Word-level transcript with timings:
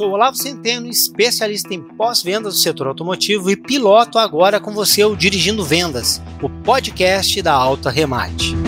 Sou 0.00 0.12
Olavo 0.12 0.34
Centeno, 0.34 0.88
especialista 0.88 1.74
em 1.74 1.82
pós-vendas 1.82 2.54
do 2.54 2.58
setor 2.58 2.86
automotivo 2.86 3.50
e 3.50 3.56
piloto 3.56 4.16
agora 4.16 4.58
com 4.58 4.72
você 4.72 5.04
o 5.04 5.14
Dirigindo 5.14 5.62
Vendas, 5.62 6.22
o 6.40 6.48
podcast 6.48 7.42
da 7.42 7.52
Alta 7.52 7.90
Remate. 7.90 8.59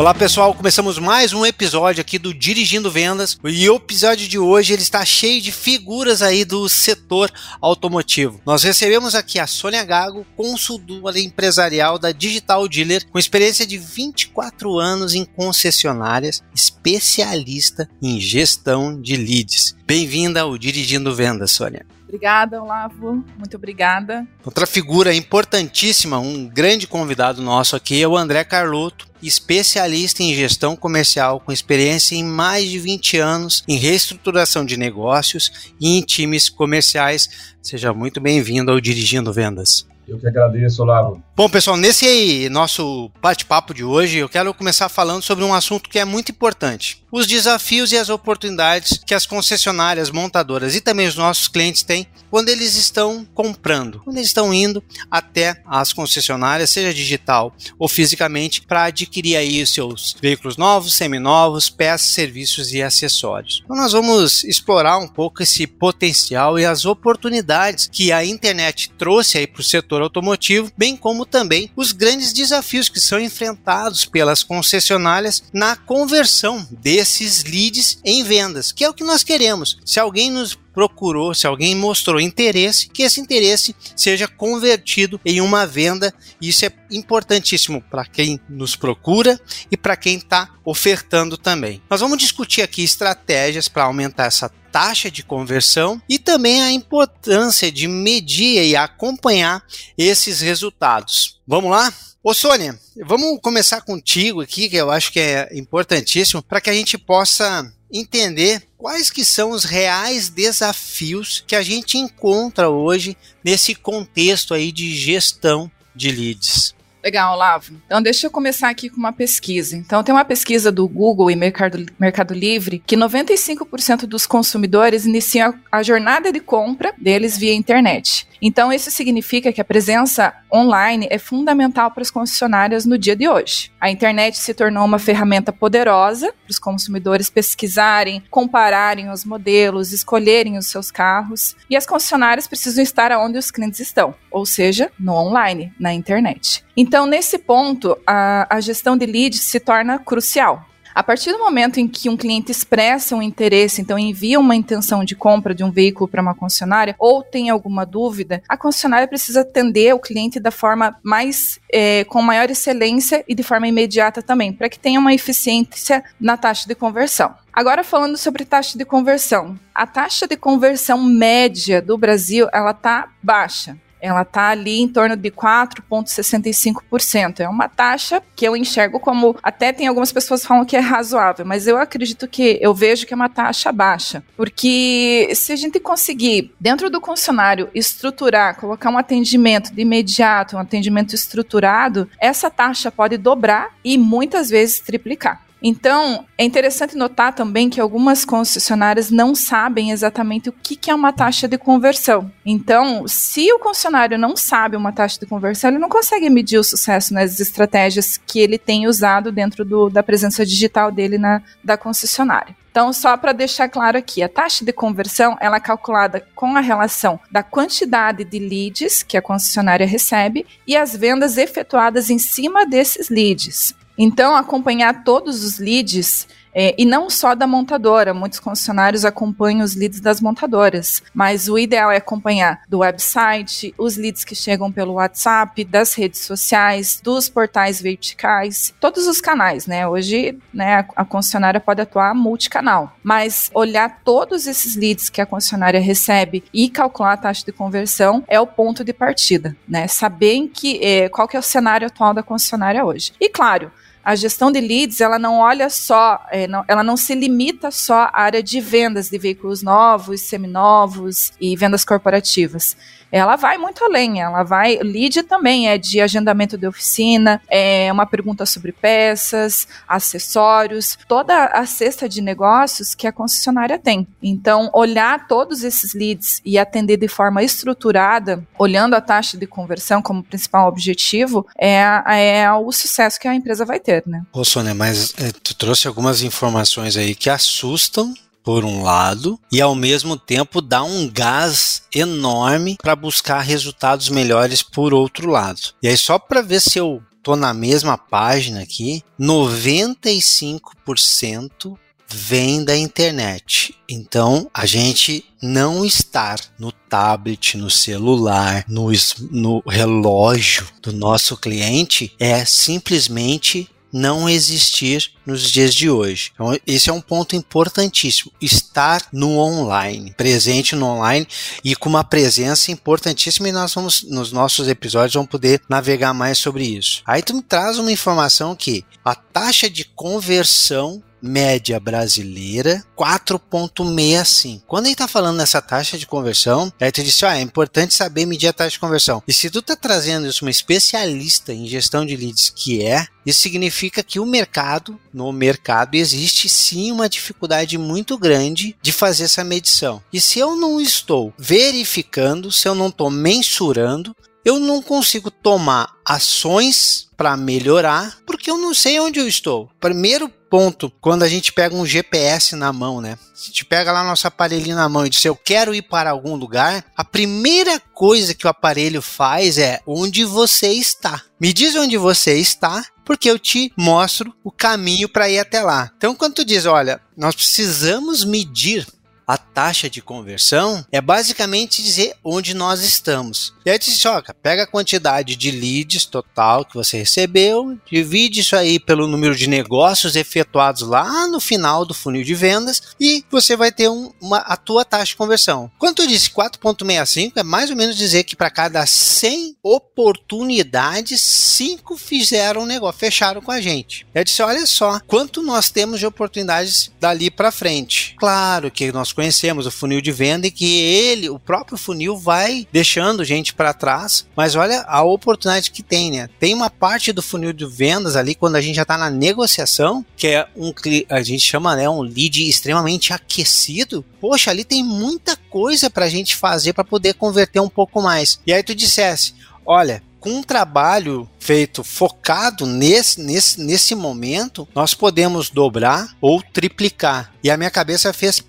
Olá 0.00 0.14
pessoal, 0.14 0.54
começamos 0.54 0.98
mais 0.98 1.34
um 1.34 1.44
episódio 1.44 2.00
aqui 2.00 2.18
do 2.18 2.32
Dirigindo 2.32 2.90
Vendas 2.90 3.38
e 3.44 3.68
o 3.68 3.76
episódio 3.76 4.26
de 4.26 4.38
hoje 4.38 4.72
ele 4.72 4.80
está 4.80 5.04
cheio 5.04 5.42
de 5.42 5.52
figuras 5.52 6.22
aí 6.22 6.42
do 6.42 6.66
setor 6.70 7.30
automotivo. 7.60 8.40
Nós 8.46 8.62
recebemos 8.62 9.14
aqui 9.14 9.38
a 9.38 9.46
Sônia 9.46 9.84
Gago, 9.84 10.26
consultora 10.34 11.20
empresarial 11.20 11.98
da 11.98 12.12
Digital 12.12 12.66
Dealer, 12.66 13.06
com 13.10 13.18
experiência 13.18 13.66
de 13.66 13.76
24 13.76 14.78
anos 14.78 15.12
em 15.12 15.26
concessionárias, 15.26 16.42
especialista 16.54 17.86
em 18.00 18.18
gestão 18.18 18.98
de 18.98 19.16
leads. 19.16 19.76
Bem-vinda 19.86 20.40
ao 20.40 20.56
Dirigindo 20.56 21.14
Vendas, 21.14 21.50
Sônia. 21.50 21.84
Obrigada, 22.10 22.60
Olavo. 22.60 23.24
Muito 23.38 23.56
obrigada. 23.56 24.26
Outra 24.44 24.66
figura 24.66 25.14
importantíssima, 25.14 26.18
um 26.18 26.48
grande 26.48 26.88
convidado 26.88 27.40
nosso 27.40 27.76
aqui 27.76 28.02
é 28.02 28.08
o 28.08 28.16
André 28.16 28.42
Carlotto, 28.42 29.06
especialista 29.22 30.20
em 30.20 30.34
gestão 30.34 30.74
comercial 30.74 31.38
com 31.38 31.52
experiência 31.52 32.16
em 32.16 32.24
mais 32.24 32.68
de 32.68 32.80
20 32.80 33.16
anos 33.18 33.62
em 33.68 33.76
reestruturação 33.76 34.64
de 34.64 34.76
negócios 34.76 35.72
e 35.80 35.96
em 35.96 36.02
times 36.02 36.48
comerciais. 36.48 37.54
Seja 37.62 37.92
muito 37.92 38.20
bem-vindo 38.20 38.72
ao 38.72 38.80
Dirigindo 38.80 39.32
Vendas. 39.32 39.86
Eu 40.08 40.18
que 40.18 40.26
agradeço, 40.26 40.82
Olavo. 40.82 41.22
Bom, 41.36 41.48
pessoal, 41.48 41.76
nesse 41.76 42.48
nosso 42.48 43.08
bate-papo 43.22 43.72
de 43.72 43.84
hoje, 43.84 44.18
eu 44.18 44.28
quero 44.28 44.52
começar 44.52 44.88
falando 44.88 45.22
sobre 45.22 45.44
um 45.44 45.54
assunto 45.54 45.88
que 45.88 46.00
é 46.00 46.04
muito 46.04 46.32
importante: 46.32 46.99
os 47.10 47.26
desafios 47.26 47.92
e 47.92 47.96
as 47.96 48.08
oportunidades 48.08 49.00
que 49.04 49.14
as 49.14 49.26
concessionárias, 49.26 50.10
montadoras 50.10 50.74
e 50.74 50.80
também 50.80 51.06
os 51.06 51.16
nossos 51.16 51.48
clientes 51.48 51.82
têm 51.82 52.06
quando 52.30 52.48
eles 52.48 52.76
estão 52.76 53.26
comprando, 53.34 54.00
quando 54.04 54.16
eles 54.16 54.28
estão 54.28 54.54
indo 54.54 54.82
até 55.10 55.60
as 55.66 55.92
concessionárias, 55.92 56.70
seja 56.70 56.94
digital 56.94 57.54
ou 57.78 57.88
fisicamente, 57.88 58.62
para 58.62 58.84
adquirir 58.84 59.36
aí 59.36 59.62
os 59.62 59.74
seus 59.74 60.16
veículos 60.22 60.56
novos, 60.56 60.94
seminovos, 60.94 61.68
peças, 61.68 62.12
serviços 62.12 62.72
e 62.72 62.82
acessórios. 62.82 63.62
Então 63.64 63.76
nós 63.76 63.92
vamos 63.92 64.44
explorar 64.44 64.98
um 64.98 65.08
pouco 65.08 65.42
esse 65.42 65.66
potencial 65.66 66.58
e 66.58 66.64
as 66.64 66.84
oportunidades 66.84 67.88
que 67.90 68.12
a 68.12 68.24
internet 68.24 68.90
trouxe 68.96 69.38
aí 69.38 69.46
para 69.46 69.60
o 69.60 69.64
setor 69.64 70.02
automotivo, 70.02 70.70
bem 70.76 70.96
como 70.96 71.26
também 71.26 71.70
os 71.74 71.92
grandes 71.92 72.32
desafios 72.32 72.88
que 72.88 73.00
são 73.00 73.18
enfrentados 73.18 74.04
pelas 74.04 74.42
concessionárias 74.42 75.42
na 75.52 75.74
conversão 75.74 76.66
desses 77.00 77.44
leads 77.44 77.98
em 78.04 78.22
vendas, 78.22 78.72
que 78.72 78.84
é 78.84 78.88
o 78.88 78.92
que 78.92 79.02
nós 79.02 79.24
queremos. 79.24 79.78
Se 79.86 79.98
alguém 79.98 80.30
nos 80.30 80.54
procurou, 80.54 81.34
se 81.34 81.46
alguém 81.46 81.74
mostrou 81.74 82.20
interesse, 82.20 82.88
que 82.90 83.02
esse 83.02 83.20
interesse 83.20 83.74
seja 83.96 84.28
convertido 84.28 85.18
em 85.24 85.40
uma 85.40 85.66
venda. 85.66 86.12
Isso 86.40 86.64
é 86.64 86.72
importantíssimo 86.90 87.82
para 87.90 88.04
quem 88.04 88.38
nos 88.48 88.76
procura 88.76 89.40
e 89.70 89.76
para 89.76 89.96
quem 89.96 90.16
está 90.16 90.50
ofertando 90.64 91.36
também. 91.36 91.82
Nós 91.88 92.00
vamos 92.00 92.18
discutir 92.18 92.62
aqui 92.62 92.84
estratégias 92.84 93.66
para 93.66 93.84
aumentar 93.84 94.26
essa 94.26 94.48
taxa 94.70 95.10
de 95.10 95.22
conversão 95.22 96.00
e 96.08 96.18
também 96.18 96.62
a 96.62 96.72
importância 96.72 97.70
de 97.70 97.88
medir 97.88 98.64
e 98.64 98.76
acompanhar 98.76 99.64
esses 99.96 100.40
resultados. 100.40 101.38
Vamos 101.46 101.70
lá? 101.70 101.92
Ô 102.22 102.34
Sônia, 102.34 102.78
vamos 103.06 103.40
começar 103.40 103.80
contigo 103.80 104.42
aqui, 104.42 104.68
que 104.68 104.76
eu 104.76 104.90
acho 104.90 105.10
que 105.10 105.18
é 105.18 105.48
importantíssimo, 105.52 106.42
para 106.42 106.60
que 106.60 106.68
a 106.68 106.74
gente 106.74 106.98
possa 106.98 107.72
entender 107.90 108.62
quais 108.76 109.10
que 109.10 109.24
são 109.24 109.50
os 109.50 109.64
reais 109.64 110.28
desafios 110.28 111.42
que 111.46 111.56
a 111.56 111.62
gente 111.62 111.98
encontra 111.98 112.68
hoje 112.68 113.16
nesse 113.42 113.74
contexto 113.74 114.54
aí 114.54 114.70
de 114.70 114.94
gestão 114.94 115.70
de 115.94 116.10
leads. 116.10 116.74
Legal, 117.02 117.34
Olavo. 117.34 117.74
Então, 117.86 118.02
deixa 118.02 118.26
eu 118.26 118.30
começar 118.30 118.68
aqui 118.68 118.90
com 118.90 118.98
uma 118.98 119.12
pesquisa. 119.12 119.76
Então, 119.76 120.02
tem 120.02 120.14
uma 120.14 120.24
pesquisa 120.24 120.70
do 120.70 120.86
Google 120.86 121.30
e 121.30 121.36
Mercado, 121.36 121.86
Mercado 121.98 122.34
Livre 122.34 122.82
que 122.86 122.96
95% 122.96 124.06
dos 124.06 124.26
consumidores 124.26 125.06
iniciam 125.06 125.54
a 125.72 125.82
jornada 125.82 126.30
de 126.30 126.40
compra 126.40 126.92
deles 126.98 127.38
via 127.38 127.54
internet. 127.54 128.28
Então, 128.42 128.72
isso 128.72 128.90
significa 128.90 129.52
que 129.52 129.60
a 129.60 129.64
presença 129.64 130.34
online 130.52 131.06
é 131.10 131.18
fundamental 131.18 131.90
para 131.90 132.02
as 132.02 132.10
concessionárias 132.10 132.86
no 132.86 132.98
dia 132.98 133.16
de 133.16 133.28
hoje. 133.28 133.72
A 133.80 133.90
internet 133.90 134.38
se 134.38 134.54
tornou 134.54 134.84
uma 134.84 134.98
ferramenta 134.98 135.52
poderosa 135.52 136.32
para 136.32 136.50
os 136.50 136.58
consumidores 136.58 137.30
pesquisarem, 137.30 138.22
compararem 138.30 139.10
os 139.10 139.24
modelos, 139.24 139.92
escolherem 139.92 140.58
os 140.58 140.66
seus 140.66 140.90
carros, 140.90 141.56
e 141.68 141.76
as 141.76 141.86
concessionárias 141.86 142.46
precisam 142.46 142.82
estar 142.82 143.10
onde 143.12 143.38
os 143.38 143.50
clientes 143.50 143.80
estão, 143.80 144.14
ou 144.30 144.46
seja, 144.46 144.90
no 144.98 145.12
online, 145.12 145.72
na 145.78 145.92
internet. 145.92 146.64
Então, 146.76 147.06
nesse 147.06 147.38
ponto, 147.38 147.98
a, 148.06 148.46
a 148.48 148.60
gestão 148.60 148.96
de 148.96 149.06
leads 149.06 149.42
se 149.42 149.60
torna 149.60 149.98
crucial. 149.98 150.69
A 151.00 151.02
partir 151.02 151.32
do 151.32 151.38
momento 151.38 151.80
em 151.80 151.88
que 151.88 152.10
um 152.10 152.16
cliente 152.16 152.52
expressa 152.52 153.16
um 153.16 153.22
interesse, 153.22 153.80
então 153.80 153.98
envia 153.98 154.38
uma 154.38 154.54
intenção 154.54 155.02
de 155.02 155.16
compra 155.16 155.54
de 155.54 155.64
um 155.64 155.70
veículo 155.70 156.06
para 156.06 156.20
uma 156.20 156.34
concessionária 156.34 156.94
ou 156.98 157.22
tem 157.22 157.48
alguma 157.48 157.86
dúvida, 157.86 158.42
a 158.46 158.54
concessionária 158.54 159.08
precisa 159.08 159.40
atender 159.40 159.94
o 159.94 159.98
cliente 159.98 160.38
da 160.38 160.50
forma 160.50 160.94
mais 161.02 161.58
é, 161.72 162.04
com 162.04 162.20
maior 162.20 162.50
excelência 162.50 163.24
e 163.26 163.34
de 163.34 163.42
forma 163.42 163.66
imediata 163.66 164.20
também, 164.20 164.52
para 164.52 164.68
que 164.68 164.78
tenha 164.78 165.00
uma 165.00 165.14
eficiência 165.14 166.04
na 166.20 166.36
taxa 166.36 166.68
de 166.68 166.74
conversão. 166.74 167.34
Agora 167.50 167.82
falando 167.82 168.18
sobre 168.18 168.44
taxa 168.44 168.76
de 168.76 168.84
conversão, 168.84 169.58
a 169.74 169.86
taxa 169.86 170.28
de 170.28 170.36
conversão 170.36 171.02
média 171.02 171.80
do 171.80 171.96
Brasil 171.96 172.46
ela 172.52 172.72
está 172.72 173.08
baixa 173.22 173.74
ela 174.00 174.22
está 174.22 174.48
ali 174.48 174.80
em 174.80 174.88
torno 174.88 175.14
de 175.16 175.30
4,65%. 175.30 177.40
É 177.40 177.48
uma 177.48 177.68
taxa 177.68 178.22
que 178.34 178.46
eu 178.46 178.56
enxergo 178.56 178.98
como 178.98 179.36
até 179.42 179.72
tem 179.72 179.86
algumas 179.86 180.12
pessoas 180.12 180.40
que 180.42 180.48
falam 180.48 180.64
que 180.64 180.76
é 180.76 180.80
razoável, 180.80 181.44
mas 181.44 181.66
eu 181.66 181.76
acredito 181.76 182.28
que 182.28 182.58
eu 182.60 182.74
vejo 182.74 183.06
que 183.06 183.12
é 183.12 183.16
uma 183.16 183.28
taxa 183.28 183.72
baixa, 183.72 184.22
porque 184.36 185.30
se 185.34 185.52
a 185.52 185.56
gente 185.56 185.80
conseguir 185.80 186.52
dentro 186.58 186.90
do 186.90 187.00
concessionário 187.00 187.68
estruturar, 187.74 188.56
colocar 188.56 188.90
um 188.90 188.98
atendimento 188.98 189.72
de 189.72 189.82
imediato, 189.82 190.56
um 190.56 190.60
atendimento 190.60 191.14
estruturado, 191.14 192.08
essa 192.18 192.50
taxa 192.50 192.90
pode 192.90 193.16
dobrar 193.16 193.70
e 193.84 193.96
muitas 193.98 194.50
vezes 194.50 194.80
triplicar. 194.80 195.49
Então, 195.62 196.24
é 196.38 196.44
interessante 196.44 196.96
notar 196.96 197.34
também 197.34 197.68
que 197.68 197.80
algumas 197.80 198.24
concessionárias 198.24 199.10
não 199.10 199.34
sabem 199.34 199.90
exatamente 199.90 200.48
o 200.48 200.52
que 200.52 200.90
é 200.90 200.94
uma 200.94 201.12
taxa 201.12 201.46
de 201.46 201.58
conversão. 201.58 202.30
Então, 202.44 203.06
se 203.06 203.52
o 203.52 203.58
concessionário 203.58 204.18
não 204.18 204.36
sabe 204.36 204.76
uma 204.76 204.92
taxa 204.92 205.20
de 205.20 205.26
conversão, 205.26 205.70
ele 205.70 205.78
não 205.78 205.88
consegue 205.88 206.30
medir 206.30 206.58
o 206.58 206.64
sucesso 206.64 207.12
nas 207.12 207.38
estratégias 207.40 208.16
que 208.16 208.40
ele 208.40 208.58
tem 208.58 208.86
usado 208.86 209.30
dentro 209.30 209.64
do, 209.64 209.90
da 209.90 210.02
presença 210.02 210.46
digital 210.46 210.90
dele 210.90 211.18
na 211.18 211.42
da 211.62 211.76
concessionária. 211.76 212.56
Então, 212.70 212.92
só 212.92 213.16
para 213.16 213.32
deixar 213.32 213.68
claro 213.68 213.98
aqui, 213.98 214.22
a 214.22 214.28
taxa 214.28 214.64
de 214.64 214.72
conversão 214.72 215.36
ela 215.40 215.56
é 215.56 215.60
calculada 215.60 216.24
com 216.36 216.56
a 216.56 216.60
relação 216.60 217.18
da 217.30 217.42
quantidade 217.42 218.24
de 218.24 218.38
leads 218.38 219.02
que 219.02 219.16
a 219.16 219.22
concessionária 219.22 219.86
recebe 219.86 220.46
e 220.66 220.76
as 220.76 220.94
vendas 220.94 221.36
efetuadas 221.36 222.10
em 222.10 222.18
cima 222.18 222.64
desses 222.64 223.08
leads. 223.08 223.74
Então, 224.02 224.34
acompanhar 224.34 225.04
todos 225.04 225.44
os 225.44 225.58
leads 225.58 226.26
é, 226.54 226.74
e 226.78 226.86
não 226.86 227.10
só 227.10 227.34
da 227.34 227.46
montadora, 227.46 228.14
muitos 228.14 228.40
concessionários 228.40 229.04
acompanham 229.04 229.62
os 229.62 229.74
leads 229.74 230.00
das 230.00 230.22
montadoras, 230.22 231.02
mas 231.12 231.50
o 231.50 231.58
ideal 231.58 231.90
é 231.90 231.98
acompanhar 231.98 232.62
do 232.66 232.78
website, 232.78 233.74
os 233.76 233.98
leads 233.98 234.24
que 234.24 234.34
chegam 234.34 234.72
pelo 234.72 234.94
WhatsApp, 234.94 235.62
das 235.64 235.92
redes 235.92 236.20
sociais, 236.20 236.98
dos 237.04 237.28
portais 237.28 237.80
verticais, 237.82 238.74
todos 238.80 239.06
os 239.06 239.20
canais, 239.20 239.66
né? 239.66 239.86
Hoje, 239.86 240.38
né, 240.52 240.76
a, 240.76 240.86
a 240.96 241.04
concessionária 241.04 241.60
pode 241.60 241.82
atuar 241.82 242.14
multicanal, 242.14 242.96
mas 243.02 243.50
olhar 243.54 244.00
todos 244.02 244.46
esses 244.46 244.76
leads 244.76 245.10
que 245.10 245.20
a 245.20 245.26
concessionária 245.26 245.78
recebe 245.78 246.42
e 246.54 246.70
calcular 246.70 247.12
a 247.12 247.18
taxa 247.18 247.44
de 247.44 247.52
conversão 247.52 248.24
é 248.26 248.40
o 248.40 248.46
ponto 248.46 248.82
de 248.82 248.94
partida, 248.94 249.54
né? 249.68 249.86
Saber 249.86 250.48
que, 250.48 250.82
é, 250.82 251.08
qual 251.10 251.28
que 251.28 251.36
é 251.36 251.40
o 251.40 251.42
cenário 251.42 251.86
atual 251.86 252.14
da 252.14 252.22
concessionária 252.22 252.82
hoje. 252.82 253.12
E 253.20 253.28
claro, 253.28 253.70
a 254.10 254.16
gestão 254.16 254.50
de 254.50 254.60
leads 254.60 255.00
ela 255.00 255.20
não 255.20 255.38
olha 255.38 255.70
só, 255.70 256.20
é, 256.32 256.48
não, 256.48 256.64
ela 256.66 256.82
não 256.82 256.96
se 256.96 257.14
limita 257.14 257.70
só 257.70 258.10
à 258.12 258.22
área 258.22 258.42
de 258.42 258.60
vendas 258.60 259.08
de 259.08 259.16
veículos 259.16 259.62
novos, 259.62 260.22
seminovos 260.22 261.32
e 261.40 261.54
vendas 261.54 261.84
corporativas. 261.84 262.76
Ela 263.10 263.36
vai 263.36 263.58
muito 263.58 263.84
além. 263.84 264.20
Ela 264.20 264.42
vai. 264.42 264.76
Lead 264.76 265.22
também 265.24 265.68
é 265.68 265.78
de 265.78 266.00
agendamento 266.00 266.56
de 266.56 266.66
oficina, 266.66 267.40
é 267.48 267.90
uma 267.92 268.06
pergunta 268.06 268.46
sobre 268.46 268.72
peças, 268.72 269.66
acessórios, 269.88 270.98
toda 271.08 271.46
a 271.46 271.66
cesta 271.66 272.08
de 272.08 272.20
negócios 272.20 272.94
que 272.94 273.06
a 273.06 273.12
concessionária 273.12 273.78
tem. 273.78 274.06
Então, 274.22 274.70
olhar 274.72 275.26
todos 275.26 275.62
esses 275.64 275.94
leads 275.94 276.40
e 276.44 276.58
atender 276.58 276.96
de 276.96 277.08
forma 277.08 277.42
estruturada, 277.42 278.44
olhando 278.58 278.94
a 278.94 279.00
taxa 279.00 279.36
de 279.36 279.46
conversão 279.46 280.02
como 280.02 280.22
principal 280.22 280.68
objetivo, 280.68 281.46
é, 281.58 281.82
é 282.06 282.52
o 282.52 282.70
sucesso 282.72 283.18
que 283.18 283.28
a 283.28 283.34
empresa 283.34 283.64
vai 283.64 283.80
ter, 283.80 284.02
né? 284.06 284.22
Ô, 284.32 284.44
Sônia, 284.44 284.74
mas 284.74 285.14
é, 285.18 285.32
tu 285.42 285.54
trouxe 285.54 285.88
algumas 285.88 286.22
informações 286.22 286.96
aí 286.96 287.14
que 287.14 287.30
assustam 287.30 288.14
por 288.50 288.64
um 288.64 288.82
lado, 288.82 289.38
e 289.52 289.60
ao 289.60 289.76
mesmo 289.76 290.16
tempo 290.16 290.60
dá 290.60 290.82
um 290.82 291.08
gás 291.08 291.82
enorme 291.94 292.76
para 292.82 292.96
buscar 292.96 293.42
resultados 293.42 294.08
melhores 294.08 294.60
por 294.60 294.92
outro 294.92 295.30
lado. 295.30 295.60
E 295.80 295.86
aí, 295.86 295.96
só 295.96 296.18
para 296.18 296.42
ver 296.42 296.60
se 296.60 296.76
eu 296.76 297.00
tô 297.22 297.36
na 297.36 297.54
mesma 297.54 297.96
página 297.96 298.60
aqui, 298.60 299.04
95% 299.20 301.78
vem 302.08 302.64
da 302.64 302.76
internet. 302.76 303.72
Então, 303.88 304.50
a 304.52 304.66
gente 304.66 305.24
não 305.40 305.84
estar 305.84 306.40
no 306.58 306.72
tablet, 306.72 307.56
no 307.56 307.70
celular, 307.70 308.64
no, 308.66 308.90
no 309.30 309.62
relógio 309.64 310.66
do 310.82 310.92
nosso 310.92 311.36
cliente 311.36 312.12
é 312.18 312.44
simplesmente 312.44 313.70
não 313.92 314.28
existir 314.28 315.12
nos 315.26 315.50
dias 315.50 315.74
de 315.74 315.90
hoje. 315.90 316.30
Então, 316.34 316.56
esse 316.66 316.90
é 316.90 316.92
um 316.92 317.00
ponto 317.00 317.36
importantíssimo. 317.36 318.32
Estar 318.40 319.06
no 319.12 319.38
online, 319.38 320.12
presente 320.16 320.76
no 320.76 320.86
online 320.86 321.26
e 321.64 321.74
com 321.74 321.88
uma 321.88 322.04
presença 322.04 322.70
importantíssima. 322.70 323.48
E 323.48 323.52
nós 323.52 323.74
vamos, 323.74 324.02
nos 324.02 324.32
nossos 324.32 324.68
episódios, 324.68 325.14
vamos 325.14 325.30
poder 325.30 325.60
navegar 325.68 326.14
mais 326.14 326.38
sobre 326.38 326.64
isso. 326.64 327.02
Aí 327.06 327.22
tu 327.22 327.34
me 327.34 327.42
traz 327.42 327.78
uma 327.78 327.92
informação 327.92 328.54
que 328.54 328.84
a 329.04 329.14
taxa 329.14 329.68
de 329.68 329.84
conversão 329.84 331.02
média 331.22 331.78
brasileira 331.78 332.84
4.65. 332.96 334.62
Quando 334.66 334.84
a 334.84 334.88
gente 334.88 334.94
está 334.94 335.08
falando 335.08 335.36
nessa 335.36 335.60
taxa 335.60 335.98
de 335.98 336.06
conversão, 336.06 336.72
aí 336.80 336.92
tu 336.92 337.02
disse, 337.02 337.24
ah, 337.24 337.36
é 337.36 337.40
importante 337.40 337.94
saber 337.94 338.26
medir 338.26 338.48
a 338.48 338.52
taxa 338.52 338.70
de 338.70 338.78
conversão. 338.78 339.22
E 339.26 339.32
se 339.32 339.50
tu 339.50 339.60
está 339.60 339.76
trazendo 339.76 340.26
isso 340.26 340.44
uma 340.44 340.50
especialista 340.50 341.52
em 341.52 341.66
gestão 341.66 342.04
de 342.04 342.16
leads 342.16 342.50
que 342.54 342.84
é, 342.84 343.06
isso 343.24 343.40
significa 343.40 344.02
que 344.02 344.18
o 344.18 344.26
mercado, 344.26 344.98
no 345.12 345.30
mercado 345.32 345.94
existe 345.94 346.48
sim 346.48 346.90
uma 346.90 347.08
dificuldade 347.08 347.76
muito 347.76 348.16
grande 348.18 348.76
de 348.80 348.92
fazer 348.92 349.24
essa 349.24 349.44
medição. 349.44 350.02
E 350.12 350.20
se 350.20 350.38
eu 350.38 350.56
não 350.56 350.80
estou 350.80 351.32
verificando, 351.38 352.50
se 352.50 352.66
eu 352.66 352.74
não 352.74 352.88
estou 352.88 353.10
mensurando, 353.10 354.14
eu 354.44 354.58
não 354.58 354.82
consigo 354.82 355.30
tomar 355.30 355.92
ações 356.04 357.08
para 357.16 357.36
melhorar 357.36 358.18
porque 358.26 358.50
eu 358.50 358.58
não 358.58 358.72
sei 358.72 358.98
onde 358.98 359.20
eu 359.20 359.28
estou. 359.28 359.70
Primeiro 359.78 360.28
ponto, 360.28 360.92
quando 361.00 361.22
a 361.22 361.28
gente 361.28 361.52
pega 361.52 361.74
um 361.74 361.86
GPS 361.86 362.56
na 362.56 362.72
mão, 362.72 363.00
né? 363.00 363.16
Se 363.34 363.44
a 363.44 363.46
gente 363.48 363.64
pega 363.64 363.92
lá 363.92 364.02
nosso 364.02 364.26
aparelhinho 364.26 364.74
na 364.74 364.88
mão 364.88 365.06
e 365.06 365.10
diz 365.10 365.24
eu 365.24 365.36
quero 365.36 365.74
ir 365.74 365.82
para 365.82 366.10
algum 366.10 366.34
lugar, 366.34 366.84
a 366.96 367.04
primeira 367.04 367.78
coisa 367.78 368.34
que 368.34 368.46
o 368.46 368.50
aparelho 368.50 369.00
faz 369.00 369.58
é 369.58 369.80
onde 369.86 370.24
você 370.24 370.72
está. 370.72 371.22
Me 371.38 371.52
diz 371.52 371.76
onde 371.76 371.96
você 371.96 372.34
está, 372.34 372.84
porque 373.04 373.30
eu 373.30 373.38
te 373.38 373.72
mostro 373.76 374.34
o 374.42 374.50
caminho 374.50 375.08
para 375.08 375.30
ir 375.30 375.38
até 375.38 375.62
lá. 375.62 375.90
Então, 375.96 376.14
quando 376.14 376.34
tu 376.34 376.44
diz, 376.44 376.66
olha, 376.66 377.00
nós 377.16 377.34
precisamos 377.34 378.24
medir 378.24 378.86
a 379.30 379.38
taxa 379.38 379.88
de 379.88 380.02
conversão 380.02 380.84
é 380.90 381.00
basicamente 381.00 381.84
dizer 381.84 382.16
onde 382.24 382.52
nós 382.52 382.82
estamos. 382.82 383.54
E 383.64 383.70
aí 383.70 383.78
diz, 383.78 384.04
ó, 384.04 384.20
pega 384.42 384.64
a 384.64 384.66
quantidade 384.66 385.36
de 385.36 385.52
leads 385.52 386.04
total 386.04 386.64
que 386.64 386.74
você 386.74 386.98
recebeu, 386.98 387.78
divide 387.88 388.40
isso 388.40 388.56
aí 388.56 388.80
pelo 388.80 389.06
número 389.06 389.36
de 389.36 389.46
negócios 389.46 390.16
efetuados 390.16 390.82
lá 390.82 391.28
no 391.28 391.38
final 391.38 391.86
do 391.86 391.94
funil 391.94 392.24
de 392.24 392.34
vendas 392.34 392.82
e 392.98 393.24
você 393.30 393.54
vai 393.54 393.70
ter 393.70 393.88
um, 393.88 394.12
uma, 394.20 394.38
a 394.38 394.56
tua 394.56 394.84
taxa 394.84 395.12
de 395.12 395.16
conversão. 395.16 395.70
Quando 395.78 395.96
tu 395.96 396.08
disse 396.08 396.30
4.65, 396.30 397.34
é 397.36 397.44
mais 397.44 397.70
ou 397.70 397.76
menos 397.76 397.96
dizer 397.96 398.24
que 398.24 398.34
para 398.34 398.50
cada 398.50 398.84
100 398.84 399.58
oportunidades, 399.62 401.20
5 401.20 401.96
fizeram 401.96 402.66
negócio, 402.66 402.98
fecharam 402.98 403.40
com 403.40 403.52
a 403.52 403.60
gente. 403.60 404.04
Eu 404.12 404.24
disse, 404.24 404.42
olha 404.42 404.66
só, 404.66 404.98
quanto 405.06 405.40
nós 405.40 405.70
temos 405.70 406.00
de 406.00 406.06
oportunidades 406.06 406.90
dali 406.98 407.30
para 407.30 407.52
frente. 407.52 408.16
Claro 408.18 408.72
que 408.72 408.90
nós 408.90 409.12
conhecemos 409.20 409.66
o 409.66 409.70
funil 409.70 410.00
de 410.00 410.10
venda 410.10 410.46
e 410.46 410.50
que 410.50 410.78
ele, 410.80 411.28
o 411.28 411.38
próprio 411.38 411.76
funil, 411.76 412.16
vai 412.16 412.66
deixando 412.72 413.22
gente 413.22 413.52
para 413.52 413.74
trás. 413.74 414.26
Mas 414.34 414.54
olha 414.54 414.80
a 414.88 415.02
oportunidade 415.02 415.70
que 415.70 415.82
tem, 415.82 416.10
né? 416.10 416.30
Tem 416.38 416.54
uma 416.54 416.70
parte 416.70 417.12
do 417.12 417.20
funil 417.20 417.52
de 417.52 417.66
vendas 417.66 418.16
ali 418.16 418.34
quando 418.34 418.56
a 418.56 418.62
gente 418.62 418.76
já 418.76 418.82
está 418.82 418.96
na 418.96 419.10
negociação, 419.10 420.02
que 420.16 420.28
é 420.28 420.48
um 420.56 420.72
a 421.10 421.22
gente 421.22 421.44
chama 421.44 421.76
né, 421.76 421.86
um 421.86 422.00
lead 422.00 422.48
extremamente 422.48 423.12
aquecido. 423.12 424.02
Poxa, 424.18 424.50
ali 424.50 424.64
tem 424.64 424.82
muita 424.82 425.36
coisa 425.36 425.90
para 425.90 426.06
a 426.06 426.08
gente 426.08 426.34
fazer 426.34 426.72
para 426.72 426.82
poder 426.82 427.12
converter 427.12 427.60
um 427.60 427.68
pouco 427.68 428.00
mais. 428.00 428.40
E 428.46 428.54
aí 428.54 428.62
tu 428.62 428.74
dissesse, 428.74 429.34
olha, 429.66 430.02
com 430.18 430.30
um 430.30 430.42
trabalho 430.42 431.28
feito 431.38 431.84
focado 431.84 432.64
nesse, 432.64 433.20
nesse, 433.20 433.60
nesse 433.60 433.94
momento, 433.94 434.66
nós 434.74 434.94
podemos 434.94 435.50
dobrar 435.50 436.16
ou 436.22 436.42
triplicar. 436.42 437.34
E 437.44 437.50
a 437.50 437.56
minha 437.58 437.70
cabeça 437.70 438.14
fez 438.14 438.42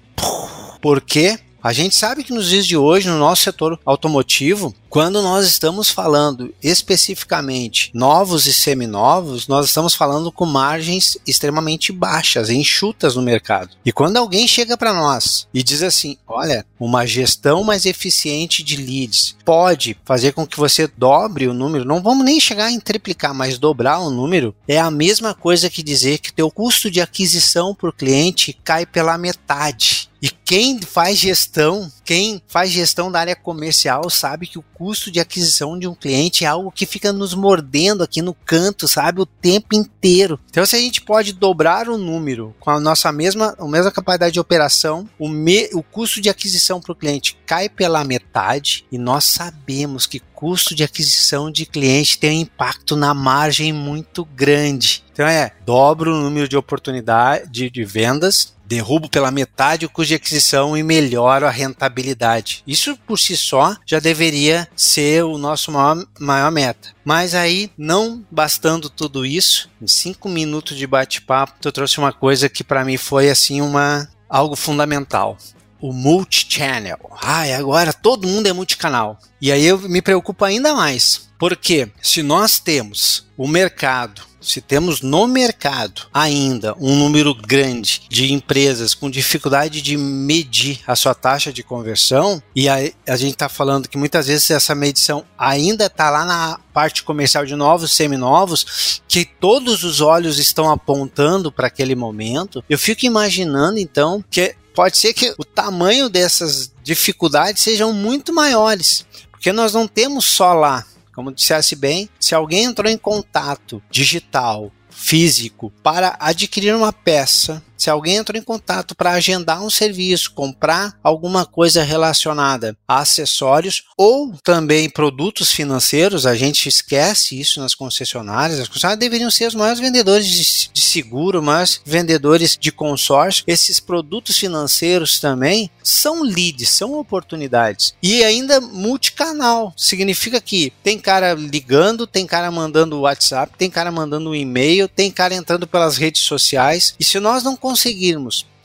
porque 0.81 1.39
a 1.63 1.71
gente 1.73 1.95
sabe 1.95 2.23
que 2.23 2.33
nos 2.33 2.49
dias 2.49 2.65
de 2.65 2.75
hoje, 2.75 3.07
no 3.07 3.19
nosso 3.19 3.43
setor 3.43 3.79
automotivo, 3.85 4.73
quando 4.89 5.21
nós 5.21 5.45
estamos 5.45 5.89
falando 5.89 6.53
especificamente 6.61 7.91
novos 7.93 8.47
e 8.47 8.51
seminovos, 8.51 9.47
nós 9.47 9.67
estamos 9.67 9.93
falando 9.93 10.31
com 10.31 10.45
margens 10.45 11.17
extremamente 11.25 11.91
baixas, 11.91 12.49
enxutas 12.49 13.15
no 13.15 13.21
mercado. 13.21 13.69
E 13.85 13.91
quando 13.91 14.17
alguém 14.17 14.47
chega 14.47 14.75
para 14.75 14.91
nós 14.91 15.47
e 15.53 15.61
diz 15.61 15.83
assim: 15.83 16.17
olha, 16.27 16.65
uma 16.79 17.05
gestão 17.05 17.63
mais 17.63 17.85
eficiente 17.85 18.63
de 18.63 18.75
leads 18.75 19.35
pode 19.45 19.95
fazer 20.03 20.33
com 20.33 20.47
que 20.47 20.57
você 20.57 20.87
dobre 20.87 21.47
o 21.47 21.53
número, 21.53 21.85
não 21.85 22.01
vamos 22.01 22.25
nem 22.25 22.39
chegar 22.39 22.71
em 22.71 22.79
triplicar, 22.79 23.35
mas 23.35 23.59
dobrar 23.59 23.99
o 23.99 24.09
número, 24.09 24.53
é 24.67 24.79
a 24.79 24.89
mesma 24.89 25.35
coisa 25.35 25.69
que 25.69 25.83
dizer 25.83 26.17
que 26.17 26.33
teu 26.33 26.49
custo 26.49 26.89
de 26.89 26.99
aquisição 26.99 27.75
por 27.75 27.93
cliente 27.93 28.57
cai 28.63 28.85
pela 28.85 29.17
metade. 29.17 30.00
E 30.21 30.29
quem 30.29 30.79
faz 30.79 31.17
gestão, 31.17 31.91
quem 32.05 32.41
faz 32.47 32.69
gestão 32.69 33.11
da 33.11 33.19
área 33.19 33.35
comercial 33.35 34.07
sabe 34.07 34.45
que 34.45 34.59
o 34.59 34.65
custo 34.73 35.09
de 35.09 35.19
aquisição 35.19 35.79
de 35.79 35.87
um 35.87 35.95
cliente 35.95 36.45
é 36.45 36.47
algo 36.47 36.71
que 36.71 36.85
fica 36.85 37.11
nos 37.11 37.33
mordendo 37.33 38.03
aqui 38.03 38.21
no 38.21 38.33
canto, 38.33 38.87
sabe, 38.87 39.19
o 39.19 39.25
tempo 39.25 39.75
inteiro. 39.75 40.39
Então, 40.49 40.63
se 40.63 40.75
a 40.75 40.79
gente 40.79 41.01
pode 41.01 41.33
dobrar 41.33 41.89
o 41.89 41.97
número 41.97 42.55
com 42.59 42.69
a 42.69 42.79
nossa 42.79 43.11
mesma, 43.11 43.55
a 43.57 43.67
mesma 43.67 43.91
capacidade 43.91 44.33
de 44.33 44.39
operação, 44.39 45.09
o, 45.17 45.27
me, 45.27 45.69
o 45.73 45.81
custo 45.81 46.21
de 46.21 46.29
aquisição 46.29 46.79
para 46.79 46.91
o 46.91 46.95
cliente 46.95 47.35
cai 47.45 47.67
pela 47.67 48.03
metade 48.03 48.85
e 48.91 48.99
nós 48.99 49.23
sabemos 49.23 50.05
que 50.05 50.21
custo 50.41 50.73
de 50.73 50.83
aquisição 50.83 51.51
de 51.51 51.67
cliente 51.67 52.17
tem 52.17 52.39
um 52.39 52.41
impacto 52.41 52.95
na 52.95 53.13
margem 53.13 53.71
muito 53.71 54.25
grande. 54.25 55.03
Então 55.11 55.27
é, 55.27 55.51
dobro 55.65 56.13
o 56.13 56.21
número 56.21 56.47
de 56.47 56.57
oportunidade 56.57 57.49
de, 57.49 57.69
de 57.69 57.83
vendas, 57.83 58.55
derrubo 58.65 59.09
pela 59.09 59.29
metade 59.31 59.85
o 59.85 59.89
custo 59.89 60.09
de 60.09 60.15
aquisição 60.15 60.77
e 60.77 60.83
melhoro 60.83 61.45
a 61.45 61.49
rentabilidade. 61.49 62.63
Isso 62.65 62.97
por 63.05 63.19
si 63.19 63.35
só 63.35 63.75
já 63.85 63.99
deveria 63.99 64.67
ser 64.75 65.23
o 65.23 65.37
nosso 65.37 65.71
maior, 65.71 66.05
maior 66.19 66.51
meta. 66.51 66.89
Mas 67.03 67.35
aí, 67.35 67.69
não 67.77 68.25
bastando 68.31 68.89
tudo 68.89 69.25
isso, 69.25 69.69
em 69.81 69.87
cinco 69.87 70.29
minutos 70.29 70.77
de 70.77 70.87
bate-papo, 70.87 71.55
eu 71.63 71.71
trouxe 71.71 71.97
uma 71.97 72.13
coisa 72.13 72.47
que 72.47 72.63
para 72.63 72.85
mim 72.85 72.95
foi 72.95 73.29
assim 73.29 73.59
uma 73.59 74.07
algo 74.29 74.55
fundamental 74.55 75.37
o 75.81 75.91
multi-channel. 75.91 76.99
Ah, 77.19 77.41
agora 77.57 77.91
todo 77.91 78.27
mundo 78.27 78.45
é 78.45 78.53
multicanal. 78.53 79.17
E 79.41 79.51
aí 79.51 79.65
eu 79.65 79.79
me 79.79 80.01
preocupo 80.01 80.45
ainda 80.45 80.75
mais. 80.75 81.29
Porque 81.39 81.89
se 82.01 82.21
nós 82.21 82.59
temos 82.59 83.27
o 83.35 83.47
mercado 83.47 84.21
se 84.41 84.59
temos 84.59 85.01
no 85.01 85.27
mercado 85.27 86.03
ainda 86.13 86.75
um 86.79 86.95
número 86.95 87.33
grande 87.33 88.01
de 88.09 88.33
empresas 88.33 88.93
com 88.93 89.09
dificuldade 89.09 89.81
de 89.81 89.95
medir 89.95 90.81
a 90.87 90.95
sua 90.95 91.13
taxa 91.13 91.53
de 91.53 91.63
conversão, 91.63 92.41
e 92.55 92.67
a, 92.67 92.77
a 93.07 93.15
gente 93.15 93.33
está 93.33 93.47
falando 93.47 93.87
que 93.87 93.97
muitas 93.97 94.27
vezes 94.27 94.49
essa 94.49 94.73
medição 94.73 95.23
ainda 95.37 95.85
está 95.85 96.09
lá 96.09 96.25
na 96.25 96.59
parte 96.73 97.03
comercial 97.03 97.45
de 97.45 97.55
novos, 97.55 97.93
seminovos, 97.93 99.01
que 99.07 99.25
todos 99.25 99.83
os 99.83 100.01
olhos 100.01 100.39
estão 100.39 100.71
apontando 100.71 101.51
para 101.51 101.67
aquele 101.67 101.95
momento, 101.95 102.63
eu 102.69 102.79
fico 102.79 103.05
imaginando 103.05 103.77
então 103.77 104.23
que 104.29 104.55
pode 104.73 104.97
ser 104.97 105.13
que 105.13 105.33
o 105.37 105.43
tamanho 105.43 106.09
dessas 106.09 106.71
dificuldades 106.83 107.61
sejam 107.61 107.93
muito 107.93 108.33
maiores, 108.33 109.05
porque 109.31 109.51
nós 109.51 109.73
não 109.73 109.87
temos 109.87 110.25
só 110.25 110.53
lá 110.53 110.85
como 111.13 111.31
dissesse 111.31 111.75
bem, 111.75 112.09
se 112.19 112.33
alguém 112.33 112.63
entrou 112.65 112.89
em 112.91 112.97
contato 112.97 113.81
digital 113.89 114.71
físico 114.89 115.71
para 115.81 116.15
adquirir 116.19 116.75
uma 116.75 116.93
peça 116.93 117.63
se 117.81 117.89
alguém 117.89 118.17
entrou 118.17 118.39
em 118.39 118.43
contato 118.43 118.93
para 118.93 119.13
agendar 119.13 119.63
um 119.63 119.69
serviço, 119.71 120.33
comprar 120.33 120.93
alguma 121.03 121.47
coisa 121.47 121.81
relacionada 121.81 122.77
a 122.87 122.99
acessórios 122.99 123.85
ou 123.97 124.35
também 124.43 124.87
produtos 124.87 125.51
financeiros, 125.51 126.27
a 126.27 126.35
gente 126.35 126.69
esquece 126.69 127.39
isso 127.39 127.59
nas 127.59 127.73
concessionárias. 127.73 128.59
As 128.59 128.67
concessionárias 128.67 128.99
deveriam 128.99 129.31
ser 129.31 129.47
os 129.47 129.55
maiores 129.55 129.79
vendedores 129.79 130.27
de, 130.27 130.79
seguro, 130.79 131.41
maiores 131.41 131.81
vendedores 131.83 132.55
de 132.55 132.71
consórcio. 132.71 133.43
Esses 133.47 133.79
produtos 133.79 134.37
financeiros 134.37 135.19
também 135.19 135.71
são 135.83 136.21
leads, 136.21 136.69
são 136.69 136.93
oportunidades. 136.93 137.95
E 138.03 138.23
ainda 138.23 138.61
multicanal. 138.61 139.73
Significa 139.75 140.39
que 140.39 140.71
tem 140.83 140.99
cara 140.99 141.33
ligando, 141.33 142.05
tem 142.05 142.27
cara 142.27 142.51
mandando 142.51 143.01
WhatsApp, 143.01 143.53
tem 143.57 143.71
cara 143.71 143.91
mandando 143.91 144.29
um 144.29 144.35
e-mail, 144.35 144.87
tem 144.87 145.09
cara 145.09 145.33
entrando 145.33 145.65
pelas 145.65 145.97
redes 145.97 146.21
sociais. 146.21 146.93
E 146.99 147.03
se 147.03 147.19
nós 147.19 147.41
não 147.43 147.55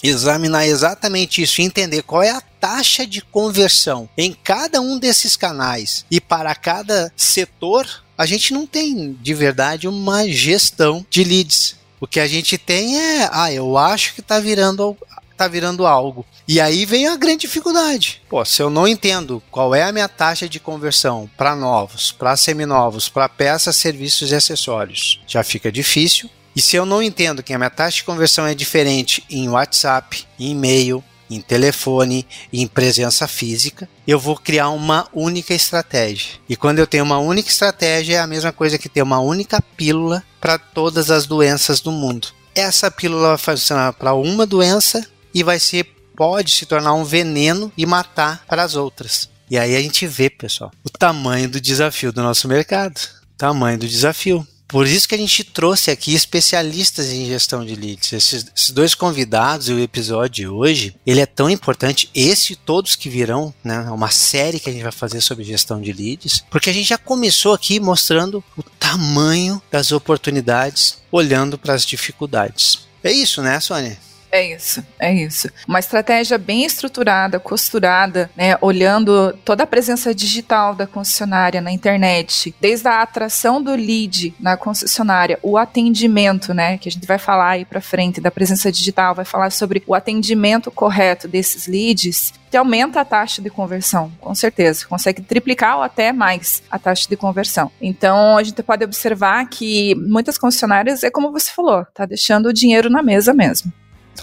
examinar 0.03 0.67
exatamente 0.67 1.43
isso 1.43 1.61
e 1.61 1.65
entender 1.65 2.03
qual 2.03 2.23
é 2.23 2.31
a 2.31 2.41
taxa 2.41 3.07
de 3.07 3.21
conversão 3.21 4.09
em 4.17 4.33
cada 4.33 4.81
um 4.81 4.99
desses 4.99 5.37
canais 5.37 6.05
e 6.11 6.21
para 6.21 6.55
cada 6.55 7.13
setor, 7.17 8.05
a 8.17 8.27
gente 8.27 8.53
não 8.53 8.67
tem 8.67 9.17
de 9.21 9.35
verdade 9.35 9.89
uma 9.89 10.29
gestão 10.29 11.05
de 11.09 11.25
leads. 11.25 11.77
O 12.01 12.07
que 12.07 12.21
a 12.21 12.27
gente 12.27 12.59
tem 12.59 12.99
é, 12.99 13.29
ah, 13.33 13.53
eu 13.53 13.79
acho 13.79 14.15
que 14.15 14.21
está 14.21 14.39
virando 14.39 14.97
tá 15.37 15.47
virando 15.47 15.87
algo. 15.87 16.25
E 16.49 16.61
aí 16.61 16.87
vem 16.87 17.07
a 17.07 17.17
grande 17.17 17.43
dificuldade. 17.43 18.23
Pô, 18.29 18.45
se 18.45 18.63
eu 18.63 18.71
não 18.71 18.89
entendo 18.89 19.43
qual 19.51 19.75
é 19.75 19.83
a 19.83 19.93
minha 19.93 20.09
taxa 20.09 20.49
de 20.49 20.59
conversão 20.59 21.29
para 21.37 21.55
novos, 21.55 22.11
para 22.11 22.37
seminovos, 22.37 23.09
para 23.09 23.29
peças, 23.29 23.77
serviços 23.77 24.31
e 24.31 24.35
acessórios, 24.35 25.21
já 25.27 25.45
fica 25.45 25.71
difícil. 25.71 26.31
E 26.57 26.63
se 26.63 26.75
eu 26.75 26.87
não 26.87 27.03
entendo 27.03 27.43
que 27.43 27.53
a 27.53 27.59
minha 27.59 27.69
taxa 27.69 27.99
de 27.99 28.05
conversão 28.05 28.47
é 28.47 28.55
diferente 28.55 29.23
em 29.29 29.47
WhatsApp, 29.47 30.27
em 30.41 30.53
e-mail, 30.53 31.05
em 31.29 31.41
telefone 31.41 32.27
em 32.53 32.67
presença 32.67 33.29
física, 33.29 33.87
eu 34.07 34.19
vou 34.19 34.37
criar 34.37 34.71
uma 34.71 35.07
única 35.13 35.53
estratégia. 35.53 36.33
E 36.49 36.57
quando 36.57 36.79
eu 36.79 36.87
tenho 36.87 37.05
uma 37.05 37.19
única 37.19 37.51
estratégia, 37.51 38.17
é 38.17 38.21
a 38.21 38.27
mesma 38.27 38.53
coisa 38.53 38.79
que 38.79 38.89
ter 38.89 39.03
uma 39.03 39.21
única 39.21 39.61
pílula 39.77 40.23
para 40.41 40.59
todas 40.59 41.11
as 41.11 41.27
doenças 41.27 41.81
do 41.81 41.93
mundo. 41.93 42.29
Essa 42.55 42.91
pílula 42.91 43.37
vai 43.37 43.39
funcionar 43.39 43.93
para 43.93 44.15
uma 44.15 44.47
doença 44.47 45.07
e 45.35 45.43
vai 45.43 45.61
ser 45.61 45.85
pode 46.17 46.53
se 46.53 46.65
tornar 46.65 46.95
um 46.95 47.05
veneno 47.05 47.71
e 47.77 47.85
matar 47.85 48.43
para 48.49 48.63
as 48.63 48.75
outras. 48.75 49.29
E 49.51 49.59
aí 49.59 49.77
a 49.77 49.81
gente 49.83 50.07
vê, 50.07 50.31
pessoal, 50.31 50.73
o 50.83 50.89
tamanho 50.89 51.51
do 51.51 51.61
desafio 51.61 52.11
do 52.11 52.23
nosso 52.23 52.49
mercado. 52.49 52.99
Tamanho 53.37 53.79
do 53.79 53.87
desafio. 53.87 54.47
Por 54.69 54.87
isso 54.87 55.09
que 55.09 55.15
a 55.15 55.19
gente 55.19 55.45
trouxe 55.45 55.91
aqui 55.91 56.15
especialistas 56.15 57.13
em 57.13 57.27
gestão 57.27 57.65
de 57.65 57.77
leads. 57.77 58.13
Esses, 58.13 58.47
esses, 58.55 58.71
dois 58.71 58.95
convidados 58.95 59.69
e 59.69 59.73
o 59.73 59.81
episódio 59.81 60.35
de 60.35 60.49
hoje, 60.49 60.95
ele 61.07 61.21
é 61.21 61.27
tão 61.27 61.49
importante, 61.49 62.11
esse 62.15 62.55
e 62.55 62.57
todos 62.57 62.97
que 62.97 63.09
virão, 63.09 63.55
né? 63.63 63.81
Uma 63.91 64.11
série 64.11 64.59
que 64.59 64.69
a 64.69 64.73
gente 64.73 64.83
vai 64.83 64.93
fazer 64.93 65.21
sobre 65.21 65.45
gestão 65.45 65.81
de 65.81 65.93
leads, 65.93 66.45
porque 66.51 66.71
a 66.71 66.73
gente 66.73 66.89
já 66.89 66.99
começou 66.99 67.55
aqui 67.55 67.79
mostrando 67.79 68.43
o 68.57 68.63
tamanho 68.63 69.63
das 69.71 69.93
oportunidades, 69.93 70.99
olhando 71.13 71.57
para 71.57 71.75
as 71.75 71.85
dificuldades. 71.85 72.87
É 73.05 73.13
isso, 73.13 73.41
né, 73.43 73.61
Sônia? 73.61 73.97
É 74.31 74.55
isso, 74.55 74.85
é 74.99 75.15
isso. 75.15 75.49
Uma 75.67 75.79
estratégia 75.79 76.37
bem 76.37 76.65
estruturada, 76.65 77.39
costurada, 77.39 78.31
né, 78.37 78.57
olhando 78.61 79.33
toda 79.45 79.63
a 79.63 79.67
presença 79.67 80.15
digital 80.15 80.75
da 80.75 80.87
concessionária 80.87 81.61
na 81.61 81.71
internet, 81.71 82.55
desde 82.61 82.89
a 82.89 83.03
atração 83.03 83.63
do 83.63 83.75
lead 83.75 84.35
na 84.41 84.57
concessionária, 84.57 85.39
o 85.43 85.57
atendimento, 85.57 86.53
né, 86.53 86.77
que 86.79 86.89
a 86.89 86.93
gente 86.93 87.07
vai 87.07 87.19
falar 87.19 87.51
aí 87.51 87.65
para 87.65 87.81
frente 87.81 88.21
da 88.21 88.31
presença 88.31 88.71
digital, 88.71 89.15
vai 89.15 89.25
falar 89.25 89.51
sobre 89.51 89.83
o 89.87 89.95
atendimento 89.95 90.71
correto 90.71 91.29
desses 91.29 91.67
leads, 91.67 92.33
que 92.51 92.57
aumenta 92.57 93.01
a 93.01 93.05
taxa 93.05 93.43
de 93.43 93.51
conversão, 93.51 94.13
com 94.21 94.35
certeza. 94.35 94.87
Consegue 94.87 95.23
triplicar 95.23 95.77
ou 95.77 95.83
até 95.83 96.13
mais 96.13 96.63
a 96.71 96.79
taxa 96.79 97.09
de 97.09 97.17
conversão. 97.17 97.71
Então, 97.81 98.39
a 98.39 98.43
gente 98.43 98.63
pode 98.63 98.85
observar 98.85 99.49
que 99.49 99.95
muitas 99.95 100.39
concessionárias, 100.39 101.03
é 101.03 101.11
como 101.11 101.33
você 101.33 101.51
falou, 101.51 101.85
tá 101.93 102.07
deixando 102.07 102.47
o 102.47 102.53
dinheiro 102.53 102.89
na 102.89 103.03
mesa 103.03 103.35
mesmo. 103.35 103.73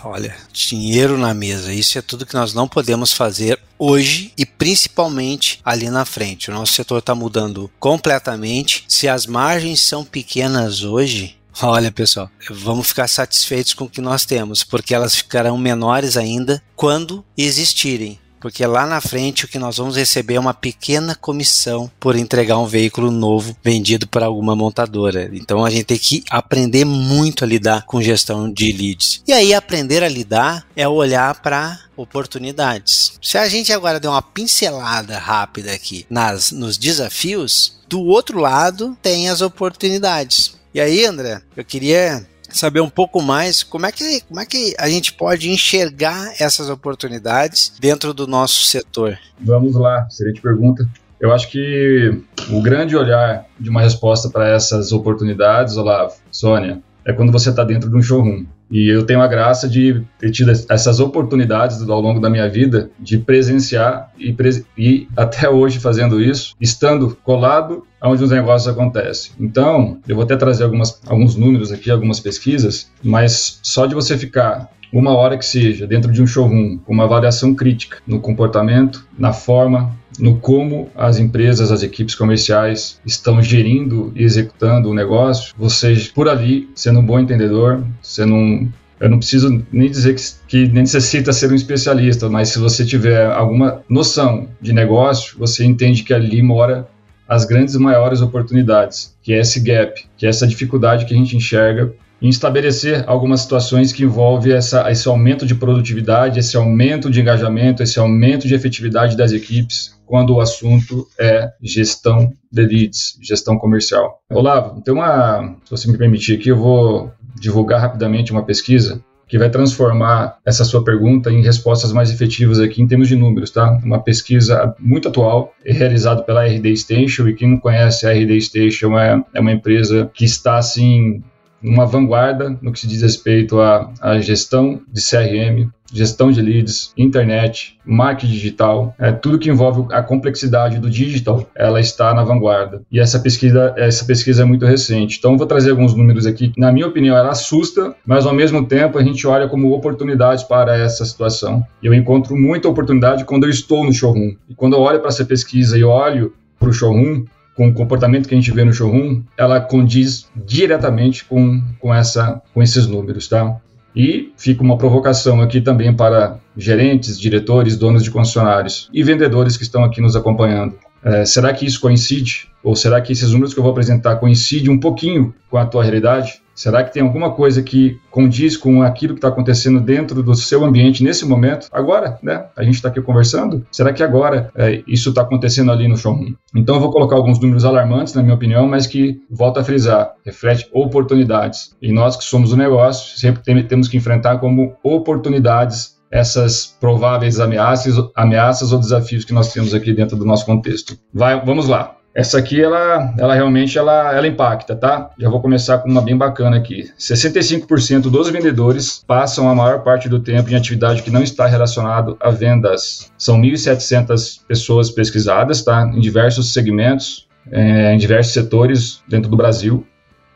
Olha, 0.03 0.35
dinheiro 0.51 1.17
na 1.17 1.33
mesa, 1.33 1.73
isso 1.73 1.97
é 1.97 2.01
tudo 2.01 2.25
que 2.25 2.33
nós 2.33 2.53
não 2.53 2.67
podemos 2.67 3.13
fazer 3.13 3.59
hoje 3.77 4.33
e 4.37 4.45
principalmente 4.45 5.59
ali 5.63 5.89
na 5.89 6.05
frente. 6.05 6.49
O 6.49 6.53
nosso 6.53 6.73
setor 6.73 6.99
está 6.99 7.13
mudando 7.13 7.69
completamente. 7.79 8.85
Se 8.87 9.07
as 9.07 9.25
margens 9.25 9.81
são 9.81 10.03
pequenas 10.03 10.83
hoje, 10.83 11.37
Olha, 11.61 11.91
pessoal, 11.91 12.31
vamos 12.49 12.87
ficar 12.87 13.07
satisfeitos 13.07 13.75
com 13.75 13.85
o 13.85 13.89
que 13.89 14.01
nós 14.01 14.25
temos, 14.25 14.63
porque 14.63 14.91
elas 14.91 15.15
ficarão 15.15 15.55
menores 15.55 16.17
ainda 16.17 16.63
quando 16.75 17.23
existirem 17.37 18.19
porque 18.43 18.65
lá 18.65 18.85
na 18.85 18.99
frente 18.99 19.45
o 19.45 19.47
que 19.47 19.57
nós 19.57 19.77
vamos 19.77 19.95
receber 19.95 20.33
é 20.33 20.39
uma 20.39 20.53
pequena 20.53 21.15
comissão 21.15 21.89
por 21.97 22.13
entregar 22.13 22.57
um 22.57 22.65
veículo 22.65 23.09
novo 23.09 23.55
vendido 23.63 24.05
para 24.05 24.25
alguma 24.25 24.53
montadora. 24.53 25.29
Então 25.31 25.63
a 25.63 25.69
gente 25.69 25.85
tem 25.85 25.97
que 25.97 26.25
aprender 26.29 26.83
muito 26.83 27.45
a 27.45 27.47
lidar 27.47 27.85
com 27.85 28.01
gestão 28.01 28.51
de 28.51 28.69
leads. 28.73 29.23
E 29.25 29.31
aí 29.31 29.53
aprender 29.53 30.03
a 30.03 30.09
lidar 30.09 30.67
é 30.75 30.85
olhar 30.85 31.41
para 31.41 31.79
oportunidades. 31.95 33.17
Se 33.21 33.37
a 33.37 33.47
gente 33.47 33.71
agora 33.71 33.97
der 33.97 34.09
uma 34.09 34.21
pincelada 34.21 35.17
rápida 35.17 35.71
aqui 35.71 36.05
nas 36.09 36.51
nos 36.51 36.77
desafios, 36.77 37.79
do 37.87 38.01
outro 38.01 38.39
lado 38.39 38.97
tem 39.01 39.29
as 39.29 39.39
oportunidades. 39.39 40.55
E 40.73 40.81
aí, 40.81 41.05
André, 41.05 41.41
eu 41.55 41.63
queria 41.63 42.27
saber 42.53 42.81
um 42.81 42.89
pouco 42.89 43.21
mais 43.21 43.63
como 43.63 43.85
é 43.85 43.91
que, 43.91 44.21
como 44.21 44.39
é 44.39 44.45
que 44.45 44.73
a 44.77 44.87
gente 44.87 45.13
pode 45.13 45.49
enxergar 45.49 46.33
essas 46.39 46.69
oportunidades 46.69 47.73
dentro 47.79 48.13
do 48.13 48.27
nosso 48.27 48.63
setor. 48.63 49.17
Vamos 49.39 49.75
lá, 49.75 50.07
excelente 50.09 50.41
pergunta. 50.41 50.87
Eu 51.19 51.33
acho 51.33 51.49
que 51.49 52.21
o 52.49 52.61
grande 52.61 52.95
olhar 52.95 53.45
de 53.59 53.69
uma 53.69 53.81
resposta 53.81 54.29
para 54.29 54.49
essas 54.49 54.91
oportunidades, 54.91 55.77
Olavo, 55.77 56.15
Sônia, 56.29 56.81
é 57.05 57.13
quando 57.13 57.31
você 57.31 57.49
está 57.49 57.63
dentro 57.63 57.89
de 57.89 57.95
um 57.95 58.01
showroom. 58.01 58.45
E 58.73 58.89
eu 58.89 59.05
tenho 59.05 59.21
a 59.21 59.27
graça 59.27 59.69
de 59.69 60.01
ter 60.17 60.31
tido 60.31 60.51
essas 60.51 60.99
oportunidades 60.99 61.87
ao 61.87 62.01
longo 62.01 62.19
da 62.19 62.27
minha 62.27 62.49
vida 62.49 62.89
de 62.99 63.19
presenciar 63.19 64.11
e, 64.19 64.35
e 64.75 65.07
até 65.15 65.47
hoje 65.47 65.77
fazendo 65.77 66.19
isso, 66.19 66.55
estando 66.59 67.15
colado 67.23 67.85
onde 68.01 68.23
os 68.23 68.31
negócios 68.31 68.67
acontecem. 68.67 69.31
Então, 69.39 69.99
eu 70.07 70.15
vou 70.15 70.23
até 70.23 70.35
trazer 70.35 70.63
algumas, 70.63 70.99
alguns 71.05 71.35
números 71.35 71.71
aqui, 71.71 71.91
algumas 71.91 72.19
pesquisas, 72.19 72.91
mas 73.03 73.59
só 73.61 73.85
de 73.85 73.93
você 73.93 74.17
ficar 74.17 74.71
uma 74.91 75.15
hora 75.15 75.37
que 75.37 75.45
seja 75.45 75.85
dentro 75.85 76.11
de 76.11 76.21
um 76.21 76.27
showroom 76.27 76.79
com 76.79 76.93
uma 76.93 77.03
avaliação 77.03 77.53
crítica 77.53 77.97
no 78.07 78.19
comportamento, 78.19 79.05
na 79.17 79.33
forma, 79.33 79.91
no 80.19 80.37
como 80.37 80.89
as 80.95 81.17
empresas, 81.17 81.71
as 81.71 81.83
equipes 81.83 82.15
comerciais 82.15 82.99
estão 83.05 83.41
gerindo 83.41 84.11
e 84.15 84.23
executando 84.23 84.89
o 84.89 84.93
negócio, 84.93 85.53
você 85.57 85.95
por 86.13 86.29
ali, 86.29 86.69
sendo 86.75 86.99
um 86.99 87.05
bom 87.05 87.19
entendedor, 87.19 87.83
sendo 88.01 88.33
um 88.33 88.71
eu 88.99 89.09
não 89.09 89.17
preciso 89.17 89.65
nem 89.69 89.89
dizer 89.89 90.15
que, 90.15 90.21
que, 90.47 90.57
nem 90.67 90.83
necessita 90.83 91.33
ser 91.33 91.51
um 91.51 91.55
especialista, 91.55 92.29
mas 92.29 92.49
se 92.49 92.59
você 92.59 92.85
tiver 92.85 93.25
alguma 93.25 93.83
noção 93.89 94.47
de 94.61 94.71
negócio, 94.71 95.37
você 95.37 95.65
entende 95.65 96.03
que 96.03 96.13
ali 96.13 96.41
mora 96.41 96.87
as 97.27 97.43
grandes 97.43 97.75
e 97.75 97.79
maiores 97.79 98.21
oportunidades, 98.21 99.13
que 99.21 99.33
é 99.33 99.39
esse 99.39 99.59
gap, 99.59 100.05
que 100.15 100.25
é 100.25 100.29
essa 100.29 100.47
dificuldade 100.47 101.05
que 101.05 101.13
a 101.13 101.17
gente 101.17 101.35
enxerga 101.35 101.91
em 102.21 102.29
estabelecer 102.29 103.03
algumas 103.05 103.41
situações 103.41 103.91
que 103.91 104.03
envolvem 104.03 104.53
essa, 104.53 104.89
esse 104.89 105.05
aumento 105.09 105.45
de 105.45 105.55
produtividade, 105.55 106.39
esse 106.39 106.55
aumento 106.55 107.11
de 107.11 107.19
engajamento, 107.19 107.83
esse 107.83 107.99
aumento 107.99 108.47
de 108.47 108.55
efetividade 108.55 109.17
das 109.17 109.33
equipes, 109.33 109.92
quando 110.05 110.35
o 110.35 110.41
assunto 110.41 111.07
é 111.19 111.51
gestão 111.61 112.31
de 112.51 112.65
leads, 112.65 113.17
gestão 113.21 113.57
comercial. 113.57 114.19
Olavo, 114.31 114.81
tem 114.81 114.93
uma, 114.93 115.55
se 115.63 115.71
você 115.71 115.91
me 115.91 115.97
permitir 115.97 116.37
aqui, 116.37 116.49
eu 116.49 116.57
vou 116.57 117.11
divulgar 117.35 117.81
rapidamente 117.81 118.31
uma 118.31 118.43
pesquisa 118.43 119.03
que 119.27 119.37
vai 119.39 119.49
transformar 119.49 120.37
essa 120.45 120.63
sua 120.63 120.83
pergunta 120.83 121.31
em 121.31 121.41
respostas 121.41 121.91
mais 121.91 122.11
efetivas 122.11 122.59
aqui 122.59 122.81
em 122.81 122.87
termos 122.87 123.07
de 123.07 123.15
números, 123.15 123.49
tá? 123.49 123.79
Uma 123.83 123.99
pesquisa 123.99 124.75
muito 124.79 125.07
atual, 125.07 125.53
realizada 125.65 126.21
pela 126.21 126.45
RD 126.45 126.75
Station, 126.77 127.27
e 127.27 127.33
quem 127.33 127.49
não 127.49 127.57
conhece 127.57 128.05
a 128.05 128.11
RD 128.11 128.39
Station 128.41 128.97
é, 128.97 129.23
é 129.33 129.39
uma 129.39 129.51
empresa 129.51 130.11
que 130.13 130.23
está, 130.23 130.57
assim, 130.57 131.23
uma 131.63 131.85
vanguarda 131.85 132.57
no 132.61 132.71
que 132.71 132.79
se 132.79 132.87
diz 132.87 133.01
respeito 133.01 133.59
à, 133.59 133.91
à 134.01 134.19
gestão 134.19 134.81
de 134.91 135.01
CRM, 135.01 135.71
gestão 135.93 136.31
de 136.31 136.41
leads, 136.41 136.91
internet, 136.97 137.77
marketing 137.85 138.33
digital, 138.33 138.95
é, 138.99 139.11
tudo 139.11 139.37
que 139.37 139.49
envolve 139.49 139.93
a 139.93 140.01
complexidade 140.01 140.79
do 140.79 140.89
digital, 140.89 141.47
ela 141.55 141.79
está 141.79 142.13
na 142.13 142.23
vanguarda. 142.23 142.81
E 142.91 142.99
essa 142.99 143.19
pesquisa, 143.19 143.73
essa 143.77 144.03
pesquisa 144.03 144.41
é 144.41 144.45
muito 144.45 144.65
recente. 144.65 145.17
Então, 145.19 145.37
vou 145.37 145.45
trazer 145.45 145.71
alguns 145.71 145.93
números 145.93 146.25
aqui. 146.25 146.51
Na 146.57 146.71
minha 146.71 146.87
opinião, 146.87 147.15
ela 147.15 147.29
assusta, 147.29 147.95
mas 148.05 148.25
ao 148.25 148.33
mesmo 148.33 148.65
tempo 148.65 148.97
a 148.97 149.03
gente 149.03 149.25
olha 149.27 149.47
como 149.47 149.71
oportunidades 149.71 150.43
para 150.43 150.77
essa 150.77 151.05
situação. 151.05 151.63
Eu 151.81 151.93
encontro 151.93 152.35
muita 152.35 152.67
oportunidade 152.67 153.25
quando 153.25 153.43
eu 153.43 153.49
estou 153.49 153.85
no 153.85 153.93
showroom. 153.93 154.35
E 154.49 154.55
quando 154.55 154.73
eu 154.73 154.79
olho 154.79 154.99
para 154.99 155.09
essa 155.09 155.23
pesquisa 155.23 155.77
e 155.77 155.83
olho 155.83 156.33
para 156.59 156.69
o 156.69 156.73
showroom, 156.73 157.25
com 157.55 157.67
o 157.67 157.73
comportamento 157.73 158.27
que 158.27 158.33
a 158.33 158.37
gente 158.37 158.51
vê 158.51 158.63
no 158.63 158.73
showroom, 158.73 159.21
ela 159.37 159.61
condiz 159.61 160.27
diretamente 160.35 161.23
com, 161.25 161.61
com, 161.79 161.93
essa, 161.93 162.41
com 162.53 162.63
esses 162.63 162.87
números, 162.87 163.27
tá? 163.27 163.57
E 163.95 164.31
fica 164.37 164.63
uma 164.63 164.77
provocação 164.77 165.41
aqui 165.41 165.61
também 165.61 165.93
para 165.95 166.39
gerentes, 166.57 167.19
diretores, 167.19 167.77
donos 167.77 168.03
de 168.03 168.11
concessionários 168.11 168.89
e 168.93 169.03
vendedores 169.03 169.55
que 169.55 169.63
estão 169.63 169.83
aqui 169.83 170.01
nos 170.01 170.15
acompanhando. 170.15 170.75
É, 171.03 171.25
será 171.25 171.53
que 171.53 171.65
isso 171.65 171.79
coincide? 171.79 172.49
Ou 172.63 172.75
será 172.75 173.01
que 173.01 173.11
esses 173.11 173.31
números 173.31 173.53
que 173.53 173.59
eu 173.59 173.63
vou 173.63 173.71
apresentar 173.71 174.15
coincidem 174.15 174.69
um 174.69 174.79
pouquinho 174.79 175.33
com 175.49 175.57
a 175.57 175.65
tua 175.65 175.83
realidade? 175.83 176.42
Será 176.55 176.83
que 176.83 176.93
tem 176.93 177.01
alguma 177.01 177.31
coisa 177.31 177.61
que 177.61 177.99
condiz 178.11 178.55
com 178.55 178.81
aquilo 178.81 179.13
que 179.13 179.17
está 179.17 179.27
acontecendo 179.27 179.79
dentro 179.79 180.21
do 180.21 180.35
seu 180.35 180.63
ambiente 180.63 181.03
nesse 181.03 181.25
momento? 181.25 181.67
Agora, 181.71 182.19
né? 182.21 182.45
A 182.55 182.63
gente 182.63 182.75
está 182.75 182.89
aqui 182.89 183.01
conversando. 183.01 183.65
Será 183.71 183.91
que 183.91 184.03
agora 184.03 184.51
é, 184.55 184.83
isso 184.87 185.09
está 185.09 185.21
acontecendo 185.21 185.71
ali 185.71 185.87
no 185.87 185.97
showroom? 185.97 186.33
Então, 186.55 186.75
eu 186.75 186.81
vou 186.81 186.91
colocar 186.91 187.15
alguns 187.15 187.39
números 187.39 187.65
alarmantes, 187.65 188.13
na 188.13 188.21
minha 188.21 188.35
opinião, 188.35 188.67
mas 188.67 188.85
que, 188.85 189.21
volto 189.29 189.59
a 189.59 189.63
frisar, 189.63 190.13
reflete 190.25 190.67
oportunidades. 190.71 191.75
E 191.81 191.91
nós 191.91 192.15
que 192.15 192.23
somos 192.23 192.51
o 192.53 192.57
negócio, 192.57 193.17
sempre 193.17 193.41
tem, 193.41 193.63
temos 193.63 193.87
que 193.87 193.97
enfrentar 193.97 194.37
como 194.37 194.75
oportunidades 194.83 195.93
essas 196.11 196.77
prováveis 196.79 197.39
ameaças, 197.39 197.95
ameaças 198.15 198.71
ou 198.71 198.79
desafios 198.79 199.25
que 199.25 199.33
nós 199.33 199.51
temos 199.51 199.73
aqui 199.73 199.91
dentro 199.93 200.15
do 200.15 200.23
nosso 200.23 200.45
contexto. 200.45 200.95
Vai, 201.11 201.43
vamos 201.43 201.67
lá. 201.67 201.97
Essa 202.15 202.37
aqui, 202.37 202.61
ela, 202.61 203.11
ela 203.17 203.33
realmente 203.33 203.75
ela, 203.75 204.13
ela 204.13 204.27
impacta, 204.27 204.75
tá? 204.75 205.09
Já 205.17 205.29
vou 205.29 205.41
começar 205.41 205.79
com 205.79 205.89
uma 205.89 206.01
bem 206.01 206.15
bacana 206.15 206.55
aqui. 206.55 206.91
65% 206.97 208.01
dos 208.03 208.29
vendedores 208.29 209.03
passam 209.07 209.49
a 209.49 209.55
maior 209.55 209.81
parte 209.81 210.07
do 210.07 210.19
tempo 210.19 210.51
em 210.51 210.55
atividade 210.55 211.01
que 211.01 211.09
não 211.09 211.23
está 211.23 211.47
relacionado 211.47 212.15
a 212.19 212.29
vendas. 212.29 213.11
São 213.17 213.41
1.700 213.41 214.41
pessoas 214.47 214.91
pesquisadas, 214.91 215.63
tá? 215.63 215.89
Em 215.91 215.99
diversos 215.99 216.53
segmentos, 216.53 217.27
é, 217.51 217.95
em 217.95 217.97
diversos 217.97 218.31
setores 218.33 219.01
dentro 219.07 219.31
do 219.31 219.35
Brasil. 219.35 219.83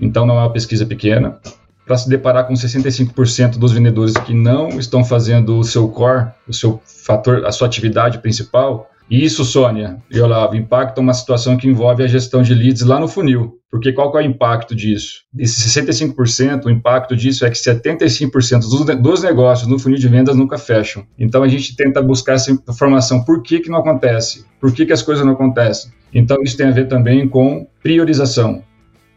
Então, 0.02 0.26
não 0.26 0.38
é 0.38 0.42
uma 0.42 0.54
pesquisa 0.54 0.86
pequena. 0.86 1.38
Para 1.86 1.96
se 1.96 2.10
deparar 2.10 2.46
com 2.46 2.54
65% 2.56 3.58
dos 3.58 3.72
vendedores 3.72 4.18
que 4.18 4.34
não 4.34 4.70
estão 4.80 5.06
fazendo 5.06 5.60
o 5.60 5.64
seu 5.64 5.88
core, 5.88 6.28
o 6.48 6.54
seu 6.54 6.82
fator, 7.06 7.46
a 7.46 7.52
sua 7.52 7.68
atividade 7.68 8.18
principal, 8.18 8.90
isso, 9.10 9.46
Sônia 9.46 10.02
e 10.12 10.20
Olavo, 10.20 10.56
impacta 10.56 11.00
uma 11.00 11.14
situação 11.14 11.56
que 11.56 11.68
envolve 11.68 12.04
a 12.04 12.08
gestão 12.08 12.42
de 12.42 12.54
leads 12.54 12.82
lá 12.82 13.00
no 13.00 13.08
funil. 13.08 13.54
Porque 13.72 13.94
qual 13.94 14.18
é 14.18 14.22
o 14.22 14.26
impacto 14.26 14.76
disso? 14.76 15.22
Esse 15.38 15.82
65%, 15.82 16.66
o 16.66 16.70
impacto 16.70 17.16
disso 17.16 17.46
é 17.46 17.50
que 17.50 17.58
75% 17.58 18.60
dos, 18.60 18.86
dos 19.02 19.24
negócios 19.24 19.68
no 19.68 19.80
funil 19.80 19.98
de 19.98 20.08
vendas 20.08 20.36
nunca 20.36 20.58
fecham. 20.58 21.06
Então 21.18 21.44
a 21.44 21.48
gente 21.48 21.76
tenta 21.76 22.02
buscar 22.02 22.34
essa 22.34 22.52
informação. 22.52 23.24
Por 23.24 23.42
que, 23.42 23.60
que 23.60 23.70
não 23.70 23.80
acontece? 23.80 24.46
Por 24.60 24.74
que, 24.74 24.86
que 24.86 24.94
as 24.94 25.02
coisas 25.02 25.26
não 25.26 25.34
acontecem? 25.34 25.92
Então 26.14 26.38
isso 26.42 26.58
tem 26.58 26.68
a 26.68 26.72
ver 26.72 26.88
também 26.88 27.28
com 27.28 27.68
priorização, 27.82 28.64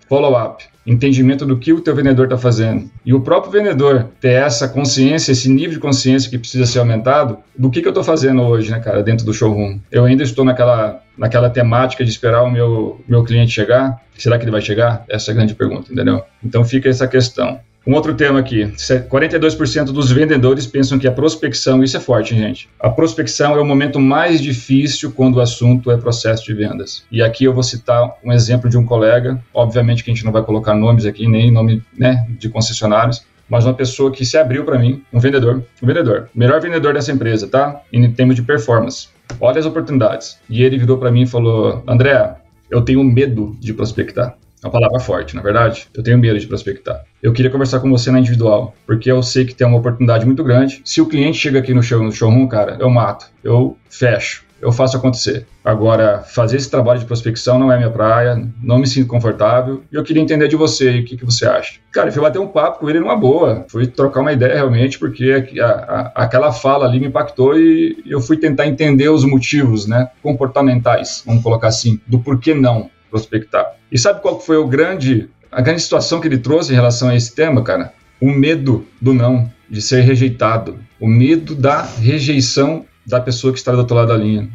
follow-up 0.08 0.69
entendimento 0.86 1.44
do 1.44 1.58
que 1.58 1.72
o 1.72 1.80
teu 1.80 1.94
vendedor 1.94 2.24
está 2.26 2.38
fazendo. 2.38 2.90
E 3.04 3.12
o 3.12 3.20
próprio 3.20 3.52
vendedor 3.52 4.08
ter 4.20 4.32
essa 4.32 4.68
consciência, 4.68 5.32
esse 5.32 5.48
nível 5.48 5.72
de 5.72 5.78
consciência 5.78 6.30
que 6.30 6.38
precisa 6.38 6.66
ser 6.66 6.78
aumentado, 6.78 7.38
do 7.56 7.70
que, 7.70 7.80
que 7.80 7.86
eu 7.86 7.90
estou 7.90 8.04
fazendo 8.04 8.42
hoje, 8.42 8.70
né, 8.70 8.80
cara, 8.80 9.02
dentro 9.02 9.24
do 9.24 9.34
showroom. 9.34 9.78
Eu 9.90 10.04
ainda 10.04 10.22
estou 10.22 10.44
naquela, 10.44 11.02
naquela 11.16 11.50
temática 11.50 12.04
de 12.04 12.10
esperar 12.10 12.42
o 12.42 12.50
meu, 12.50 13.00
meu 13.06 13.22
cliente 13.24 13.52
chegar. 13.52 14.00
Será 14.16 14.38
que 14.38 14.44
ele 14.44 14.50
vai 14.50 14.60
chegar? 14.60 15.04
Essa 15.08 15.30
é 15.30 15.32
a 15.32 15.34
grande 15.34 15.54
pergunta, 15.54 15.92
entendeu? 15.92 16.22
Então 16.42 16.64
fica 16.64 16.88
essa 16.88 17.06
questão. 17.06 17.60
Um 17.86 17.94
outro 17.94 18.14
tema 18.14 18.38
aqui: 18.38 18.64
42% 18.66 19.86
dos 19.86 20.10
vendedores 20.10 20.66
pensam 20.66 20.98
que 20.98 21.08
a 21.08 21.12
prospecção, 21.12 21.82
isso 21.82 21.96
é 21.96 22.00
forte, 22.00 22.34
gente. 22.36 22.68
A 22.78 22.90
prospecção 22.90 23.56
é 23.56 23.60
o 23.60 23.64
momento 23.64 23.98
mais 23.98 24.40
difícil 24.40 25.12
quando 25.12 25.36
o 25.36 25.40
assunto 25.40 25.90
é 25.90 25.96
processo 25.96 26.44
de 26.44 26.52
vendas. 26.52 27.04
E 27.10 27.22
aqui 27.22 27.44
eu 27.44 27.54
vou 27.54 27.62
citar 27.62 28.16
um 28.24 28.32
exemplo 28.32 28.68
de 28.68 28.76
um 28.76 28.84
colega, 28.84 29.42
obviamente 29.54 30.04
que 30.04 30.10
a 30.10 30.14
gente 30.14 30.24
não 30.24 30.32
vai 30.32 30.42
colocar 30.42 30.74
nomes 30.74 31.06
aqui, 31.06 31.26
nem 31.26 31.50
nome 31.50 31.82
né, 31.96 32.26
de 32.38 32.48
concessionários, 32.48 33.24
mas 33.48 33.64
uma 33.64 33.74
pessoa 33.74 34.12
que 34.12 34.24
se 34.24 34.36
abriu 34.38 34.64
para 34.64 34.78
mim, 34.78 35.02
um 35.12 35.18
vendedor, 35.18 35.64
um 35.82 35.86
vendedor, 35.86 36.28
melhor 36.34 36.60
vendedor 36.60 36.94
dessa 36.94 37.10
empresa, 37.10 37.48
tá? 37.48 37.80
Em 37.92 38.10
termos 38.12 38.36
de 38.36 38.42
performance. 38.42 39.08
Olha 39.40 39.58
as 39.58 39.66
oportunidades. 39.66 40.38
E 40.48 40.62
ele 40.62 40.78
virou 40.78 40.98
para 40.98 41.10
mim 41.10 41.22
e 41.22 41.26
falou: 41.26 41.82
André, 41.86 42.36
eu 42.70 42.82
tenho 42.82 43.02
medo 43.02 43.56
de 43.58 43.74
prospectar. 43.74 44.36
É 44.62 44.66
uma 44.66 44.72
palavra 44.72 45.00
forte, 45.00 45.34
na 45.34 45.40
é 45.40 45.44
verdade. 45.44 45.88
Eu 45.94 46.02
tenho 46.02 46.18
medo 46.18 46.38
de 46.38 46.46
prospectar. 46.46 47.02
Eu 47.22 47.32
queria 47.32 47.50
conversar 47.50 47.80
com 47.80 47.90
você 47.90 48.10
na 48.10 48.20
individual, 48.20 48.74
porque 48.86 49.10
eu 49.10 49.22
sei 49.22 49.44
que 49.44 49.54
tem 49.54 49.66
uma 49.66 49.78
oportunidade 49.78 50.26
muito 50.26 50.44
grande. 50.44 50.82
Se 50.84 51.00
o 51.00 51.06
cliente 51.06 51.38
chega 51.38 51.58
aqui 51.58 51.72
no, 51.72 51.82
show, 51.82 52.02
no 52.02 52.12
showroom, 52.12 52.46
cara, 52.46 52.76
eu 52.78 52.90
mato, 52.90 53.26
eu 53.42 53.76
fecho, 53.88 54.44
eu 54.60 54.70
faço 54.70 54.98
acontecer. 54.98 55.46
Agora, 55.64 56.18
fazer 56.18 56.58
esse 56.58 56.70
trabalho 56.70 57.00
de 57.00 57.06
prospecção 57.06 57.58
não 57.58 57.72
é 57.72 57.78
minha 57.78 57.90
praia, 57.90 58.46
não 58.62 58.78
me 58.78 58.86
sinto 58.86 59.08
confortável, 59.08 59.82
e 59.90 59.96
eu 59.96 60.02
queria 60.02 60.22
entender 60.22 60.48
de 60.48 60.56
você 60.56 61.00
o 61.00 61.04
que, 61.04 61.16
que 61.16 61.24
você 61.24 61.46
acha. 61.46 61.80
Cara, 61.90 62.08
eu 62.08 62.12
fui 62.12 62.20
bater 62.20 62.38
um 62.38 62.48
papo 62.48 62.80
com 62.80 62.90
ele 62.90 63.00
numa 63.00 63.16
boa, 63.16 63.64
fui 63.68 63.86
trocar 63.86 64.20
uma 64.20 64.32
ideia 64.32 64.54
realmente, 64.54 64.98
porque 64.98 65.46
a, 65.58 65.66
a, 65.66 66.12
aquela 66.24 66.52
fala 66.52 66.86
ali 66.86 67.00
me 67.00 67.06
impactou 67.06 67.58
e 67.58 68.02
eu 68.06 68.20
fui 68.20 68.36
tentar 68.36 68.66
entender 68.66 69.08
os 69.08 69.24
motivos, 69.24 69.86
né, 69.86 70.10
comportamentais, 70.22 71.22
vamos 71.24 71.42
colocar 71.42 71.68
assim, 71.68 71.98
do 72.06 72.18
porquê 72.18 72.52
não 72.52 72.90
prospectar. 73.10 73.74
E 73.90 73.98
sabe 73.98 74.20
qual 74.20 74.40
foi 74.40 74.56
o 74.56 74.66
grande, 74.66 75.28
a 75.50 75.60
grande 75.60 75.82
situação 75.82 76.20
que 76.20 76.28
ele 76.28 76.38
trouxe 76.38 76.72
em 76.72 76.76
relação 76.76 77.08
a 77.08 77.16
esse 77.16 77.34
tema, 77.34 77.62
cara? 77.62 77.92
O 78.20 78.30
medo 78.30 78.86
do 79.00 79.12
não, 79.12 79.50
de 79.68 79.82
ser 79.82 80.02
rejeitado. 80.02 80.78
O 81.00 81.06
medo 81.06 81.54
da 81.54 81.82
rejeição 81.82 82.84
da 83.06 83.20
pessoa 83.20 83.52
que 83.52 83.58
está 83.58 83.72
do 83.72 83.78
outro 83.78 83.96
lado 83.96 84.08
da 84.08 84.16
linha. 84.16 84.48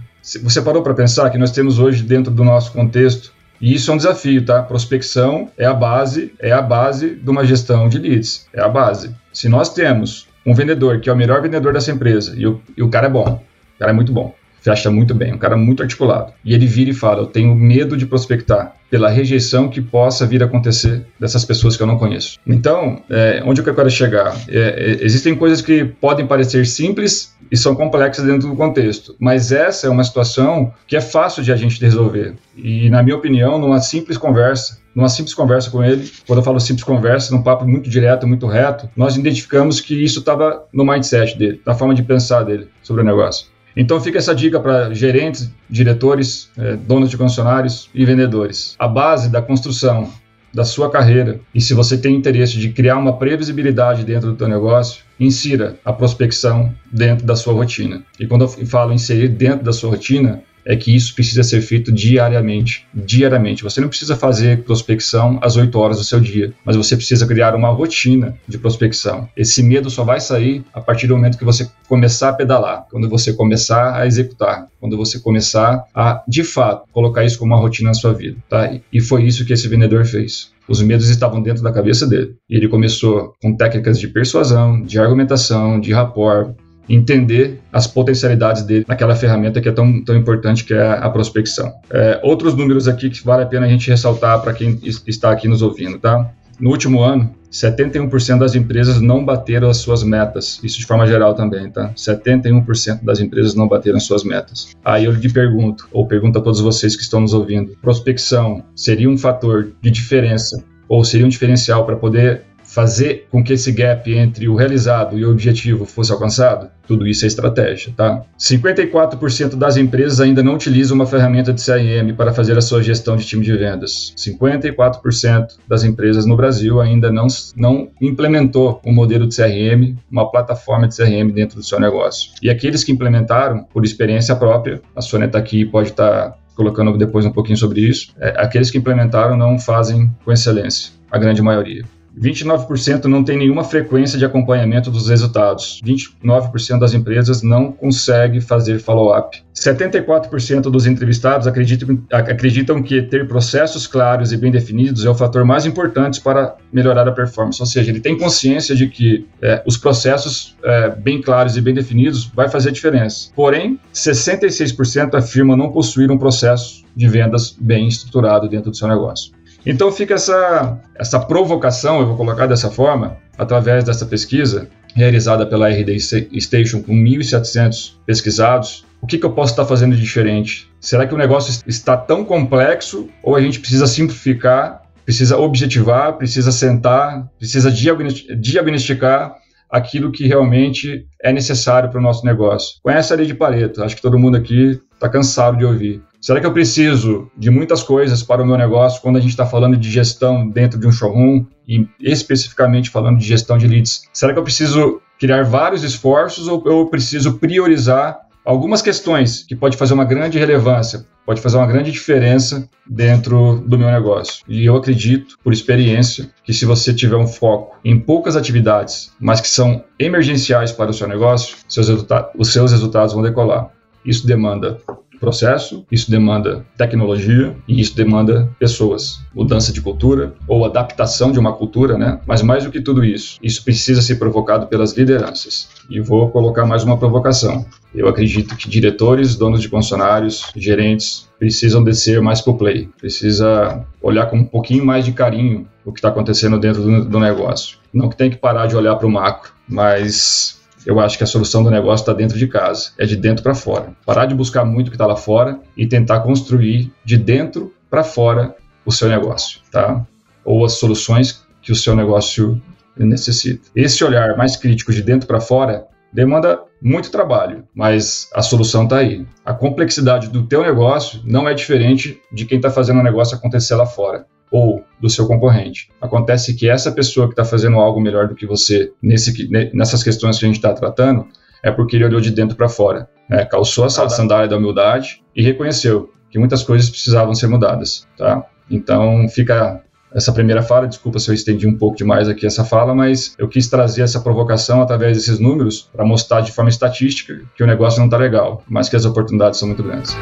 Você 0.43 0.61
parou 0.61 0.81
para 0.81 0.93
pensar 0.93 1.29
que 1.29 1.37
nós 1.37 1.51
temos 1.51 1.77
hoje 1.77 2.01
dentro 2.01 2.31
do 2.31 2.43
nosso 2.43 2.71
contexto 2.71 3.31
e 3.59 3.73
isso 3.73 3.89
é 3.89 3.93
um 3.93 3.97
desafio, 3.97 4.43
tá? 4.43 4.61
Prospecção 4.61 5.49
é 5.57 5.65
a 5.65 5.73
base, 5.73 6.33
é 6.39 6.51
a 6.51 6.61
base 6.61 7.15
de 7.15 7.29
uma 7.29 7.45
gestão 7.45 7.87
de 7.87 7.97
leads, 7.97 8.47
é 8.53 8.61
a 8.61 8.67
base. 8.67 9.15
Se 9.31 9.47
nós 9.47 9.73
temos 9.73 10.27
um 10.45 10.53
vendedor 10.53 10.99
que 10.99 11.09
é 11.09 11.13
o 11.13 11.15
melhor 11.15 11.41
vendedor 11.41 11.73
dessa 11.73 11.91
empresa 11.91 12.35
e 12.37 12.45
o, 12.45 12.61
e 12.75 12.83
o 12.83 12.89
cara 12.89 13.07
é 13.07 13.09
bom, 13.09 13.43
o 13.75 13.79
cara 13.79 13.91
é 13.91 13.93
muito 13.93 14.11
bom, 14.11 14.35
fecha 14.65 14.89
muito 14.89 15.13
bem, 15.13 15.31
um 15.31 15.37
cara 15.37 15.55
muito 15.55 15.83
articulado. 15.83 16.33
E 16.43 16.55
ele 16.55 16.65
vira 16.65 16.89
e 16.89 16.93
fala: 16.93 17.21
Eu 17.21 17.27
tenho 17.27 17.53
medo 17.53 17.95
de 17.95 18.07
prospectar 18.07 18.73
pela 18.89 19.09
rejeição 19.09 19.69
que 19.69 19.79
possa 19.79 20.25
vir 20.25 20.41
a 20.41 20.47
acontecer 20.47 21.05
dessas 21.19 21.45
pessoas 21.45 21.77
que 21.77 21.83
eu 21.83 21.87
não 21.87 21.99
conheço. 21.99 22.39
Então, 22.47 23.03
é, 23.09 23.43
onde 23.45 23.61
eu 23.61 23.75
quero 23.75 23.89
chegar? 23.91 24.35
É, 24.47 24.57
é, 24.57 25.05
existem 25.05 25.35
coisas 25.35 25.61
que 25.61 25.85
podem 25.85 26.25
parecer 26.25 26.65
simples 26.65 27.35
e 27.51 27.55
são 27.55 27.75
complexas 27.75 28.25
dentro 28.25 28.47
do 28.47 28.55
contexto, 28.55 29.15
mas 29.19 29.51
essa 29.51 29.85
é 29.85 29.89
uma 29.89 30.03
situação 30.03 30.73
que 30.87 30.95
é 30.95 31.01
fácil 31.01 31.43
de 31.43 31.51
a 31.51 31.55
gente 31.55 31.79
resolver. 31.79 32.33
E, 32.57 32.89
na 32.89 33.03
minha 33.03 33.15
opinião, 33.15 33.59
numa 33.59 33.79
simples 33.79 34.17
conversa, 34.17 34.79
numa 34.95 35.09
simples 35.09 35.35
conversa 35.35 35.69
com 35.69 35.83
ele, 35.83 36.09
quando 36.25 36.39
eu 36.39 36.43
falo 36.43 36.59
simples 36.59 36.83
conversa, 36.83 37.35
num 37.35 37.43
papo 37.43 37.67
muito 37.67 37.87
direto, 37.87 38.25
muito 38.25 38.47
reto, 38.47 38.89
nós 38.95 39.15
identificamos 39.15 39.79
que 39.79 40.03
isso 40.03 40.19
estava 40.19 40.63
no 40.73 40.83
mindset 40.83 41.37
dele, 41.37 41.61
na 41.63 41.75
forma 41.75 41.93
de 41.93 42.01
pensar 42.01 42.43
dele 42.43 42.67
sobre 42.81 43.03
o 43.03 43.05
negócio. 43.05 43.53
Então 43.75 43.99
fica 43.99 44.17
essa 44.17 44.33
dica 44.33 44.59
para 44.59 44.93
gerentes, 44.93 45.51
diretores, 45.69 46.49
é, 46.57 46.75
donos 46.75 47.09
de 47.09 47.17
concessionários 47.17 47.89
e 47.93 48.05
vendedores. 48.05 48.75
A 48.79 48.87
base 48.87 49.29
da 49.29 49.41
construção 49.41 50.09
da 50.53 50.63
sua 50.63 50.89
carreira 50.89 51.41
e 51.53 51.59
se 51.59 51.73
você 51.73 51.97
tem 51.97 52.15
interesse 52.15 52.57
de 52.57 52.69
criar 52.69 52.97
uma 52.97 53.17
previsibilidade 53.17 54.05
dentro 54.05 54.31
do 54.31 54.37
teu 54.37 54.47
negócio, 54.47 55.03
insira 55.19 55.75
a 55.83 55.91
prospecção 55.91 56.73
dentro 56.89 57.25
da 57.25 57.35
sua 57.35 57.53
rotina. 57.53 58.03
E 58.17 58.25
quando 58.25 58.43
eu 58.43 58.47
falo 58.65 58.93
inserir 58.93 59.27
dentro 59.27 59.65
da 59.65 59.73
sua 59.73 59.89
rotina, 59.89 60.41
é 60.65 60.75
que 60.75 60.95
isso 60.95 61.13
precisa 61.13 61.43
ser 61.43 61.61
feito 61.61 61.91
diariamente. 61.91 62.87
Diariamente. 62.93 63.63
Você 63.63 63.79
não 63.79 63.87
precisa 63.87 64.15
fazer 64.15 64.63
prospecção 64.63 65.37
às 65.41 65.55
8 65.55 65.77
horas 65.77 65.97
do 65.97 66.03
seu 66.03 66.19
dia, 66.19 66.53
mas 66.65 66.75
você 66.75 66.95
precisa 66.95 67.27
criar 67.27 67.55
uma 67.55 67.69
rotina 67.69 68.35
de 68.47 68.57
prospecção. 68.57 69.29
Esse 69.37 69.61
medo 69.61 69.89
só 69.89 70.03
vai 70.03 70.19
sair 70.19 70.63
a 70.73 70.81
partir 70.81 71.07
do 71.07 71.15
momento 71.15 71.37
que 71.37 71.45
você 71.45 71.69
começar 71.87 72.29
a 72.29 72.33
pedalar, 72.33 72.87
quando 72.89 73.07
você 73.07 73.31
começar 73.31 73.95
a 73.95 74.07
executar, 74.07 74.67
quando 74.79 74.97
você 74.97 75.19
começar 75.19 75.83
a, 75.93 76.23
de 76.27 76.43
fato, 76.43 76.87
colocar 76.91 77.23
isso 77.23 77.37
como 77.37 77.53
uma 77.53 77.61
rotina 77.61 77.89
na 77.89 77.93
sua 77.93 78.13
vida. 78.13 78.37
Tá? 78.49 78.73
E 78.91 78.99
foi 78.99 79.23
isso 79.23 79.45
que 79.45 79.53
esse 79.53 79.67
vendedor 79.67 80.05
fez. 80.05 80.53
Os 80.67 80.81
medos 80.81 81.09
estavam 81.09 81.41
dentro 81.41 81.61
da 81.61 81.71
cabeça 81.71 82.07
dele. 82.07 82.35
E 82.49 82.55
ele 82.55 82.67
começou 82.67 83.33
com 83.41 83.55
técnicas 83.55 83.99
de 83.99 84.07
persuasão, 84.07 84.81
de 84.81 84.97
argumentação, 84.97 85.79
de 85.79 85.93
rapport, 85.93 86.55
entender 86.87 87.61
as 87.71 87.87
potencialidades 87.87 88.63
dele 88.63 88.85
naquela 88.87 89.15
ferramenta 89.15 89.61
que 89.61 89.69
é 89.69 89.71
tão, 89.71 90.03
tão 90.03 90.15
importante 90.15 90.63
que 90.63 90.73
é 90.73 90.87
a 90.87 91.09
prospecção. 91.09 91.73
É, 91.89 92.19
outros 92.23 92.55
números 92.55 92.87
aqui 92.87 93.09
que 93.09 93.23
vale 93.23 93.43
a 93.43 93.45
pena 93.45 93.65
a 93.65 93.69
gente 93.69 93.89
ressaltar 93.89 94.41
para 94.41 94.53
quem 94.53 94.79
está 95.05 95.31
aqui 95.31 95.47
nos 95.47 95.61
ouvindo, 95.61 95.97
tá? 95.97 96.29
No 96.59 96.69
último 96.69 97.01
ano, 97.01 97.35
71% 97.51 98.39
das 98.39 98.55
empresas 98.55 98.99
não 99.01 99.23
bateram 99.23 99.69
as 99.69 99.77
suas 99.77 100.03
metas. 100.03 100.59
Isso 100.63 100.79
de 100.79 100.85
forma 100.85 101.07
geral 101.07 101.33
também, 101.33 101.69
tá? 101.69 101.91
71% 101.95 103.03
das 103.03 103.19
empresas 103.19 103.55
não 103.55 103.67
bateram 103.67 103.97
as 103.97 104.03
suas 104.03 104.23
metas. 104.23 104.69
Aí 104.83 105.05
eu 105.05 105.11
lhe 105.11 105.31
pergunto, 105.31 105.87
ou 105.91 106.05
pergunto 106.05 106.39
a 106.39 106.41
todos 106.41 106.59
vocês 106.59 106.95
que 106.95 107.01
estão 107.01 107.21
nos 107.21 107.33
ouvindo: 107.33 107.77
prospecção 107.81 108.63
seria 108.75 109.09
um 109.09 109.17
fator 109.17 109.71
de 109.81 109.89
diferença 109.91 110.63
ou 110.87 111.03
seria 111.03 111.25
um 111.25 111.29
diferencial 111.29 111.85
para 111.85 111.95
poder 111.95 112.43
fazer 112.75 113.25
com 113.31 113.41
que 113.41 113.53
esse 113.53 113.71
gap 113.71 114.13
entre 114.13 114.49
o 114.49 114.55
realizado 114.55 115.17
e 115.17 115.23
o 115.23 115.31
objetivo 115.31 115.85
fosse 115.85 116.11
alcançado? 116.11 116.69
Tudo 116.85 117.07
isso 117.07 117.23
é 117.23 117.27
estratégia, 117.27 117.93
tá? 117.95 118.21
54% 118.37 119.55
das 119.55 119.77
empresas 119.77 120.19
ainda 120.19 120.43
não 120.43 120.55
utilizam 120.55 120.93
uma 120.93 121.05
ferramenta 121.05 121.53
de 121.53 121.63
CRM 121.63 122.13
para 122.17 122.33
fazer 122.33 122.57
a 122.57 122.61
sua 122.61 122.83
gestão 122.83 123.15
de 123.15 123.25
time 123.25 123.45
de 123.45 123.55
vendas. 123.55 124.13
54% 124.17 125.55
das 125.65 125.85
empresas 125.85 126.25
no 126.25 126.35
Brasil 126.35 126.81
ainda 126.81 127.09
não, 127.09 127.27
não 127.55 127.87
implementou 128.01 128.81
um 128.85 128.93
modelo 128.93 129.25
de 129.25 129.37
CRM, 129.37 129.95
uma 130.11 130.29
plataforma 130.29 130.85
de 130.85 130.97
CRM 130.97 131.31
dentro 131.33 131.55
do 131.55 131.63
seu 131.63 131.79
negócio. 131.79 132.33
E 132.41 132.49
aqueles 132.49 132.83
que 132.83 132.91
implementaram, 132.91 133.63
por 133.63 133.85
experiência 133.85 134.35
própria, 134.35 134.81
a 134.93 135.01
Sônia 135.01 135.27
está 135.27 135.39
aqui 135.39 135.63
pode 135.63 135.91
estar 135.91 136.31
tá 136.31 136.37
colocando 136.57 136.97
depois 136.97 137.25
um 137.25 137.31
pouquinho 137.31 137.57
sobre 137.57 137.79
isso, 137.81 138.13
é, 138.19 138.33
aqueles 138.37 138.69
que 138.69 138.77
implementaram 138.77 139.37
não 139.37 139.57
fazem 139.57 140.11
com 140.25 140.31
excelência, 140.31 140.91
a 141.09 141.17
grande 141.17 141.41
maioria. 141.41 141.85
29% 142.19 143.05
não 143.05 143.23
tem 143.23 143.37
nenhuma 143.37 143.63
frequência 143.63 144.17
de 144.17 144.25
acompanhamento 144.25 144.89
dos 144.89 145.09
resultados. 145.09 145.81
29% 145.85 146.79
das 146.79 146.93
empresas 146.93 147.41
não 147.41 147.71
consegue 147.71 148.39
fazer 148.41 148.79
follow-up. 148.79 149.43
74% 149.53 150.61
dos 150.63 150.85
entrevistados 150.85 151.47
acreditam, 151.47 151.99
acreditam 152.11 152.83
que 152.83 153.01
ter 153.01 153.27
processos 153.27 153.87
claros 153.87 154.31
e 154.31 154.37
bem 154.37 154.51
definidos 154.51 155.05
é 155.05 155.09
o 155.09 155.15
fator 155.15 155.45
mais 155.45 155.65
importante 155.65 156.21
para 156.21 156.55
melhorar 156.71 157.07
a 157.07 157.11
performance. 157.11 157.61
Ou 157.61 157.65
seja, 157.65 157.91
ele 157.91 157.99
tem 157.99 158.17
consciência 158.17 158.75
de 158.75 158.87
que 158.87 159.27
é, 159.41 159.63
os 159.65 159.77
processos 159.77 160.55
é, 160.63 160.89
bem 160.89 161.21
claros 161.21 161.55
e 161.55 161.61
bem 161.61 161.73
definidos 161.73 162.25
vai 162.25 162.49
fazer 162.49 162.71
diferença. 162.71 163.29
Porém, 163.35 163.79
66% 163.93 165.15
afirmam 165.15 165.55
não 165.55 165.71
possuir 165.71 166.11
um 166.11 166.17
processo 166.17 166.83
de 166.95 167.07
vendas 167.07 167.55
bem 167.59 167.87
estruturado 167.87 168.47
dentro 168.47 168.71
do 168.71 168.77
seu 168.77 168.87
negócio. 168.87 169.34
Então 169.65 169.91
fica 169.91 170.13
essa, 170.13 170.79
essa 170.95 171.19
provocação, 171.19 171.99
eu 171.99 172.07
vou 172.07 172.17
colocar 172.17 172.45
dessa 172.45 172.69
forma, 172.69 173.17
através 173.37 173.83
dessa 173.83 174.05
pesquisa 174.05 174.69
realizada 174.95 175.45
pela 175.45 175.69
RD 175.69 175.99
Station 176.39 176.81
com 176.81 176.93
1.700 176.93 177.95
pesquisados. 178.05 178.85
O 179.01 179.07
que, 179.07 179.17
que 179.17 179.25
eu 179.25 179.33
posso 179.33 179.51
estar 179.51 179.65
fazendo 179.65 179.95
de 179.95 180.01
diferente? 180.01 180.71
Será 180.79 181.05
que 181.05 181.13
o 181.13 181.17
negócio 181.17 181.61
está 181.67 181.97
tão 181.97 182.23
complexo 182.23 183.09
ou 183.21 183.35
a 183.35 183.41
gente 183.41 183.59
precisa 183.59 183.87
simplificar, 183.87 184.83
precisa 185.03 185.37
objetivar, 185.37 186.13
precisa 186.13 186.51
sentar, 186.51 187.27
precisa 187.37 187.69
diagnosticar 187.69 189.35
aquilo 189.69 190.11
que 190.11 190.25
realmente 190.25 191.05
é 191.21 191.33
necessário 191.33 191.89
para 191.89 191.99
o 191.99 192.03
nosso 192.03 192.25
negócio? 192.25 192.77
Conhece 192.81 193.11
a 193.11 193.17
lei 193.17 193.25
de 193.25 193.35
Pareto? 193.35 193.83
Acho 193.83 193.97
que 193.97 194.01
todo 194.01 194.17
mundo 194.17 194.37
aqui 194.37 194.79
está 194.93 195.09
cansado 195.09 195.57
de 195.57 195.65
ouvir. 195.65 196.01
Será 196.25 196.41
que 196.41 196.47
eu 196.47 196.53
preciso 196.53 197.29
de 197.37 197.51
muitas 197.51 197.83
coisas 197.83 198.23
para 198.23 198.41
o 198.41 198.45
meu 198.47 198.57
negócio 198.57 198.99
quando 198.99 199.17
a 199.17 199.19
gente 199.19 199.29
está 199.29 199.45
falando 199.45 199.77
de 199.77 199.91
gestão 199.91 200.49
dentro 200.49 200.79
de 200.79 200.87
um 200.87 200.91
showroom 200.91 201.45
e 201.69 201.87
especificamente 202.01 202.89
falando 202.89 203.19
de 203.19 203.25
gestão 203.27 203.59
de 203.59 203.67
leads? 203.67 204.09
Será 204.11 204.33
que 204.33 204.39
eu 204.39 204.43
preciso 204.43 204.99
criar 205.19 205.43
vários 205.43 205.83
esforços 205.83 206.47
ou 206.47 206.63
eu 206.65 206.87
preciso 206.87 207.37
priorizar 207.37 208.21
algumas 208.43 208.81
questões 208.81 209.43
que 209.43 209.55
pode 209.55 209.77
fazer 209.77 209.93
uma 209.93 210.03
grande 210.03 210.39
relevância, 210.39 211.05
pode 211.23 211.41
fazer 211.41 211.57
uma 211.57 211.67
grande 211.67 211.91
diferença 211.91 212.67
dentro 212.87 213.63
do 213.63 213.77
meu 213.77 213.91
negócio. 213.91 214.43
E 214.47 214.65
eu 214.65 214.75
acredito, 214.75 215.37
por 215.43 215.53
experiência, 215.53 216.31
que 216.43 216.55
se 216.55 216.65
você 216.65 216.91
tiver 216.91 217.17
um 217.17 217.27
foco 217.27 217.77
em 217.85 217.99
poucas 217.99 218.35
atividades, 218.35 219.13
mas 219.19 219.39
que 219.39 219.47
são 219.47 219.83
emergenciais 219.99 220.71
para 220.71 220.89
o 220.89 220.93
seu 220.93 221.07
negócio, 221.07 221.55
seus 221.69 221.87
os 222.35 222.51
seus 222.51 222.71
resultados 222.71 223.13
vão 223.13 223.21
decolar. 223.21 223.69
Isso 224.03 224.27
demanda 224.27 224.79
processo, 225.25 225.83
isso 225.91 226.11
demanda 226.11 226.63
tecnologia 226.77 227.55
e 227.67 227.81
isso 227.81 227.95
demanda 227.95 228.47
pessoas, 228.59 229.19
mudança 229.33 229.73
de 229.73 229.81
cultura 229.81 230.35
ou 230.47 230.63
adaptação 230.63 231.31
de 231.31 231.39
uma 231.39 231.51
cultura, 231.51 231.97
né? 231.97 232.19
Mas 232.27 232.43
mais 232.43 232.63
do 232.63 232.69
que 232.69 232.79
tudo 232.79 233.03
isso, 233.03 233.39
isso 233.41 233.63
precisa 233.63 234.03
ser 234.03 234.17
provocado 234.17 234.67
pelas 234.67 234.95
lideranças. 234.95 235.67
E 235.89 235.99
vou 235.99 236.29
colocar 236.29 236.63
mais 236.65 236.83
uma 236.83 236.97
provocação. 236.97 237.65
Eu 237.93 238.07
acredito 238.07 238.55
que 238.55 238.69
diretores, 238.69 239.35
donos 239.35 239.61
de 239.61 239.67
funcionários, 239.67 240.51
gerentes 240.55 241.27
precisam 241.39 241.83
descer 241.83 242.21
mais 242.21 242.39
pro 242.39 242.55
play, 242.55 242.87
precisa 242.99 243.83
olhar 244.01 244.27
com 244.27 244.37
um 244.37 244.45
pouquinho 244.45 244.85
mais 244.85 245.05
de 245.05 245.11
carinho 245.11 245.67
o 245.83 245.91
que 245.91 245.99
está 245.99 246.09
acontecendo 246.09 246.59
dentro 246.59 246.83
do, 246.83 247.05
do 247.05 247.19
negócio. 247.19 247.77
Não 247.91 248.09
que 248.09 248.17
tem 248.17 248.29
que 248.29 248.37
parar 248.37 248.67
de 248.67 248.75
olhar 248.75 248.95
para 248.95 249.07
o 249.07 249.11
macro, 249.11 249.51
mas 249.67 250.54
eu 250.85 250.99
acho 250.99 251.17
que 251.17 251.23
a 251.23 251.27
solução 251.27 251.63
do 251.63 251.71
negócio 251.71 252.03
está 252.03 252.13
dentro 252.13 252.37
de 252.37 252.47
casa, 252.47 252.91
é 252.97 253.05
de 253.05 253.15
dentro 253.15 253.43
para 253.43 253.55
fora. 253.55 253.93
Parar 254.05 254.25
de 254.25 254.35
buscar 254.35 254.63
muito 254.63 254.87
o 254.87 254.91
que 254.91 254.95
está 254.95 255.05
lá 255.05 255.15
fora 255.15 255.59
e 255.75 255.87
tentar 255.87 256.19
construir 256.19 256.91
de 257.03 257.17
dentro 257.17 257.73
para 257.89 258.03
fora 258.03 258.55
o 258.85 258.91
seu 258.91 259.09
negócio, 259.09 259.59
tá? 259.71 260.05
Ou 260.43 260.63
as 260.63 260.73
soluções 260.73 261.43
que 261.61 261.71
o 261.71 261.75
seu 261.75 261.95
negócio 261.95 262.61
necessita. 262.95 263.69
Esse 263.75 264.03
olhar 264.03 264.37
mais 264.37 264.55
crítico 264.55 264.93
de 264.93 265.01
dentro 265.01 265.27
para 265.27 265.41
fora 265.41 265.85
demanda 266.13 266.59
muito 266.81 267.11
trabalho, 267.11 267.67
mas 267.73 268.29
a 268.33 268.41
solução 268.41 268.83
está 268.83 268.97
aí. 268.97 269.25
A 269.43 269.53
complexidade 269.53 270.29
do 270.29 270.43
teu 270.43 270.61
negócio 270.61 271.19
não 271.25 271.49
é 271.49 271.53
diferente 271.53 272.21
de 272.31 272.45
quem 272.45 272.57
está 272.57 272.69
fazendo 272.69 272.99
o 272.99 273.03
negócio 273.03 273.35
acontecer 273.35 273.75
lá 273.75 273.85
fora 273.85 274.25
ou 274.51 274.83
do 274.99 275.09
seu 275.09 275.27
concorrente. 275.27 275.89
Acontece 276.01 276.53
que 276.53 276.69
essa 276.69 276.91
pessoa 276.91 277.27
que 277.27 277.33
está 277.33 277.43
fazendo 277.43 277.77
algo 277.77 277.99
melhor 277.99 278.27
do 278.27 278.35
que 278.35 278.45
você 278.45 278.91
nesse, 279.01 279.49
nessas 279.73 280.03
questões 280.03 280.37
que 280.37 280.45
a 280.45 280.47
gente 280.47 280.57
está 280.57 280.73
tratando 280.73 281.27
é 281.63 281.71
porque 281.71 281.95
ele 281.95 282.05
olhou 282.05 282.21
de 282.21 282.31
dentro 282.31 282.55
para 282.55 282.69
fora, 282.69 283.09
né? 283.29 283.43
calçou 283.45 283.85
a 283.85 283.89
sandália 283.89 284.47
da 284.47 284.57
humildade 284.57 285.23
e 285.35 285.41
reconheceu 285.41 286.11
que 286.29 286.37
muitas 286.37 286.63
coisas 286.63 286.89
precisavam 286.89 287.33
ser 287.33 287.47
mudadas. 287.47 288.07
Tá? 288.17 288.45
Então 288.69 289.27
fica 289.29 289.83
essa 290.13 290.31
primeira 290.31 290.61
fala, 290.61 290.87
desculpa 290.87 291.19
se 291.19 291.29
eu 291.29 291.35
estendi 291.35 291.67
um 291.67 291.77
pouco 291.77 291.97
demais 291.97 292.29
aqui 292.29 292.45
essa 292.45 292.63
fala, 292.63 292.95
mas 292.95 293.35
eu 293.37 293.49
quis 293.49 293.67
trazer 293.67 294.01
essa 294.01 294.21
provocação 294.21 294.81
através 294.81 295.17
desses 295.17 295.39
números 295.39 295.89
para 295.91 296.05
mostrar 296.05 296.39
de 296.39 296.53
forma 296.53 296.69
estatística 296.69 297.41
que 297.55 297.63
o 297.63 297.67
negócio 297.67 297.99
não 297.99 298.05
está 298.05 298.17
legal, 298.17 298.63
mas 298.67 298.87
que 298.87 298.95
as 298.95 299.03
oportunidades 299.03 299.59
são 299.59 299.67
muito 299.67 299.83
grandes. 299.83 300.15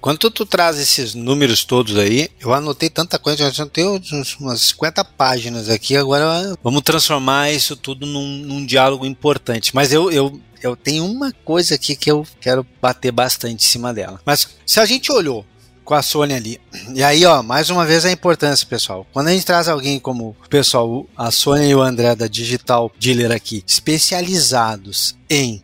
Quando 0.00 0.30
tu, 0.30 0.46
traz 0.46 0.78
esses 0.78 1.14
números 1.14 1.64
todos 1.64 1.96
aí, 1.96 2.28
eu 2.40 2.52
anotei 2.52 2.90
tanta 2.90 3.18
coisa, 3.18 3.44
eu 3.44 3.52
já 3.52 3.66
tenho 3.66 4.00
umas 4.40 4.60
50 4.62 5.04
páginas 5.04 5.68
aqui, 5.68 5.96
agora 5.96 6.56
vamos 6.62 6.82
transformar 6.82 7.52
isso 7.52 7.76
tudo 7.76 8.06
num, 8.06 8.38
num 8.38 8.66
diálogo 8.66 9.06
importante. 9.06 9.74
Mas 9.74 9.92
eu, 9.92 10.10
eu, 10.10 10.40
eu 10.62 10.76
tenho 10.76 11.04
uma 11.04 11.32
coisa 11.44 11.74
aqui 11.74 11.96
que 11.96 12.10
eu 12.10 12.26
quero 12.40 12.66
bater 12.80 13.12
bastante 13.12 13.64
em 13.64 13.68
cima 13.68 13.92
dela. 13.92 14.20
Mas 14.24 14.48
se 14.66 14.80
a 14.80 14.86
gente 14.86 15.10
olhou 15.10 15.44
com 15.90 15.94
a 15.94 16.02
Sony 16.02 16.34
ali. 16.34 16.60
E 16.94 17.02
aí, 17.02 17.24
ó, 17.26 17.42
mais 17.42 17.68
uma 17.68 17.84
vez 17.84 18.04
a 18.04 18.12
importância, 18.12 18.64
pessoal. 18.64 19.04
Quando 19.12 19.26
a 19.26 19.32
gente 19.32 19.44
traz 19.44 19.66
alguém 19.66 19.98
como 19.98 20.36
o 20.40 20.48
pessoal, 20.48 21.04
a 21.16 21.32
Sônia 21.32 21.66
e 21.66 21.74
o 21.74 21.82
André 21.82 22.14
da 22.14 22.28
Digital 22.28 22.92
Dealer 22.96 23.32
aqui, 23.32 23.64
especializados 23.66 25.16
em 25.28 25.60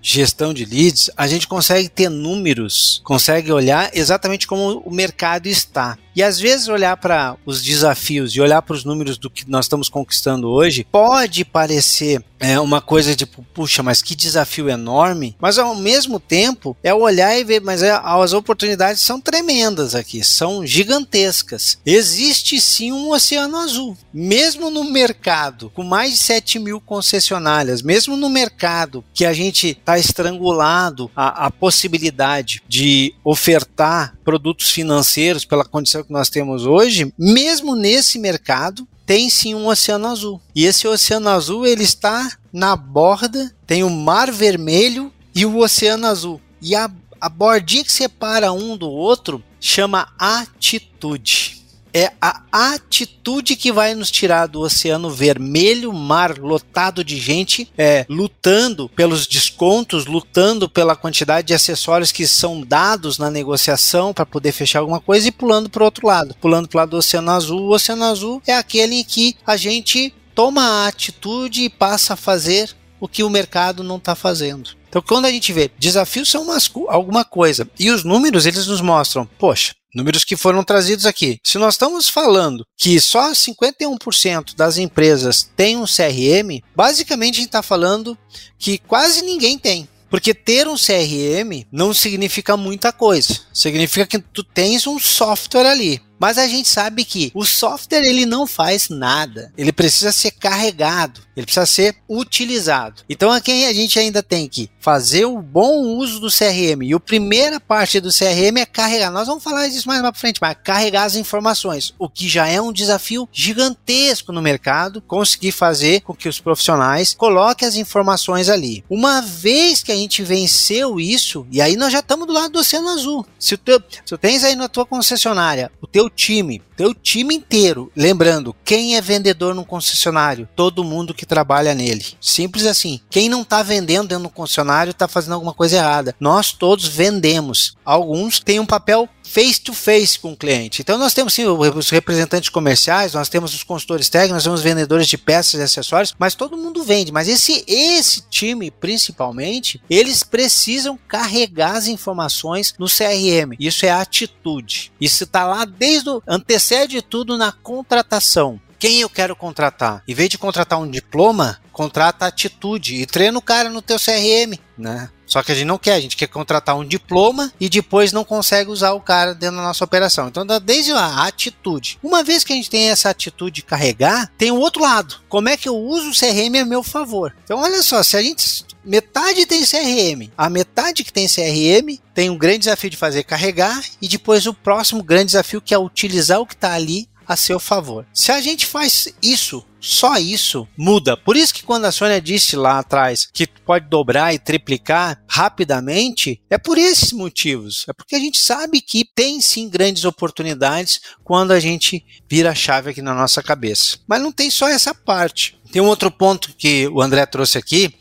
gestão 0.00 0.54
de 0.54 0.64
leads, 0.64 1.10
a 1.16 1.26
gente 1.26 1.46
consegue 1.46 1.88
ter 1.88 2.08
números, 2.08 3.00
consegue 3.04 3.52
olhar 3.52 3.90
exatamente 3.94 4.46
como 4.46 4.82
o 4.84 4.92
mercado 4.92 5.46
está. 5.46 5.98
E 6.18 6.22
às 6.22 6.40
vezes 6.40 6.66
olhar 6.66 6.96
para 6.96 7.36
os 7.46 7.62
desafios 7.62 8.32
e 8.32 8.40
olhar 8.40 8.60
para 8.60 8.74
os 8.74 8.84
números 8.84 9.16
do 9.16 9.30
que 9.30 9.48
nós 9.48 9.66
estamos 9.66 9.88
conquistando 9.88 10.48
hoje 10.48 10.84
pode 10.90 11.44
parecer 11.44 12.20
é, 12.40 12.58
uma 12.58 12.80
coisa 12.80 13.14
tipo, 13.14 13.44
puxa, 13.54 13.84
mas 13.84 14.02
que 14.02 14.16
desafio 14.16 14.68
enorme. 14.68 15.36
Mas 15.40 15.58
ao 15.58 15.76
mesmo 15.76 16.18
tempo 16.18 16.76
é 16.82 16.92
olhar 16.92 17.38
e 17.38 17.44
ver, 17.44 17.60
mas 17.60 17.84
é, 17.84 17.92
as 18.02 18.32
oportunidades 18.32 19.02
são 19.02 19.20
tremendas 19.20 19.94
aqui, 19.94 20.24
são 20.24 20.66
gigantescas. 20.66 21.78
Existe 21.86 22.60
sim 22.60 22.90
um 22.90 23.10
oceano 23.10 23.56
azul. 23.56 23.96
Mesmo 24.12 24.70
no 24.70 24.90
mercado 24.90 25.70
com 25.70 25.84
mais 25.84 26.12
de 26.12 26.18
7 26.18 26.58
mil 26.58 26.80
concessionárias, 26.80 27.80
mesmo 27.80 28.16
no 28.16 28.28
mercado 28.28 29.04
que 29.14 29.24
a 29.24 29.32
gente 29.32 29.74
está 29.88 29.98
estrangulado 29.98 31.10
a, 31.16 31.46
a 31.46 31.50
possibilidade 31.50 32.62
de 32.68 33.14
ofertar 33.24 34.14
produtos 34.22 34.70
financeiros 34.70 35.46
pela 35.46 35.64
condição 35.64 36.04
que 36.04 36.12
nós 36.12 36.28
temos 36.28 36.66
hoje, 36.66 37.12
mesmo 37.18 37.74
nesse 37.74 38.18
mercado, 38.18 38.86
tem 39.06 39.30
sim 39.30 39.54
um 39.54 39.66
oceano 39.66 40.08
azul. 40.08 40.40
E 40.54 40.66
esse 40.66 40.86
oceano 40.86 41.30
azul 41.30 41.66
ele 41.66 41.84
está 41.84 42.30
na 42.52 42.76
borda, 42.76 43.50
tem 43.66 43.82
o 43.82 43.88
Mar 43.88 44.30
Vermelho 44.30 45.10
e 45.34 45.46
o 45.46 45.58
Oceano 45.58 46.06
Azul. 46.06 46.40
E 46.60 46.74
a, 46.74 46.90
a 47.18 47.28
bordinha 47.28 47.84
que 47.84 47.92
separa 47.92 48.52
um 48.52 48.76
do 48.76 48.90
outro 48.90 49.42
chama 49.58 50.08
atitude 50.18 51.57
é 51.92 52.12
a 52.20 52.42
atitude 52.52 53.56
que 53.56 53.72
vai 53.72 53.94
nos 53.94 54.10
tirar 54.10 54.46
do 54.46 54.60
oceano 54.60 55.10
vermelho, 55.10 55.92
mar 55.92 56.38
lotado 56.38 57.04
de 57.04 57.18
gente, 57.18 57.70
é, 57.76 58.04
lutando 58.08 58.88
pelos 58.90 59.26
descontos, 59.26 60.06
lutando 60.06 60.68
pela 60.68 60.96
quantidade 60.96 61.48
de 61.48 61.54
acessórios 61.54 62.12
que 62.12 62.26
são 62.26 62.60
dados 62.60 63.18
na 63.18 63.30
negociação 63.30 64.12
para 64.12 64.26
poder 64.26 64.52
fechar 64.52 64.80
alguma 64.80 65.00
coisa 65.00 65.28
e 65.28 65.32
pulando 65.32 65.68
para 65.68 65.82
o 65.82 65.84
outro 65.84 66.06
lado, 66.06 66.34
pulando 66.40 66.68
para 66.68 66.76
o 66.76 66.80
lado 66.80 66.90
do 66.90 66.96
oceano 66.96 67.30
azul. 67.30 67.62
O 67.62 67.74
oceano 67.74 68.04
azul 68.04 68.42
é 68.46 68.54
aquele 68.54 68.96
em 68.96 69.04
que 69.04 69.36
a 69.46 69.56
gente 69.56 70.14
toma 70.34 70.62
a 70.62 70.88
atitude 70.88 71.64
e 71.64 71.70
passa 71.70 72.14
a 72.14 72.16
fazer 72.16 72.74
o 73.00 73.08
que 73.08 73.22
o 73.22 73.30
mercado 73.30 73.82
não 73.82 73.96
está 73.96 74.14
fazendo. 74.14 74.70
Então, 74.88 75.02
quando 75.02 75.26
a 75.26 75.30
gente 75.30 75.52
vê 75.52 75.70
desafios 75.78 76.30
são 76.30 76.44
umas, 76.44 76.70
alguma 76.88 77.24
coisa 77.24 77.68
e 77.78 77.90
os 77.90 78.04
números 78.04 78.46
eles 78.46 78.66
nos 78.66 78.80
mostram, 78.80 79.28
poxa, 79.38 79.74
números 79.94 80.24
que 80.24 80.36
foram 80.36 80.62
trazidos 80.62 81.06
aqui. 81.06 81.38
Se 81.42 81.58
nós 81.58 81.74
estamos 81.74 82.08
falando 82.08 82.64
que 82.76 83.00
só 83.00 83.32
51% 83.32 84.54
das 84.54 84.78
empresas 84.78 85.48
têm 85.56 85.76
um 85.76 85.84
CRM, 85.84 86.62
basicamente 86.74 87.34
a 87.34 87.38
gente 87.38 87.48
está 87.48 87.62
falando 87.62 88.16
que 88.58 88.78
quase 88.78 89.22
ninguém 89.22 89.58
tem. 89.58 89.88
Porque 90.10 90.32
ter 90.32 90.66
um 90.66 90.74
CRM 90.74 91.66
não 91.70 91.92
significa 91.92 92.56
muita 92.56 92.92
coisa. 92.92 93.40
Significa 93.52 94.06
que 94.06 94.18
tu 94.18 94.42
tens 94.42 94.86
um 94.86 94.98
software 94.98 95.66
ali. 95.66 96.00
Mas 96.18 96.38
a 96.38 96.46
gente 96.46 96.68
sabe 96.68 97.04
que 97.04 97.30
o 97.34 97.44
software 97.44 98.04
ele 98.04 98.26
não 98.26 98.46
faz 98.46 98.88
nada. 98.88 99.52
Ele 99.56 99.72
precisa 99.72 100.12
ser 100.12 100.32
carregado, 100.32 101.20
ele 101.36 101.46
precisa 101.46 101.66
ser 101.66 101.96
utilizado. 102.08 103.02
Então 103.08 103.30
aqui 103.30 103.64
a 103.64 103.72
gente 103.72 103.98
ainda 103.98 104.22
tem 104.22 104.48
que 104.48 104.70
fazer 104.80 105.24
o 105.24 105.40
bom 105.40 105.82
uso 105.98 106.20
do 106.20 106.28
CRM. 106.28 106.82
E 106.82 106.94
a 106.94 107.00
primeira 107.00 107.60
parte 107.60 108.00
do 108.00 108.10
CRM 108.10 108.58
é 108.58 108.66
carregar. 108.66 109.10
Nós 109.10 109.28
vamos 109.28 109.44
falar 109.44 109.68
disso 109.68 109.86
mais 109.86 110.00
para 110.00 110.14
frente, 110.14 110.38
mas 110.40 110.56
carregar 110.64 111.04
as 111.04 111.14
informações, 111.14 111.94
o 111.98 112.08
que 112.08 112.28
já 112.28 112.48
é 112.48 112.60
um 112.60 112.72
desafio 112.72 113.28
gigantesco 113.32 114.32
no 114.32 114.42
mercado, 114.42 115.00
conseguir 115.02 115.52
fazer 115.52 116.00
com 116.00 116.14
que 116.14 116.28
os 116.28 116.40
profissionais 116.40 117.14
coloquem 117.14 117.68
as 117.68 117.76
informações 117.76 118.48
ali. 118.48 118.84
Uma 118.88 119.20
vez 119.20 119.82
que 119.82 119.92
a 119.92 119.96
gente 119.96 120.22
venceu 120.22 120.98
isso, 120.98 121.46
e 121.50 121.60
aí 121.60 121.76
nós 121.76 121.92
já 121.92 122.00
estamos 122.00 122.26
do 122.26 122.32
lado 122.32 122.52
do 122.52 122.58
Oceano 122.58 122.88
Azul. 122.88 123.26
Se, 123.38 123.50
se 123.50 124.02
tu 124.06 124.18
tens 124.18 124.42
aí 124.44 124.56
na 124.56 124.68
tua 124.68 124.86
concessionária 124.86 125.70
o 125.80 125.86
teu 125.86 126.07
time, 126.16 126.60
teu 126.78 126.94
time 126.94 127.34
inteiro. 127.34 127.90
Lembrando, 127.96 128.54
quem 128.64 128.96
é 128.96 129.00
vendedor 129.00 129.52
no 129.52 129.64
concessionário? 129.64 130.48
Todo 130.54 130.84
mundo 130.84 131.12
que 131.12 131.26
trabalha 131.26 131.74
nele. 131.74 132.06
Simples 132.20 132.66
assim. 132.66 133.00
Quem 133.10 133.28
não 133.28 133.42
está 133.42 133.64
vendendo 133.64 134.06
dentro 134.06 134.24
do 134.24 134.30
concessionário 134.30 134.92
está 134.92 135.08
fazendo 135.08 135.32
alguma 135.32 135.52
coisa 135.52 135.76
errada. 135.76 136.14
Nós 136.20 136.52
todos 136.52 136.86
vendemos. 136.86 137.76
Alguns 137.84 138.38
têm 138.38 138.60
um 138.60 138.66
papel 138.66 139.08
face 139.28 139.60
to 139.60 139.74
face 139.74 140.18
com 140.18 140.32
o 140.32 140.36
cliente. 140.36 140.80
Então 140.80 140.96
nós 140.96 141.12
temos 141.12 141.34
sim 141.34 141.44
os 141.44 141.90
representantes 141.90 142.48
comerciais, 142.48 143.12
nós 143.12 143.28
temos 143.28 143.54
os 143.54 143.62
consultores 143.62 144.08
técnicos, 144.08 144.36
nós 144.36 144.44
temos 144.44 144.62
vendedores 144.62 145.06
de 145.06 145.18
peças 145.18 145.60
e 145.60 145.62
acessórios, 145.62 146.14
mas 146.18 146.34
todo 146.34 146.56
mundo 146.56 146.82
vende. 146.82 147.12
Mas 147.12 147.28
esse 147.28 147.64
esse 147.66 148.22
time 148.30 148.70
principalmente, 148.70 149.80
eles 149.90 150.22
precisam 150.22 150.98
carregar 151.06 151.76
as 151.76 151.88
informações 151.88 152.74
no 152.78 152.86
CRM. 152.86 153.54
Isso 153.60 153.84
é 153.84 153.90
atitude. 153.90 154.90
Isso 155.00 155.24
está 155.24 155.44
lá 155.44 155.64
desde 155.64 156.08
o 156.08 156.22
antecede 156.68 157.00
tudo 157.00 157.38
na 157.38 157.50
contratação 157.50 158.60
quem 158.78 159.00
eu 159.00 159.10
quero 159.10 159.34
contratar. 159.34 160.04
Em 160.06 160.14
vez 160.14 160.28
de 160.28 160.38
contratar 160.38 160.78
um 160.78 160.88
diploma, 160.88 161.58
contrata 161.72 162.26
atitude 162.26 162.94
e 162.94 163.06
treina 163.06 163.36
o 163.36 163.42
cara 163.42 163.68
no 163.68 163.82
teu 163.82 163.96
CRM, 163.98 164.56
né? 164.76 165.10
Só 165.26 165.42
que 165.42 165.50
a 165.50 165.54
gente 165.54 165.66
não 165.66 165.78
quer, 165.78 165.94
a 165.94 166.00
gente 166.00 166.16
quer 166.16 166.28
contratar 166.28 166.76
um 166.76 166.84
diploma 166.84 167.52
e 167.60 167.68
depois 167.68 168.12
não 168.12 168.24
consegue 168.24 168.70
usar 168.70 168.92
o 168.92 169.00
cara 169.00 169.34
dentro 169.34 169.56
da 169.56 169.62
nossa 169.62 169.84
operação. 169.84 170.28
Então, 170.28 170.46
desde 170.62 170.92
a 170.92 171.26
atitude. 171.26 171.98
Uma 172.02 172.22
vez 172.22 172.44
que 172.44 172.52
a 172.52 172.56
gente 172.56 172.70
tem 172.70 172.88
essa 172.88 173.10
atitude 173.10 173.56
de 173.56 173.62
carregar, 173.62 174.30
tem 174.38 174.52
o 174.52 174.60
outro 174.60 174.82
lado. 174.82 175.16
Como 175.28 175.48
é 175.48 175.56
que 175.56 175.68
eu 175.68 175.76
uso 175.76 176.10
o 176.10 176.14
CRM 176.14 176.62
a 176.62 176.64
meu 176.64 176.82
favor? 176.82 177.34
Então, 177.44 177.60
olha 177.60 177.82
só, 177.82 178.02
se 178.02 178.16
a 178.16 178.22
gente 178.22 178.64
metade 178.88 179.44
tem 179.44 179.62
CRM, 179.64 180.30
a 180.36 180.48
metade 180.48 181.04
que 181.04 181.12
tem 181.12 181.28
CRM 181.28 181.98
tem 182.14 182.30
um 182.30 182.38
grande 182.38 182.60
desafio 182.60 182.88
de 182.88 182.96
fazer 182.96 183.22
carregar 183.22 183.84
e 184.00 184.08
depois 184.08 184.46
o 184.46 184.54
próximo 184.54 185.02
grande 185.02 185.26
desafio 185.26 185.60
que 185.60 185.74
é 185.74 185.78
utilizar 185.78 186.40
o 186.40 186.46
que 186.46 186.54
está 186.54 186.72
ali 186.72 187.06
a 187.26 187.36
seu 187.36 187.60
favor. 187.60 188.06
Se 188.14 188.32
a 188.32 188.40
gente 188.40 188.64
faz 188.64 189.08
isso 189.22 189.62
só 189.80 190.16
isso 190.18 190.66
muda. 190.76 191.16
Por 191.16 191.36
isso 191.36 191.54
que 191.54 191.62
quando 191.62 191.84
a 191.84 191.92
Sônia 191.92 192.20
disse 192.20 192.56
lá 192.56 192.78
atrás 192.78 193.28
que 193.32 193.46
pode 193.46 193.88
dobrar 193.88 194.34
e 194.34 194.38
triplicar 194.38 195.22
rapidamente, 195.28 196.40
é 196.50 196.58
por 196.58 196.78
esses 196.78 197.12
motivos. 197.12 197.84
É 197.88 197.92
porque 197.92 198.16
a 198.16 198.18
gente 198.18 198.38
sabe 198.38 198.80
que 198.80 199.04
tem 199.04 199.40
sim 199.40 199.68
grandes 199.68 200.04
oportunidades 200.04 201.00
quando 201.22 201.52
a 201.52 201.60
gente 201.60 202.04
vira 202.28 202.50
a 202.50 202.54
chave 202.54 202.90
aqui 202.90 203.02
na 203.02 203.14
nossa 203.14 203.42
cabeça. 203.42 203.98
Mas 204.06 204.20
não 204.20 204.32
tem 204.32 204.50
só 204.50 204.68
essa 204.68 204.94
parte. 204.94 205.58
Tem 205.70 205.82
um 205.82 205.86
outro 205.86 206.10
ponto 206.10 206.54
que 206.56 206.88
o 206.88 207.02
André 207.02 207.26
trouxe 207.26 207.58
aqui 207.58 207.94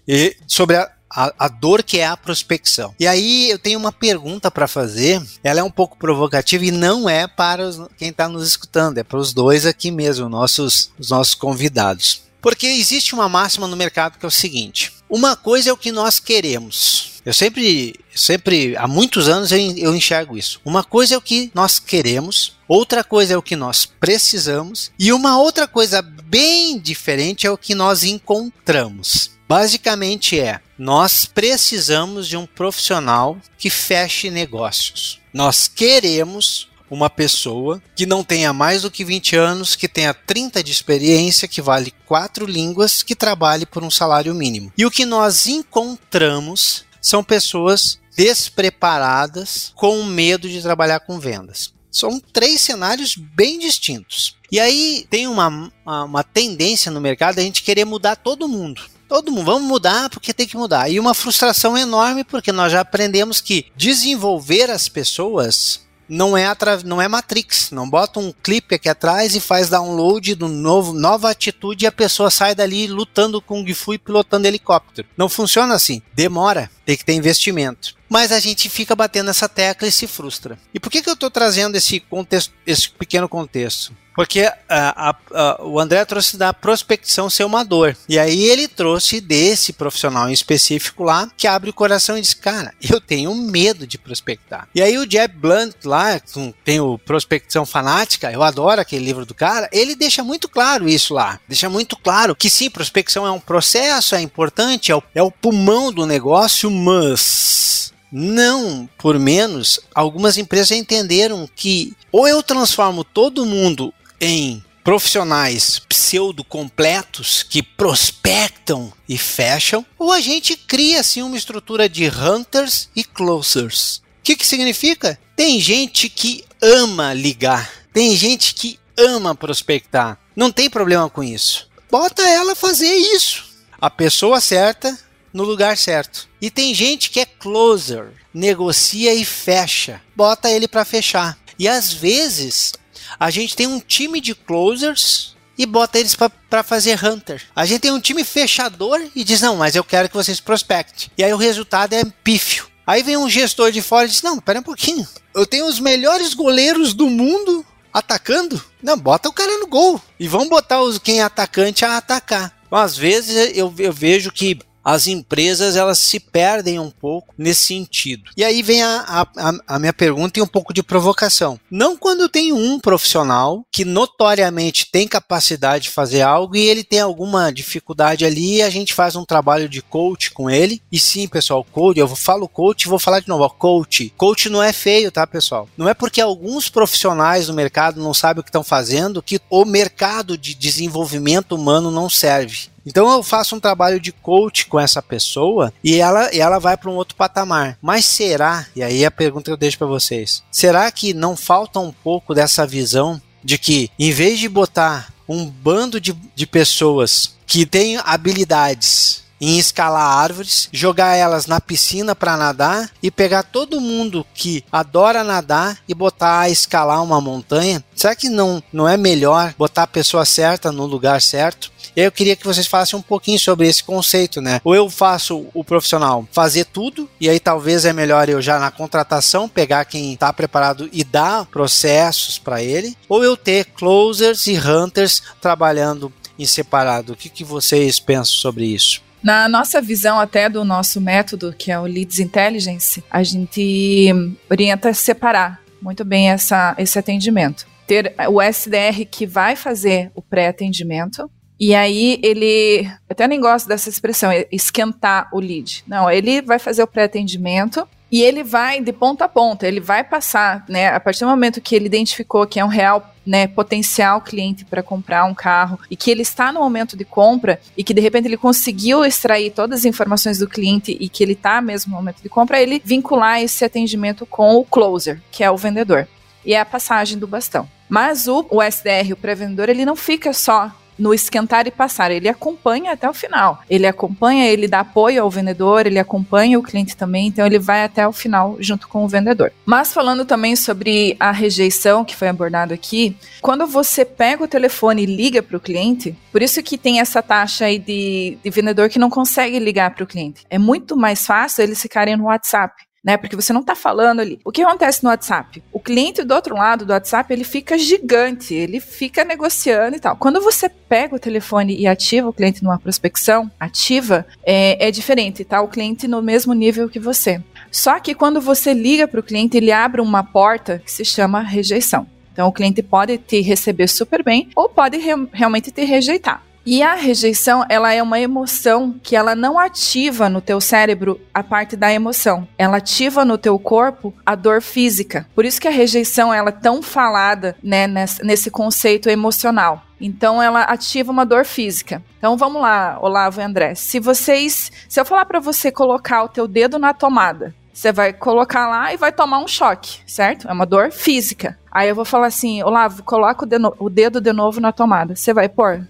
sobre 0.47 0.77
a, 0.77 0.89
a, 1.17 1.33
a, 1.39 1.47
dor 1.47 1.81
que 1.81 1.97
é 1.97 2.05
a 2.05 2.15
prospecção. 2.15 2.93
E 2.99 3.07
aí 3.07 3.49
eu 3.49 3.57
tenho 3.57 3.79
uma 3.79 3.91
pergunta 3.91 4.51
para 4.51 4.67
fazer. 4.67 5.19
Ela 5.43 5.61
é 5.61 5.63
um 5.63 5.71
pouco 5.71 5.97
provocativa 5.97 6.63
e 6.63 6.71
não 6.71 7.09
é 7.09 7.27
para 7.27 7.67
os, 7.67 7.81
quem 7.97 8.09
está 8.09 8.29
nos 8.29 8.47
escutando, 8.47 8.99
é 8.99 9.03
para 9.03 9.17
os 9.17 9.33
dois 9.33 9.65
aqui 9.65 9.89
mesmo, 9.89 10.29
nossos, 10.29 10.91
os 10.99 11.09
nossos 11.09 11.33
convidados. 11.33 12.21
Porque 12.39 12.67
existe 12.67 13.15
uma 13.15 13.27
máxima 13.27 13.67
no 13.67 13.75
mercado 13.75 14.19
que 14.19 14.25
é 14.25 14.27
o 14.27 14.31
seguinte: 14.31 14.93
uma 15.09 15.35
coisa 15.35 15.71
é 15.71 15.73
o 15.73 15.77
que 15.77 15.91
nós 15.91 16.19
queremos. 16.19 17.17
Eu 17.25 17.33
sempre, 17.33 17.95
sempre, 18.15 18.77
há 18.77 18.87
muitos 18.87 19.27
anos 19.27 19.51
eu, 19.51 19.93
enxergo 19.93 20.37
isso. 20.37 20.61
Uma 20.63 20.83
coisa 20.83 21.15
é 21.15 21.17
o 21.17 21.21
que 21.21 21.51
nós 21.53 21.77
queremos, 21.79 22.53
outra 22.67 23.03
coisa 23.03 23.33
é 23.33 23.37
o 23.37 23.41
que 23.41 23.55
nós 23.55 23.85
precisamos, 23.85 24.91
e 24.97 25.11
uma 25.11 25.37
outra 25.37 25.67
coisa 25.67 26.01
bem 26.01 26.79
diferente 26.79 27.45
é 27.45 27.51
o 27.51 27.57
que 27.57 27.75
nós 27.75 28.03
encontramos. 28.03 29.36
Basicamente 29.47 30.39
é: 30.39 30.59
nós 30.77 31.25
precisamos 31.25 32.27
de 32.27 32.35
um 32.35 32.45
profissional 32.45 33.37
que 33.57 33.69
feche 33.69 34.29
negócios. 34.29 35.19
Nós 35.33 35.67
queremos 35.67 36.67
uma 36.89 37.09
pessoa 37.09 37.81
que 37.95 38.05
não 38.05 38.23
tenha 38.23 38.53
mais 38.53 38.81
do 38.81 38.91
que 38.91 39.03
20 39.03 39.35
anos, 39.35 39.75
que 39.75 39.87
tenha 39.87 40.13
30 40.13 40.63
de 40.63 40.71
experiência, 40.71 41.47
que 41.47 41.61
vale 41.61 41.93
quatro 42.05 42.45
línguas, 42.45 43.03
que 43.03 43.15
trabalhe 43.15 43.65
por 43.65 43.83
um 43.83 43.91
salário 43.91 44.33
mínimo. 44.33 44.71
E 44.77 44.85
o 44.85 44.91
que 44.91 45.05
nós 45.05 45.47
encontramos 45.47 46.85
são 47.01 47.23
pessoas 47.23 47.99
despreparadas, 48.15 49.71
com 49.75 50.03
medo 50.03 50.49
de 50.49 50.61
trabalhar 50.61 51.01
com 51.01 51.19
vendas. 51.19 51.73
São 51.91 52.19
três 52.19 52.61
cenários 52.61 53.15
bem 53.15 53.59
distintos. 53.59 54.35
E 54.51 54.59
aí 54.59 55.05
tem 55.09 55.27
uma, 55.27 55.71
uma, 55.85 56.23
tendência 56.23 56.91
no 56.91 57.01
mercado 57.01 57.39
a 57.39 57.41
gente 57.41 57.63
querer 57.63 57.85
mudar 57.85 58.15
todo 58.15 58.47
mundo. 58.47 58.81
Todo 59.07 59.31
mundo, 59.31 59.45
vamos 59.45 59.67
mudar 59.67 60.09
porque 60.09 60.33
tem 60.33 60.47
que 60.47 60.57
mudar. 60.57 60.89
E 60.89 60.99
uma 60.99 61.13
frustração 61.13 61.77
enorme 61.77 62.23
porque 62.23 62.51
nós 62.51 62.71
já 62.71 62.81
aprendemos 62.81 63.39
que 63.39 63.67
desenvolver 63.75 64.69
as 64.69 64.89
pessoas 64.89 65.87
não 66.09 66.37
é 66.37 66.47
não 66.85 67.01
é 67.01 67.07
Matrix, 67.07 67.71
não 67.71 67.89
bota 67.89 68.19
um 68.19 68.31
clipe 68.31 68.75
aqui 68.75 68.87
atrás 68.87 69.35
e 69.35 69.41
faz 69.41 69.69
download 69.69 70.35
do 70.35 70.47
novo 70.47 70.93
nova 70.93 71.29
atitude 71.29 71.83
e 71.83 71.87
a 71.87 71.91
pessoa 71.91 72.31
sai 72.31 72.55
dali 72.55 72.87
lutando 72.87 73.41
com 73.41 73.57
Kung 73.57 73.73
Fu 73.73 73.93
e 73.93 73.97
pilotando 73.97 74.47
helicóptero. 74.47 75.07
Não 75.17 75.27
funciona 75.27 75.73
assim, 75.73 76.01
demora, 76.13 76.69
tem 76.85 76.95
que 76.95 77.03
ter 77.03 77.13
investimento. 77.13 77.95
Mas 78.09 78.31
a 78.31 78.39
gente 78.39 78.69
fica 78.69 78.95
batendo 78.95 79.29
essa 79.29 79.49
tecla 79.49 79.87
e 79.87 79.91
se 79.91 80.07
frustra. 80.07 80.57
E 80.73 80.79
por 80.79 80.89
que, 80.89 81.01
que 81.01 81.09
eu 81.09 81.13
estou 81.13 81.29
trazendo 81.29 81.75
esse 81.75 81.99
contexto, 81.99 82.53
esse 82.65 82.89
pequeno 82.89 83.27
contexto? 83.27 83.93
Porque 84.17 84.51
a, 84.67 85.09
a, 85.09 85.15
a, 85.31 85.63
o 85.63 85.79
André 85.79 86.03
trouxe 86.03 86.37
da 86.37 86.51
prospecção 86.51 87.29
ser 87.29 87.43
uma 87.43 87.63
dor. 87.63 87.95
E 88.09 88.17
aí 88.17 88.45
ele 88.45 88.67
trouxe 88.67 89.21
desse 89.21 89.71
profissional 89.71 90.27
em 90.27 90.33
específico 90.33 91.03
lá, 91.03 91.29
que 91.37 91.45
abre 91.45 91.69
o 91.69 91.73
coração 91.73 92.17
e 92.17 92.21
diz: 92.21 92.33
Cara, 92.33 92.73
eu 92.81 92.99
tenho 92.99 93.35
medo 93.35 93.85
de 93.85 93.95
prospectar. 93.95 94.67
E 94.73 94.81
aí 94.81 94.97
o 94.97 95.07
Jeb 95.07 95.35
Blunt 95.35 95.75
lá, 95.85 96.19
tem 96.65 96.79
o 96.79 96.97
Prospecção 96.97 97.63
Fanática, 97.63 98.31
eu 98.31 98.41
adoro 98.41 98.81
aquele 98.81 99.05
livro 99.05 99.23
do 99.23 99.35
cara, 99.35 99.69
ele 99.71 99.95
deixa 99.95 100.23
muito 100.23 100.49
claro 100.49 100.89
isso 100.89 101.13
lá. 101.13 101.39
Deixa 101.47 101.69
muito 101.69 101.95
claro 101.95 102.35
que 102.35 102.49
sim, 102.49 102.71
prospecção 102.71 103.23
é 103.23 103.29
um 103.29 103.39
processo, 103.39 104.15
é 104.15 104.21
importante, 104.21 104.91
é 104.91 104.95
o, 104.95 105.03
é 105.13 105.21
o 105.21 105.29
pulmão 105.29 105.91
do 105.91 106.07
negócio, 106.07 106.71
mas 106.71 107.66
não 108.11 108.89
por 108.97 109.19
menos, 109.19 109.79
algumas 109.93 110.37
empresas 110.37 110.71
entenderam 110.71 111.49
que 111.55 111.93
ou 112.11 112.27
eu 112.27 112.41
transformo 112.41 113.03
todo 113.03 113.45
mundo 113.45 113.93
em 114.19 114.63
profissionais 114.83 115.79
pseudo 115.79 116.45
completos 116.45 117.43
que 117.43 117.61
prospectam 117.61 118.93
e 119.07 119.17
fecham, 119.17 119.85
ou 119.99 120.13
a 120.13 120.21
gente 120.21 120.55
cria 120.55 121.01
assim 121.01 121.21
uma 121.21 121.35
estrutura 121.35 121.89
de 121.89 122.07
hunters 122.07 122.89
e 122.95 123.03
closers. 123.03 123.97
O 123.97 124.01
que, 124.23 124.37
que 124.37 124.47
significa? 124.47 125.19
Tem 125.35 125.59
gente 125.59 126.07
que 126.07 126.45
ama 126.61 127.13
ligar, 127.13 127.69
tem 127.91 128.15
gente 128.15 128.53
que 128.53 128.79
ama 128.97 129.35
prospectar. 129.35 130.17
Não 130.33 130.51
tem 130.51 130.69
problema 130.69 131.09
com 131.09 131.21
isso. 131.21 131.69
Bota 131.91 132.21
ela 132.21 132.55
fazer 132.55 132.93
isso. 132.93 133.43
A 133.79 133.89
pessoa 133.89 134.39
certa 134.39 134.97
no 135.37 135.43
lugar 135.43 135.77
certo. 135.77 136.27
E 136.41 136.49
tem 136.49 136.73
gente 136.73 137.11
que 137.11 137.19
é 137.19 137.25
closer, 137.25 138.07
negocia 138.33 139.13
e 139.13 139.23
fecha. 139.23 140.01
Bota 140.15 140.49
ele 140.49 140.67
para 140.67 140.83
fechar. 140.83 141.37
E 141.59 141.67
às 141.67 141.93
vezes 141.93 142.73
a 143.19 143.29
gente 143.29 143.55
tem 143.55 143.67
um 143.67 143.79
time 143.79 144.19
de 144.19 144.33
closers 144.33 145.35
e 145.55 145.65
bota 145.67 145.99
eles 145.99 146.15
para 146.49 146.63
fazer 146.63 147.03
hunter. 147.03 147.43
A 147.55 147.65
gente 147.65 147.81
tem 147.81 147.91
um 147.91 147.99
time 147.99 148.23
fechador 148.23 148.99
e 149.15 149.23
diz: 149.23 149.39
Não, 149.39 149.55
mas 149.55 149.75
eu 149.75 149.83
quero 149.83 150.09
que 150.09 150.15
vocês 150.15 150.39
prospectem. 150.39 151.09
E 151.15 151.23
aí 151.23 151.31
o 151.31 151.37
resultado 151.37 151.93
é 151.93 152.03
pífio. 152.23 152.67
Aí 152.85 153.03
vem 153.03 153.17
um 153.17 153.29
gestor 153.29 153.71
de 153.71 153.81
fora 153.81 154.07
e 154.07 154.09
diz: 154.09 154.23
Não, 154.23 154.39
pera 154.39 154.59
um 154.59 154.63
pouquinho. 154.63 155.07
Eu 155.35 155.45
tenho 155.45 155.67
os 155.67 155.79
melhores 155.79 156.33
goleiros 156.33 156.95
do 156.95 157.07
mundo 157.07 157.63
atacando. 157.93 158.59
Não, 158.81 158.97
bota 158.97 159.29
o 159.29 159.33
cara 159.33 159.59
no 159.59 159.67
gol. 159.67 160.01
E 160.19 160.27
vão 160.27 160.49
botar 160.49 160.81
os, 160.81 160.97
quem 160.97 161.19
é 161.19 161.23
atacante 161.23 161.85
a 161.85 161.97
atacar. 161.97 162.57
Às 162.71 162.97
vezes 162.97 163.55
eu, 163.55 163.73
eu 163.77 163.93
vejo 163.93 164.31
que 164.31 164.59
as 164.87 165.05
empresas 165.05 165.75
elas 165.75 165.99
se 165.99 166.17
perdem 166.17 166.79
um 166.79 166.89
pouco 166.89 167.35
nesse 167.37 167.65
sentido. 167.65 168.31
E 168.37 168.41
aí 168.41 168.63
vem 168.63 168.81
a, 168.81 169.27
a, 169.35 169.53
a 169.67 169.79
minha 169.79 169.91
pergunta 169.91 170.39
e 170.39 170.41
um 170.41 170.47
pouco 170.47 170.73
de 170.73 170.81
provocação. 170.81 171.59
Não 171.69 171.97
quando 171.97 172.29
tem 172.29 172.53
um 172.53 172.79
profissional 172.79 173.65
que 173.69 173.83
notoriamente 173.83 174.89
tem 174.89 175.05
capacidade 175.05 175.85
de 175.85 175.89
fazer 175.89 176.21
algo 176.21 176.55
e 176.55 176.61
ele 176.61 176.85
tem 176.85 177.01
alguma 177.01 177.51
dificuldade 177.51 178.23
ali, 178.23 178.61
a 178.61 178.69
gente 178.69 178.93
faz 178.93 179.17
um 179.17 179.25
trabalho 179.25 179.67
de 179.67 179.81
coach 179.81 180.31
com 180.31 180.49
ele. 180.49 180.81
E 180.89 180.97
sim, 180.97 181.27
pessoal, 181.27 181.65
coach, 181.65 181.99
eu 181.99 182.07
falo 182.15 182.47
coach 182.47 182.83
e 182.83 182.89
vou 182.89 182.97
falar 182.97 183.19
de 183.19 183.27
novo, 183.27 183.49
coach. 183.49 184.13
Coach 184.15 184.47
não 184.47 184.63
é 184.63 184.71
feio, 184.71 185.11
tá, 185.11 185.27
pessoal? 185.27 185.67
Não 185.75 185.89
é 185.89 185.93
porque 185.93 186.21
alguns 186.21 186.69
profissionais 186.69 187.47
do 187.47 187.53
mercado 187.53 188.01
não 188.01 188.13
sabem 188.13 188.39
o 188.39 188.43
que 188.43 188.49
estão 188.49 188.63
fazendo 188.63 189.21
que 189.21 189.41
o 189.49 189.65
mercado 189.65 190.37
de 190.37 190.55
desenvolvimento 190.55 191.55
humano 191.55 191.91
não 191.91 192.09
serve. 192.09 192.69
Então 192.87 193.11
eu 193.11 193.21
faço 193.21 193.53
um 193.53 193.59
trabalho 193.59 193.99
de 193.99 194.13
coach 194.13 194.65
com 194.67 194.79
essa 194.79 195.01
pessoa 195.01 195.73
e 195.83 195.97
ela, 195.97 196.33
e 196.33 196.39
ela 196.39 196.57
vai 196.57 196.77
para 196.77 196.89
um 196.89 196.95
outro 196.95 197.17
patamar. 197.17 197.77
Mas 197.81 198.05
será, 198.05 198.65
e 198.73 198.81
aí 198.81 199.05
a 199.05 199.11
pergunta 199.11 199.43
que 199.45 199.51
eu 199.51 199.57
deixo 199.57 199.77
para 199.77 199.85
vocês, 199.85 200.41
será 200.49 200.89
que 200.89 201.13
não 201.13 201.35
falta 201.35 201.81
um 201.81 201.91
pouco 201.91 202.33
dessa 202.33 202.65
visão 202.65 203.21
de 203.43 203.57
que 203.57 203.91
em 203.99 204.11
vez 204.11 204.39
de 204.39 204.47
botar 204.47 205.13
um 205.27 205.45
bando 205.45 205.99
de, 205.99 206.13
de 206.33 206.47
pessoas 206.47 207.35
que 207.45 207.65
têm 207.65 207.97
habilidades 207.97 209.26
em 209.39 209.57
escalar 209.57 210.17
árvores, 210.17 210.69
jogar 210.71 211.15
elas 211.15 211.45
na 211.45 211.61
piscina 211.61 212.15
para 212.15 212.37
nadar 212.37 212.89
e 213.01 213.11
pegar 213.11 213.43
todo 213.43 213.81
mundo 213.81 214.25
que 214.33 214.63
adora 214.71 215.23
nadar 215.23 215.79
e 215.87 215.93
botar 215.93 216.41
a 216.41 216.49
escalar 216.49 217.03
uma 217.03 217.21
montanha? 217.21 217.83
Será 217.95 218.15
que 218.15 218.29
não, 218.29 218.61
não 218.71 218.87
é 218.87 218.97
melhor 218.97 219.53
botar 219.57 219.83
a 219.83 219.87
pessoa 219.87 220.25
certa 220.25 220.71
no 220.71 220.85
lugar 220.85 221.21
certo? 221.21 221.71
Eu 221.95 222.11
queria 222.11 222.35
que 222.35 222.45
vocês 222.45 222.67
falassem 222.67 222.97
um 222.97 223.01
pouquinho 223.01 223.39
sobre 223.39 223.67
esse 223.67 223.83
conceito, 223.83 224.39
né? 224.39 224.61
Ou 224.63 224.75
eu 224.75 224.87
faço 224.87 225.47
o 225.51 225.63
profissional 225.63 226.27
fazer 226.31 226.65
tudo, 226.65 227.09
e 227.19 227.27
aí 227.27 227.39
talvez 227.39 227.85
é 227.85 227.93
melhor 227.93 228.29
eu 228.29 228.39
já 228.39 228.59
na 228.59 228.69
contratação 228.69 229.49
pegar 229.49 229.83
quem 229.85 230.13
está 230.13 230.31
preparado 230.31 230.87
e 230.93 231.03
dar 231.03 231.45
processos 231.47 232.37
para 232.37 232.61
ele, 232.61 232.95
ou 233.09 233.23
eu 233.23 233.35
ter 233.35 233.65
closers 233.65 234.45
e 234.45 234.59
hunters 234.59 235.23
trabalhando 235.41 236.13
em 236.37 236.45
separado. 236.45 237.13
O 237.13 237.15
que, 237.15 237.29
que 237.29 237.43
vocês 237.43 237.99
pensam 237.99 238.35
sobre 238.35 238.65
isso? 238.65 239.06
Na 239.23 239.49
nossa 239.49 239.81
visão 239.81 240.19
até 240.19 240.47
do 240.47 240.63
nosso 240.63 241.01
método, 241.01 241.53
que 241.57 241.71
é 241.71 241.79
o 241.79 241.83
Leads 241.83 242.19
Intelligence, 242.19 243.03
a 243.09 243.23
gente 243.23 244.13
orienta 244.49 244.93
separar 244.93 245.61
muito 245.81 246.03
bem 246.05 246.29
essa, 246.29 246.75
esse 246.77 246.97
atendimento. 246.97 247.65
Ter 247.85 248.13
o 248.29 248.41
SDR 248.41 249.05
que 249.09 249.25
vai 249.25 249.55
fazer 249.55 250.11
o 250.13 250.21
pré-atendimento, 250.21 251.29
e 251.59 251.73
aí 251.73 252.19
ele, 252.21 252.87
até 253.09 253.27
nem 253.27 253.39
gosto 253.39 253.67
dessa 253.67 253.89
expressão, 253.89 254.29
esquentar 254.51 255.29
o 255.33 255.39
lead. 255.39 255.83
Não, 255.87 256.09
ele 256.09 256.41
vai 256.41 256.59
fazer 256.59 256.83
o 256.83 256.87
pré-atendimento 256.87 257.87
e 258.11 258.21
ele 258.21 258.43
vai 258.43 258.81
de 258.81 258.93
ponta 258.93 259.25
a 259.25 259.29
ponta, 259.29 259.67
ele 259.67 259.79
vai 259.79 260.03
passar, 260.03 260.65
né, 260.67 260.87
a 260.89 260.99
partir 260.99 261.21
do 261.21 261.29
momento 261.29 261.61
que 261.61 261.75
ele 261.75 261.85
identificou 261.85 262.45
que 262.47 262.59
é 262.59 262.65
um 262.65 262.69
real 262.69 263.13
né, 263.25 263.45
potencial 263.45 264.21
cliente 264.21 264.63
para 264.63 264.81
comprar 264.81 265.25
um 265.25 265.33
carro 265.33 265.77
e 265.91 265.97
que 265.97 266.09
ele 266.09 266.21
está 266.21 266.51
no 266.51 266.61
momento 266.61 266.95
de 266.95 267.03
compra 267.03 267.59
e 267.75 267.83
que 267.83 267.93
de 267.93 267.99
repente 267.99 268.27
ele 268.27 268.37
conseguiu 268.37 269.03
extrair 269.03 269.51
todas 269.51 269.79
as 269.79 269.85
informações 269.85 270.39
do 270.39 270.47
cliente 270.47 270.95
e 270.97 271.09
que 271.09 271.23
ele 271.23 271.33
está 271.33 271.61
mesmo 271.61 271.91
no 271.91 271.97
momento 271.97 272.23
de 272.23 272.29
compra, 272.29 272.61
ele 272.61 272.81
vincular 272.83 273.41
esse 273.41 273.65
atendimento 273.65 274.25
com 274.25 274.55
o 274.55 274.63
closer, 274.63 275.21
que 275.29 275.43
é 275.43 275.51
o 275.51 275.57
vendedor. 275.57 276.07
E 276.45 276.53
é 276.53 276.61
a 276.61 276.65
passagem 276.65 277.17
do 277.17 277.27
bastão. 277.27 277.67
Mas 277.89 278.27
o, 278.27 278.45
o 278.49 278.61
SDR, 278.61 279.11
o 279.11 279.17
pré-vendedor, 279.17 279.67
ele 279.67 279.83
não 279.83 279.97
fica 279.97 280.31
só 280.31 280.71
no 280.97 281.13
esquentar 281.13 281.67
e 281.67 281.71
passar. 281.71 282.11
Ele 282.11 282.29
acompanha 282.29 282.93
até 282.93 283.09
o 283.09 283.13
final. 283.13 283.61
Ele 283.69 283.85
acompanha, 283.85 284.45
ele 284.45 284.67
dá 284.67 284.79
apoio 284.79 285.23
ao 285.23 285.29
vendedor, 285.29 285.85
ele 285.85 285.99
acompanha 285.99 286.57
o 286.57 286.63
cliente 286.63 286.95
também, 286.95 287.27
então 287.27 287.45
ele 287.45 287.59
vai 287.59 287.83
até 287.83 288.07
o 288.07 288.11
final 288.11 288.57
junto 288.59 288.87
com 288.87 289.03
o 289.03 289.07
vendedor. 289.07 289.51
Mas 289.65 289.93
falando 289.93 290.25
também 290.25 290.55
sobre 290.55 291.15
a 291.19 291.31
rejeição 291.31 292.03
que 292.03 292.15
foi 292.15 292.27
abordado 292.27 292.73
aqui, 292.73 293.15
quando 293.41 293.65
você 293.67 294.03
pega 294.03 294.43
o 294.43 294.47
telefone 294.47 295.03
e 295.03 295.05
liga 295.05 295.41
para 295.41 295.57
o 295.57 295.59
cliente, 295.59 296.15
por 296.31 296.41
isso 296.41 296.61
que 296.63 296.77
tem 296.77 296.99
essa 296.99 297.21
taxa 297.21 297.65
aí 297.65 297.79
de, 297.79 298.37
de 298.43 298.49
vendedor 298.49 298.89
que 298.89 298.99
não 298.99 299.09
consegue 299.09 299.59
ligar 299.59 299.91
para 299.91 300.03
o 300.03 300.07
cliente. 300.07 300.43
É 300.49 300.57
muito 300.57 300.95
mais 300.95 301.25
fácil 301.25 301.63
eles 301.63 301.81
ficarem 301.81 302.15
no 302.15 302.25
WhatsApp 302.25 302.86
né? 303.07 303.15
Porque 303.15 303.37
você 303.37 303.53
não 303.53 303.61
está 303.61 303.73
falando 303.73 304.19
ali. 304.19 304.37
O 304.43 304.51
que 304.51 304.61
acontece 304.61 305.01
no 305.01 305.09
WhatsApp? 305.09 305.63
O 305.71 305.79
cliente 305.79 306.25
do 306.25 306.33
outro 306.35 306.53
lado 306.55 306.85
do 306.85 306.91
WhatsApp, 306.91 307.31
ele 307.31 307.45
fica 307.45 307.77
gigante, 307.77 308.53
ele 308.53 308.81
fica 308.81 309.23
negociando 309.23 309.95
e 309.95 309.99
tal. 310.01 310.17
Quando 310.17 310.41
você 310.41 310.67
pega 310.67 311.15
o 311.15 311.19
telefone 311.19 311.73
e 311.77 311.87
ativa 311.87 312.27
o 312.27 312.33
cliente 312.33 312.61
numa 312.61 312.77
prospecção 312.77 313.49
ativa, 313.57 314.27
é, 314.45 314.89
é 314.89 314.91
diferente, 314.91 315.45
tá? 315.45 315.61
O 315.61 315.69
cliente 315.69 316.05
no 316.05 316.21
mesmo 316.21 316.53
nível 316.53 316.89
que 316.89 316.99
você. 316.99 317.41
Só 317.71 317.97
que 317.97 318.13
quando 318.13 318.41
você 318.41 318.73
liga 318.73 319.07
para 319.07 319.21
o 319.21 319.23
cliente, 319.23 319.55
ele 319.55 319.71
abre 319.71 320.01
uma 320.01 320.21
porta 320.21 320.81
que 320.83 320.91
se 320.91 321.05
chama 321.05 321.39
rejeição. 321.39 322.05
Então, 322.33 322.49
o 322.49 322.51
cliente 322.51 322.83
pode 322.83 323.17
te 323.17 323.39
receber 323.39 323.87
super 323.87 324.21
bem 324.21 324.49
ou 324.53 324.67
pode 324.67 324.97
re 324.97 325.13
realmente 325.31 325.71
te 325.71 325.85
rejeitar. 325.85 326.43
E 326.69 326.83
a 326.83 326.95
rejeição, 326.95 327.63
ela 327.69 327.93
é 327.93 328.03
uma 328.03 328.19
emoção 328.19 328.93
que 329.01 329.15
ela 329.15 329.33
não 329.33 329.57
ativa 329.57 330.27
no 330.27 330.41
teu 330.41 330.59
cérebro 330.59 331.17
a 331.33 331.41
parte 331.41 331.77
da 331.77 331.93
emoção. 331.93 332.45
Ela 332.57 332.75
ativa 332.75 333.23
no 333.23 333.37
teu 333.37 333.57
corpo 333.57 334.13
a 334.25 334.35
dor 334.35 334.61
física. 334.61 335.25
Por 335.33 335.45
isso 335.45 335.61
que 335.61 335.67
a 335.69 335.71
rejeição 335.71 336.33
ela 336.33 336.49
é 336.49 336.51
tão 336.51 336.83
falada, 336.83 337.55
né, 337.63 337.87
nesse, 337.87 338.51
conceito 338.51 339.07
emocional. 339.07 339.81
Então 340.01 340.43
ela 340.43 340.63
ativa 340.63 341.09
uma 341.09 341.25
dor 341.25 341.45
física. 341.45 342.03
Então 342.17 342.35
vamos 342.35 342.61
lá, 342.61 342.99
Olavo 343.01 343.39
e 343.39 343.45
André. 343.45 343.73
Se 343.73 343.97
vocês, 343.97 344.69
se 344.89 344.99
eu 344.99 345.05
falar 345.05 345.23
para 345.23 345.39
você 345.39 345.71
colocar 345.71 346.21
o 346.25 346.27
teu 346.27 346.49
dedo 346.49 346.77
na 346.77 346.93
tomada, 346.93 347.55
você 347.71 347.93
vai 347.93 348.11
colocar 348.11 348.67
lá 348.67 348.93
e 348.93 348.97
vai 348.97 349.13
tomar 349.13 349.39
um 349.39 349.47
choque, 349.47 350.01
certo? 350.05 350.49
É 350.49 350.51
uma 350.51 350.65
dor 350.65 350.91
física. 350.91 351.57
Aí 351.71 351.87
eu 351.87 351.95
vou 351.95 352.03
falar 352.03 352.27
assim, 352.27 352.61
Olavo, 352.61 353.03
coloca 353.03 353.45
o 353.45 353.47
dedo, 353.47 353.73
o 353.79 353.89
dedo 353.89 354.19
de 354.19 354.33
novo 354.33 354.59
na 354.59 354.73
tomada. 354.73 355.15
Você 355.15 355.33
vai 355.33 355.47
pôr? 355.47 355.87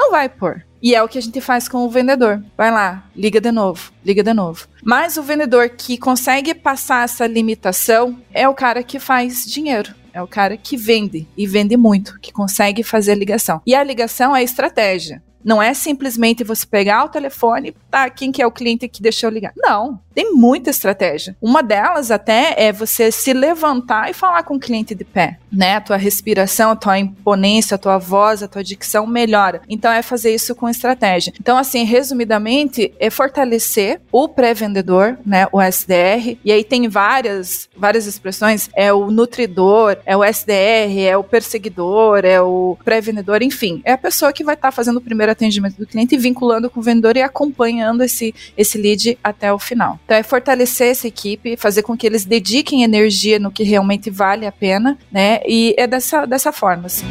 Não 0.00 0.10
vai 0.10 0.30
pôr. 0.30 0.64
E 0.82 0.94
é 0.94 1.02
o 1.02 1.08
que 1.08 1.18
a 1.18 1.20
gente 1.20 1.42
faz 1.42 1.68
com 1.68 1.84
o 1.84 1.90
vendedor. 1.90 2.42
Vai 2.56 2.70
lá, 2.70 3.04
liga 3.14 3.38
de 3.38 3.52
novo, 3.52 3.92
liga 4.02 4.22
de 4.22 4.32
novo. 4.32 4.66
Mas 4.82 5.18
o 5.18 5.22
vendedor 5.22 5.68
que 5.68 5.98
consegue 5.98 6.54
passar 6.54 7.04
essa 7.04 7.26
limitação 7.26 8.18
é 8.32 8.48
o 8.48 8.54
cara 8.54 8.82
que 8.82 8.98
faz 8.98 9.44
dinheiro. 9.44 9.94
É 10.14 10.22
o 10.22 10.26
cara 10.26 10.56
que 10.56 10.74
vende 10.74 11.28
e 11.36 11.46
vende 11.46 11.76
muito, 11.76 12.18
que 12.18 12.32
consegue 12.32 12.82
fazer 12.82 13.12
a 13.12 13.14
ligação. 13.14 13.60
E 13.66 13.74
a 13.74 13.84
ligação 13.84 14.34
é 14.34 14.42
estratégia. 14.42 15.22
Não 15.44 15.62
é 15.62 15.74
simplesmente 15.74 16.42
você 16.44 16.66
pegar 16.66 17.04
o 17.04 17.08
telefone, 17.10 17.74
tá, 17.90 18.08
quem 18.08 18.32
que 18.32 18.40
é 18.40 18.46
o 18.46 18.52
cliente 18.52 18.88
que 18.88 19.02
deixou 19.02 19.28
ligar. 19.28 19.52
Não, 19.54 20.00
tem 20.20 20.34
muita 20.34 20.68
estratégia. 20.68 21.34
Uma 21.40 21.62
delas 21.62 22.10
até 22.10 22.54
é 22.58 22.70
você 22.70 23.10
se 23.10 23.32
levantar 23.32 24.10
e 24.10 24.12
falar 24.12 24.42
com 24.42 24.56
o 24.56 24.60
cliente 24.60 24.94
de 24.94 25.02
pé, 25.02 25.38
né? 25.50 25.76
A 25.76 25.80
tua 25.80 25.96
respiração, 25.96 26.72
a 26.72 26.76
tua 26.76 26.98
imponência, 26.98 27.74
a 27.74 27.78
tua 27.78 27.96
voz, 27.96 28.42
a 28.42 28.48
tua 28.48 28.62
dicção 28.62 29.06
melhora. 29.06 29.62
Então 29.66 29.90
é 29.90 30.02
fazer 30.02 30.34
isso 30.34 30.54
com 30.54 30.68
estratégia. 30.68 31.32
Então 31.40 31.56
assim, 31.56 31.84
resumidamente, 31.84 32.92
é 33.00 33.08
fortalecer 33.08 33.98
o 34.12 34.28
pré-vendedor, 34.28 35.16
né, 35.24 35.46
o 35.50 35.58
SDR. 35.58 36.36
E 36.44 36.52
aí 36.52 36.64
tem 36.64 36.86
várias 36.86 37.70
várias 37.74 38.06
expressões, 38.06 38.68
é 38.76 38.92
o 38.92 39.10
nutridor, 39.10 39.96
é 40.04 40.14
o 40.14 40.22
SDR, 40.22 41.00
é 41.00 41.16
o 41.16 41.24
perseguidor, 41.24 42.26
é 42.26 42.42
o 42.42 42.76
pré-vendedor, 42.84 43.40
enfim, 43.40 43.80
é 43.86 43.92
a 43.92 43.98
pessoa 43.98 44.34
que 44.34 44.44
vai 44.44 44.54
estar 44.54 44.68
tá 44.68 44.72
fazendo 44.72 44.98
o 44.98 45.00
primeiro 45.00 45.32
atendimento 45.32 45.78
do 45.78 45.86
cliente, 45.86 46.14
vinculando 46.18 46.68
com 46.68 46.80
o 46.80 46.82
vendedor 46.82 47.16
e 47.16 47.22
acompanhando 47.22 48.02
esse 48.02 48.34
esse 48.54 48.76
lead 48.76 49.18
até 49.24 49.50
o 49.50 49.58
final. 49.58 49.98
Então 50.10 50.18
é 50.18 50.24
fortalecer 50.24 50.88
essa 50.88 51.06
equipe, 51.06 51.56
fazer 51.56 51.84
com 51.84 51.96
que 51.96 52.04
eles 52.04 52.24
dediquem 52.24 52.82
energia 52.82 53.38
no 53.38 53.48
que 53.48 53.62
realmente 53.62 54.10
vale 54.10 54.44
a 54.44 54.50
pena, 54.50 54.98
né? 55.08 55.38
E 55.46 55.72
é 55.78 55.86
dessa, 55.86 56.26
dessa 56.26 56.50
forma, 56.50 56.86
assim. 56.86 57.06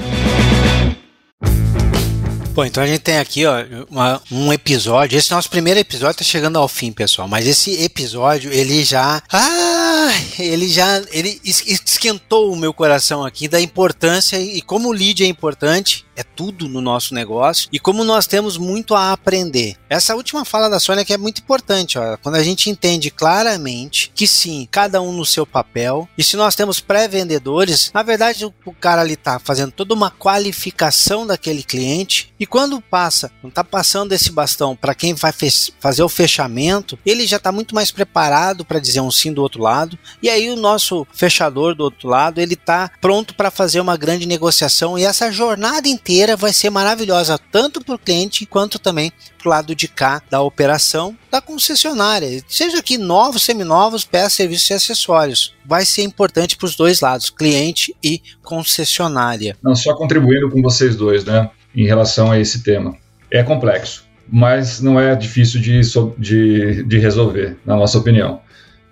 Bom, 2.54 2.66
então 2.66 2.84
a 2.84 2.86
gente 2.86 3.00
tem 3.00 3.18
aqui 3.18 3.46
ó, 3.46 3.56
uma, 3.90 4.22
um 4.30 4.52
episódio. 4.52 5.18
Esse 5.18 5.32
nosso 5.32 5.50
primeiro 5.50 5.80
episódio 5.80 6.12
está 6.12 6.26
chegando 6.26 6.60
ao 6.60 6.68
fim, 6.68 6.92
pessoal. 6.92 7.26
Mas 7.26 7.48
esse 7.48 7.82
episódio, 7.82 8.52
ele 8.52 8.84
já. 8.84 9.24
Ah! 9.32 10.12
Ele 10.38 10.68
já. 10.68 11.02
Ele 11.14 11.40
esquentou 11.46 12.52
o 12.52 12.58
meu 12.58 12.74
coração 12.74 13.26
aqui 13.26 13.48
da 13.48 13.62
importância 13.62 14.38
e 14.38 14.62
como 14.62 14.90
o 14.90 14.92
lead 14.92 15.24
é 15.24 15.28
importante 15.28 16.06
é 16.20 16.24
tudo 16.24 16.68
no 16.68 16.82
nosso 16.82 17.14
negócio 17.14 17.70
e 17.72 17.80
como 17.80 18.04
nós 18.04 18.28
temos 18.28 18.58
muito 18.58 18.94
a 18.94 19.14
aprender. 19.14 19.78
Essa 19.90 20.16
última 20.16 20.44
fala 20.44 20.70
da 20.70 20.78
Sônia 20.78 21.06
que 21.06 21.14
é 21.14 21.18
muito 21.18 21.40
importante, 21.40 21.98
ó, 21.98 22.18
quando 22.18 22.36
a 22.36 22.44
gente 22.44 22.70
entende 22.70 23.10
claramente 23.10 24.12
que 24.14 24.28
sim, 24.28 24.68
cada 24.70 25.02
um 25.02 25.14
no 25.14 25.26
seu 25.26 25.46
papel, 25.46 26.10
e 26.18 26.24
se 26.24 26.36
nós 26.36 26.56
temos 26.56 26.82
pré-vendedores, 26.82 27.90
na 27.94 28.04
verdade 28.04 28.46
o, 28.46 28.74
cara 28.74 29.02
ali 29.02 29.16
tá 29.16 29.40
fazendo 29.40 29.72
toda 29.72 29.94
uma 29.94 30.12
qualificação 30.12 31.26
daquele 31.26 31.64
cliente 31.64 32.34
e 32.38 32.46
quando 32.46 32.82
passa, 32.82 33.32
não 33.42 33.50
tá 33.50 33.64
passando 33.64 34.12
esse 34.12 34.30
bastão 34.30 34.76
para 34.76 34.94
quem 34.94 35.14
vai 35.14 35.32
fazer 35.80 36.04
o 36.04 36.10
fechamento, 36.10 37.00
ele 37.06 37.26
já 37.26 37.38
está 37.38 37.52
muito 37.52 37.74
mais 37.74 37.92
preparado 37.92 38.66
para 38.66 38.80
dizer 38.80 39.00
um 39.00 39.12
sim 39.12 39.32
do 39.32 39.42
outro 39.42 39.64
lado, 39.64 39.98
e 40.22 40.30
aí 40.30 40.50
o 40.50 40.58
nosso 40.58 41.08
fechador 41.14 41.74
do 41.76 41.86
outro 41.86 42.10
lado, 42.10 42.42
ele 42.42 42.58
tá 42.58 42.92
pronto 43.00 43.34
para 43.34 43.50
fazer 43.50 43.80
uma 43.80 43.96
grande 43.96 44.26
negociação 44.26 45.00
e 45.00 45.06
essa 45.06 45.32
jornada 45.32 45.88
inteira 45.88 46.09
inteira 46.10 46.36
vai 46.36 46.52
ser 46.52 46.72
maravilhosa, 46.72 47.40
tanto 47.52 47.84
para 47.86 47.94
o 47.94 48.00
cliente 48.00 48.44
quanto 48.44 48.80
também 48.80 49.14
para 49.38 49.48
o 49.48 49.50
lado 49.50 49.76
de 49.76 49.88
cá 49.88 50.20
da 50.28 50.42
operação 50.42 51.16
da 51.30 51.40
concessionária. 51.40 52.42
Seja 52.48 52.80
aqui 52.80 52.98
novos, 52.98 53.44
seminovos, 53.44 54.06
peças, 54.06 54.34
serviços 54.34 54.70
e 54.72 54.74
acessórios. 54.74 55.56
Vai 55.64 55.86
ser 55.86 56.02
importante 56.02 56.58
para 56.58 56.66
os 56.66 56.76
dois 56.76 57.00
lados, 57.00 57.30
cliente 57.30 57.96
e 58.04 58.24
concessionária. 58.42 59.56
Não, 59.62 59.76
só 59.76 59.94
contribuindo 59.94 60.50
com 60.50 60.64
vocês 60.64 60.96
dois, 60.96 61.24
né, 61.24 61.48
em 61.76 61.86
relação 61.86 62.32
a 62.32 62.40
esse 62.40 62.64
tema. 62.64 62.98
É 63.30 63.44
complexo, 63.44 64.04
mas 64.28 64.82
não 64.82 65.00
é 65.00 65.16
difícil 65.16 65.62
de, 65.62 65.80
de, 66.18 66.84
de 66.86 66.98
resolver, 66.98 67.56
na 67.64 67.76
nossa 67.76 68.00
opinião. 68.00 68.42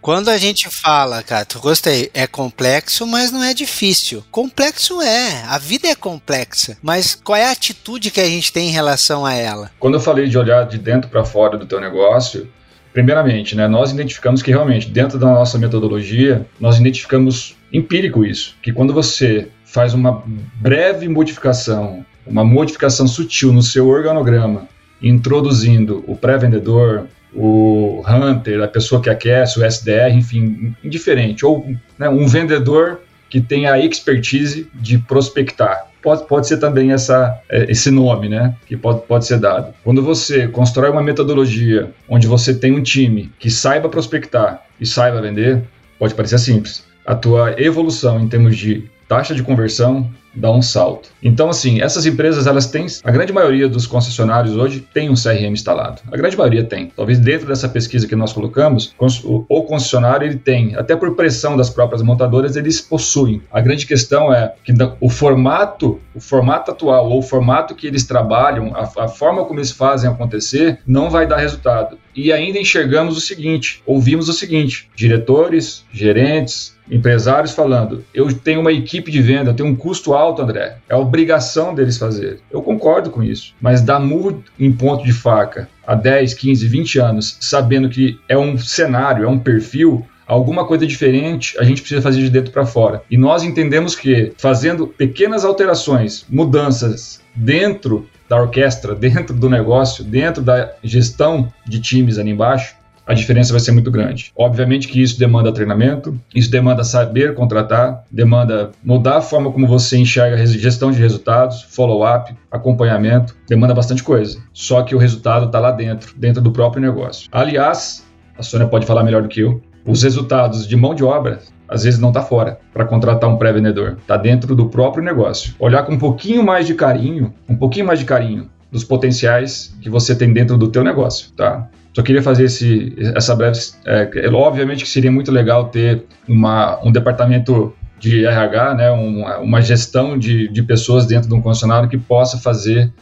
Quando 0.08 0.30
a 0.30 0.38
gente 0.38 0.70
fala, 0.70 1.22
cara, 1.22 1.43
tu 1.43 1.60
gostei, 1.60 2.10
é 2.14 2.26
complexo, 2.26 3.05
mas 3.05 3.30
não 3.30 3.43
é 3.43 3.53
difícil. 3.53 4.24
Complexo 4.32 5.01
é, 5.01 5.43
a 5.43 5.58
vida 5.58 5.89
é 5.89 5.95
complexa, 5.95 6.78
mas 6.82 7.14
qual 7.14 7.36
é 7.36 7.43
a 7.43 7.51
atitude 7.51 8.10
que 8.10 8.22
a 8.22 8.26
gente 8.26 8.53
tem 8.53 8.70
em 8.70 8.72
relação 8.72 9.26
a 9.26 9.34
ela? 9.34 9.70
Quando 9.78 9.95
eu 9.95 9.99
falei 9.99 10.30
de 10.30 10.38
olhar 10.38 10.66
de 10.66 10.78
dentro 10.78 11.10
para 11.10 11.26
fora 11.26 11.58
do 11.58 11.66
teu 11.66 11.82
negócio, 11.82 12.47
primeiramente, 12.93 13.53
né, 13.53 13.68
nós 13.68 13.91
identificamos 13.91 14.41
que 14.41 14.49
realmente 14.49 14.89
dentro 14.89 15.20
da 15.20 15.26
nossa 15.28 15.58
metodologia, 15.58 16.47
nós 16.58 16.80
identificamos 16.80 17.58
empírico 17.74 18.24
isso, 18.24 18.55
que 18.62 18.72
quando 18.72 18.93
você 18.93 19.49
faz 19.66 19.93
uma 19.93 20.24
breve 20.55 21.10
modificação, 21.10 22.05
uma 22.26 22.45
modificação 22.45 23.10
sutil 23.10 23.51
no 23.51 23.62
seu 23.62 23.89
organograma, 23.89 24.70
introduzindo 25.01 26.01
o 26.08 26.16
pré-vendedor, 26.16 27.10
o 27.34 28.04
hunter, 28.08 28.62
a 28.64 28.68
pessoa 28.68 29.02
que 29.02 29.10
aquece, 29.10 29.60
o 29.60 29.66
SDR, 29.66 30.12
enfim, 30.12 30.76
indiferente. 30.84 31.46
Ou 31.46 31.68
né, 31.98 32.10
um 32.10 32.28
vendedor 32.28 33.02
que 33.30 33.42
tem 33.42 33.68
a 33.68 33.78
expertise 33.80 34.70
de 34.74 34.98
prospectar. 34.98 35.88
Pode, 36.02 36.26
pode 36.28 36.48
ser 36.48 36.58
também 36.58 36.92
essa, 36.92 37.40
é, 37.50 37.70
esse 37.70 37.92
nome, 37.92 38.30
né? 38.30 38.56
Que 38.66 38.78
pode, 38.78 39.02
pode 39.02 39.26
ser 39.26 39.40
dado. 39.40 39.74
Quando 39.84 40.02
você 40.02 40.48
constrói 40.48 40.90
uma 40.90 41.04
metodologia 41.04 41.92
onde 42.08 42.28
você 42.28 42.54
tem 42.54 42.72
um 42.72 42.82
time 42.82 43.32
que 43.38 43.50
saiba 43.50 43.90
prospectar 43.90 44.64
e 44.80 44.86
saiba 44.86 45.22
vender, 45.22 45.64
pode 46.00 46.14
parecer 46.14 46.40
simples. 46.40 46.86
A 47.06 47.16
tua 47.16 47.56
evolução 47.62 48.20
em 48.20 48.28
termos 48.28 48.58
de 48.58 48.90
taxa 49.08 49.34
de 49.34 49.43
conversão, 49.43 50.10
dá 50.38 50.51
um 50.51 50.62
salto. 50.62 51.10
Então, 51.22 51.49
assim, 51.49 51.82
essas 51.82 52.05
empresas, 52.05 52.47
elas 52.47 52.68
têm, 52.68 52.86
a 53.03 53.12
grande 53.12 53.34
maioria 53.34 53.68
dos 53.68 53.88
concessionários 53.88 54.55
hoje 54.55 54.88
tem 54.93 55.10
um 55.10 55.16
CRM 55.16 55.51
instalado. 55.51 56.01
A 56.12 56.16
grande 56.16 56.38
maioria 56.38 56.64
tem. 56.64 56.91
Talvez 56.95 57.20
dentro 57.20 57.47
dessa 57.47 57.68
pesquisa 57.68 58.08
que 58.08 58.16
nós 58.16 58.32
colocamos, 58.32 58.93
o 58.99 59.64
concessionário 59.64 60.28
ele 60.28 60.38
tem, 60.38 60.76
até 60.76 60.95
por 60.95 61.16
pressão 61.16 61.58
das 61.58 61.70
próprias 61.70 62.01
montadoras, 62.01 62.55
eles 62.55 62.80
possuem. 62.80 63.41
A 63.51 63.60
grande 63.60 63.86
questão 63.86 64.32
é 64.32 64.53
que 64.64 64.74
o 65.01 65.10
formato, 65.10 65.99
o 66.14 66.20
formato 66.20 66.72
atual 66.72 67.10
ou 67.10 67.20
o 67.20 67.24
formato 67.24 67.74
que 67.74 67.88
eles 67.88 68.05
trabalham, 68.05 68.74
a, 68.76 69.05
a 69.05 69.08
forma 69.08 69.43
como 69.45 69.60
eles 69.60 69.72
fazem 69.72 70.10
acontecer, 70.10 70.80
não 70.86 71.10
vai 71.10 71.26
dar 71.26 71.38
resultado. 71.38 71.97
E 72.16 72.32
ainda 72.32 72.60
enxergamos 72.60 73.18
o 73.18 73.22
seguinte, 73.22 73.82
ouvimos 73.86 74.30
o 74.30 74.34
seguinte: 74.34 74.89
diretores, 74.95 75.86
gerentes, 75.91 76.77
empresários 76.90 77.54
falando, 77.54 78.04
eu 78.14 78.32
tenho 78.34 78.62
uma 78.62 78.72
equipe 78.72 79.12
de 79.12 79.22
venda, 79.22 79.52
eu 79.52 79.54
tenho 79.54 79.70
um 79.70 79.76
custo 79.76 80.14
alto, 80.14 80.42
André. 80.42 80.78
É 80.88 80.96
obrigação 80.96 81.74
deles 81.74 81.98
fazer. 81.98 82.40
Eu 82.52 82.62
concordo 82.62 83.10
com 83.10 83.22
isso. 83.22 83.54
Mas 83.62 83.82
dar 83.82 84.00
murro 84.00 84.44
em 84.60 84.72
ponto 84.72 85.04
de 85.04 85.14
faca 85.14 85.70
há 85.86 85.96
10, 85.96 86.34
15, 86.34 86.68
20 86.68 87.00
anos, 87.00 87.38
sabendo 87.40 87.90
que 87.90 88.20
é 88.28 88.38
um 88.38 88.58
cenário, 88.58 89.24
é 89.24 89.28
um 89.28 89.40
perfil, 89.40 90.06
alguma 90.28 90.66
coisa 90.66 90.86
diferente 90.86 91.58
a 91.58 91.64
gente 91.64 91.82
precisa 91.82 92.02
fazer 92.02 92.22
de 92.22 92.30
dentro 92.30 92.52
para 92.52 92.66
fora. 92.66 93.02
E 93.10 93.18
nós 93.18 93.44
entendemos 93.44 93.96
que 93.96 94.34
fazendo 94.38 94.88
pequenas 94.88 95.46
alterações, 95.46 96.26
mudanças 96.30 97.22
dentro 97.34 98.08
da 98.28 98.42
orquestra, 98.42 98.94
dentro 98.94 99.34
do 99.34 99.50
negócio, 99.50 100.04
dentro 100.04 100.44
da 100.44 100.74
gestão 100.84 101.52
de 101.66 101.80
times 101.80 102.18
ali 102.18 102.32
embaixo, 102.32 102.76
a 103.08 103.14
diferença 103.14 103.53
vai 103.53 103.60
ser 103.62 103.72
muito 103.72 103.89
grande. 103.89 104.34
Obviamente 104.36 104.88
que 104.88 105.01
isso 105.01 105.18
demanda 105.18 105.51
treinamento, 105.51 106.20
isso 106.36 106.51
demanda 106.51 106.84
saber 106.84 107.34
contratar, 107.34 108.03
demanda 108.12 108.72
mudar 108.84 109.18
a 109.18 109.22
forma 109.22 109.49
como 109.51 109.66
você 109.66 109.97
enxerga 109.97 110.45
gestão 110.45 110.91
de 110.91 110.99
resultados, 110.99 111.64
follow-up, 111.64 112.36
acompanhamento, 112.51 113.36
demanda 113.47 113.74
bastante 113.74 114.03
coisa. 114.03 114.38
Só 114.53 114.84
que 114.84 114.93
o 114.93 114.97
resultado 114.97 115.45
está 115.45 115.60
lá 115.60 115.72
dentro, 115.72 116.14
dentro 116.18 116.41
do 116.41 116.51
próprio 116.51 116.82
negócio. 116.82 117.30
Aliás, 117.32 118.05
a 118.38 118.43
Sônia 118.43 118.68
pode 118.68 118.86
falar 118.86 119.03
melhor 119.03 119.24
do 119.24 119.30
que 119.30 119.39
eu, 119.39 119.62
os 119.86 120.03
resultados 120.03 120.68
de 120.68 120.76
mão 120.76 120.93
de 120.93 121.03
obra 121.03 121.39
às 121.70 121.84
vezes 121.84 121.99
não 121.99 122.10
está 122.10 122.22
fora 122.22 122.60
para 122.74 122.86
contratar 122.86 123.30
um 123.30 123.38
pré-vendedor, 123.38 123.97
está 123.99 124.16
dentro 124.16 124.55
do 124.55 124.70
próprio 124.70 125.03
negócio. 125.03 125.53
Olhar 125.60 125.84
com 125.84 125.93
um 125.93 125.97
pouquinho 125.97 126.43
mais 126.43 126.66
de 126.66 126.74
carinho, 126.74 127.34
um 127.47 127.55
pouquinho 127.55 127.86
mais 127.86 127.99
de 127.99 128.05
carinho 128.05 128.49
dos 128.72 128.84
potenciais 128.84 129.76
que 129.82 129.89
você 129.89 130.16
tem 130.16 130.32
dentro 130.32 130.58
do 130.58 130.70
teu 130.70 130.84
negócio, 130.84 131.32
tá? 131.36 131.68
Só 131.98 132.04
queria 132.04 132.22
fazer 132.22 132.43
esse, 132.43 132.95
essa 133.16 133.36
breve. 133.36 133.60
É, 133.84 134.30
obviamente 134.32 134.84
que 134.84 134.89
seria 134.89 135.12
muito 135.12 135.32
legal 135.32 135.70
ter 135.70 136.06
uma, 136.30 136.80
um 136.86 136.91
departamento 136.91 137.74
de 137.98 138.24
RH, 138.24 138.76
né, 138.76 138.91
uma, 138.91 139.39
uma 139.39 139.62
gestão 139.64 140.16
de, 140.16 140.48
de 140.48 140.62
pessoas 140.62 141.08
dentro 141.08 141.28
de 141.28 141.34
um 141.34 141.41
concessionário 141.41 141.89
que 141.89 141.98
possa 141.98 142.38
fazer 142.38 142.93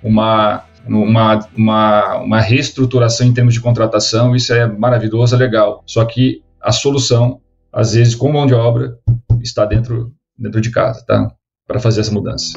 uma, 0.00 0.62
uma, 0.86 1.48
uma, 1.56 2.16
uma 2.18 2.40
reestruturação 2.40 3.26
em 3.26 3.34
termos 3.34 3.54
de 3.54 3.60
contratação. 3.60 4.36
Isso 4.36 4.54
é 4.54 4.68
maravilhoso, 4.68 5.34
é 5.34 5.38
legal. 5.38 5.82
Só 5.84 6.04
que 6.04 6.40
a 6.62 6.70
solução, 6.70 7.40
às 7.72 7.94
vezes, 7.94 8.14
com 8.14 8.30
mão 8.30 8.46
de 8.46 8.54
obra, 8.54 8.96
está 9.42 9.64
dentro, 9.64 10.12
dentro 10.38 10.60
de 10.60 10.70
casa, 10.70 11.04
tá? 11.04 11.28
Para 11.66 11.80
fazer 11.80 12.02
essa 12.02 12.12
mudança. 12.12 12.52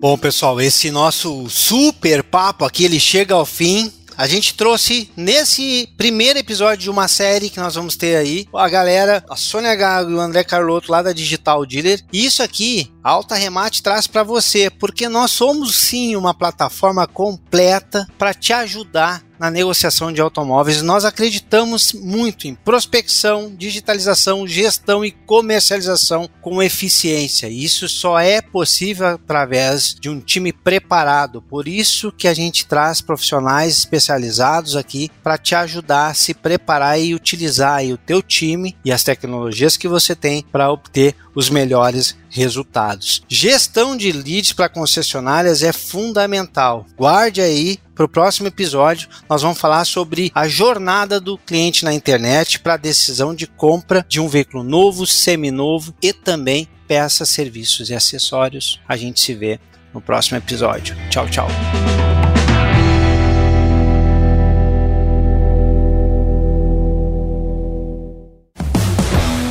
Bom, 0.00 0.16
pessoal, 0.16 0.60
esse 0.60 0.92
nosso 0.92 1.50
super 1.50 2.22
papo 2.22 2.64
aqui 2.64 2.84
ele 2.84 3.00
chega 3.00 3.34
ao 3.34 3.44
fim. 3.44 3.92
A 4.16 4.28
gente 4.28 4.54
trouxe 4.54 5.10
nesse 5.16 5.88
primeiro 5.96 6.38
episódio 6.38 6.84
de 6.84 6.90
uma 6.90 7.08
série 7.08 7.50
que 7.50 7.58
nós 7.58 7.74
vamos 7.74 7.96
ter 7.96 8.14
aí 8.14 8.46
a 8.54 8.68
galera, 8.68 9.24
a 9.28 9.34
Sônia 9.34 9.74
Gago 9.74 10.12
e 10.12 10.14
o 10.14 10.20
André 10.20 10.44
Carlotto 10.44 10.92
lá 10.92 11.02
da 11.02 11.12
Digital 11.12 11.66
Dealer. 11.66 12.00
E 12.12 12.24
isso 12.24 12.44
aqui, 12.44 12.92
Alta 13.08 13.36
Remate 13.36 13.82
traz 13.82 14.06
para 14.06 14.22
você, 14.22 14.68
porque 14.68 15.08
nós 15.08 15.30
somos 15.30 15.74
sim 15.74 16.14
uma 16.14 16.34
plataforma 16.34 17.06
completa 17.06 18.06
para 18.18 18.34
te 18.34 18.52
ajudar 18.52 19.22
na 19.38 19.50
negociação 19.50 20.12
de 20.12 20.20
automóveis. 20.20 20.82
Nós 20.82 21.04
acreditamos 21.04 21.92
muito 21.92 22.46
em 22.46 22.54
prospecção, 22.54 23.54
digitalização, 23.56 24.46
gestão 24.46 25.04
e 25.04 25.10
comercialização 25.10 26.28
com 26.42 26.62
eficiência. 26.62 27.48
Isso 27.48 27.88
só 27.88 28.18
é 28.18 28.42
possível 28.42 29.06
através 29.06 29.94
de 29.94 30.08
um 30.08 30.20
time 30.20 30.52
preparado. 30.52 31.40
Por 31.40 31.68
isso 31.68 32.12
que 32.12 32.26
a 32.26 32.34
gente 32.34 32.66
traz 32.66 33.00
profissionais 33.00 33.78
especializados 33.78 34.76
aqui 34.76 35.10
para 35.22 35.38
te 35.38 35.54
ajudar 35.54 36.08
a 36.08 36.14
se 36.14 36.34
preparar 36.34 37.00
e 37.00 37.14
utilizar 37.14 37.84
o 37.84 37.96
teu 37.96 38.20
time 38.22 38.76
e 38.84 38.90
as 38.90 39.04
tecnologias 39.04 39.76
que 39.76 39.86
você 39.86 40.14
tem 40.14 40.42
para 40.42 40.70
obter 40.70 41.14
os 41.38 41.48
melhores 41.48 42.16
resultados. 42.28 43.22
Gestão 43.28 43.96
de 43.96 44.10
leads 44.10 44.52
para 44.52 44.68
concessionárias 44.68 45.62
é 45.62 45.72
fundamental. 45.72 46.84
Guarde 46.96 47.40
aí 47.40 47.78
para 47.94 48.04
o 48.04 48.08
próximo 48.08 48.48
episódio. 48.48 49.08
Nós 49.30 49.42
vamos 49.42 49.56
falar 49.56 49.84
sobre 49.84 50.32
a 50.34 50.48
jornada 50.48 51.20
do 51.20 51.38
cliente 51.38 51.84
na 51.84 51.94
internet 51.94 52.58
para 52.58 52.74
a 52.74 52.76
decisão 52.76 53.32
de 53.32 53.46
compra 53.46 54.04
de 54.08 54.18
um 54.18 54.26
veículo 54.26 54.64
novo, 54.64 55.06
seminovo 55.06 55.94
e 56.02 56.12
também 56.12 56.66
peças, 56.88 57.28
serviços 57.28 57.88
e 57.88 57.94
acessórios. 57.94 58.80
A 58.88 58.96
gente 58.96 59.20
se 59.20 59.32
vê 59.32 59.60
no 59.94 60.00
próximo 60.00 60.38
episódio. 60.38 60.96
Tchau, 61.08 61.28
tchau. 61.28 61.48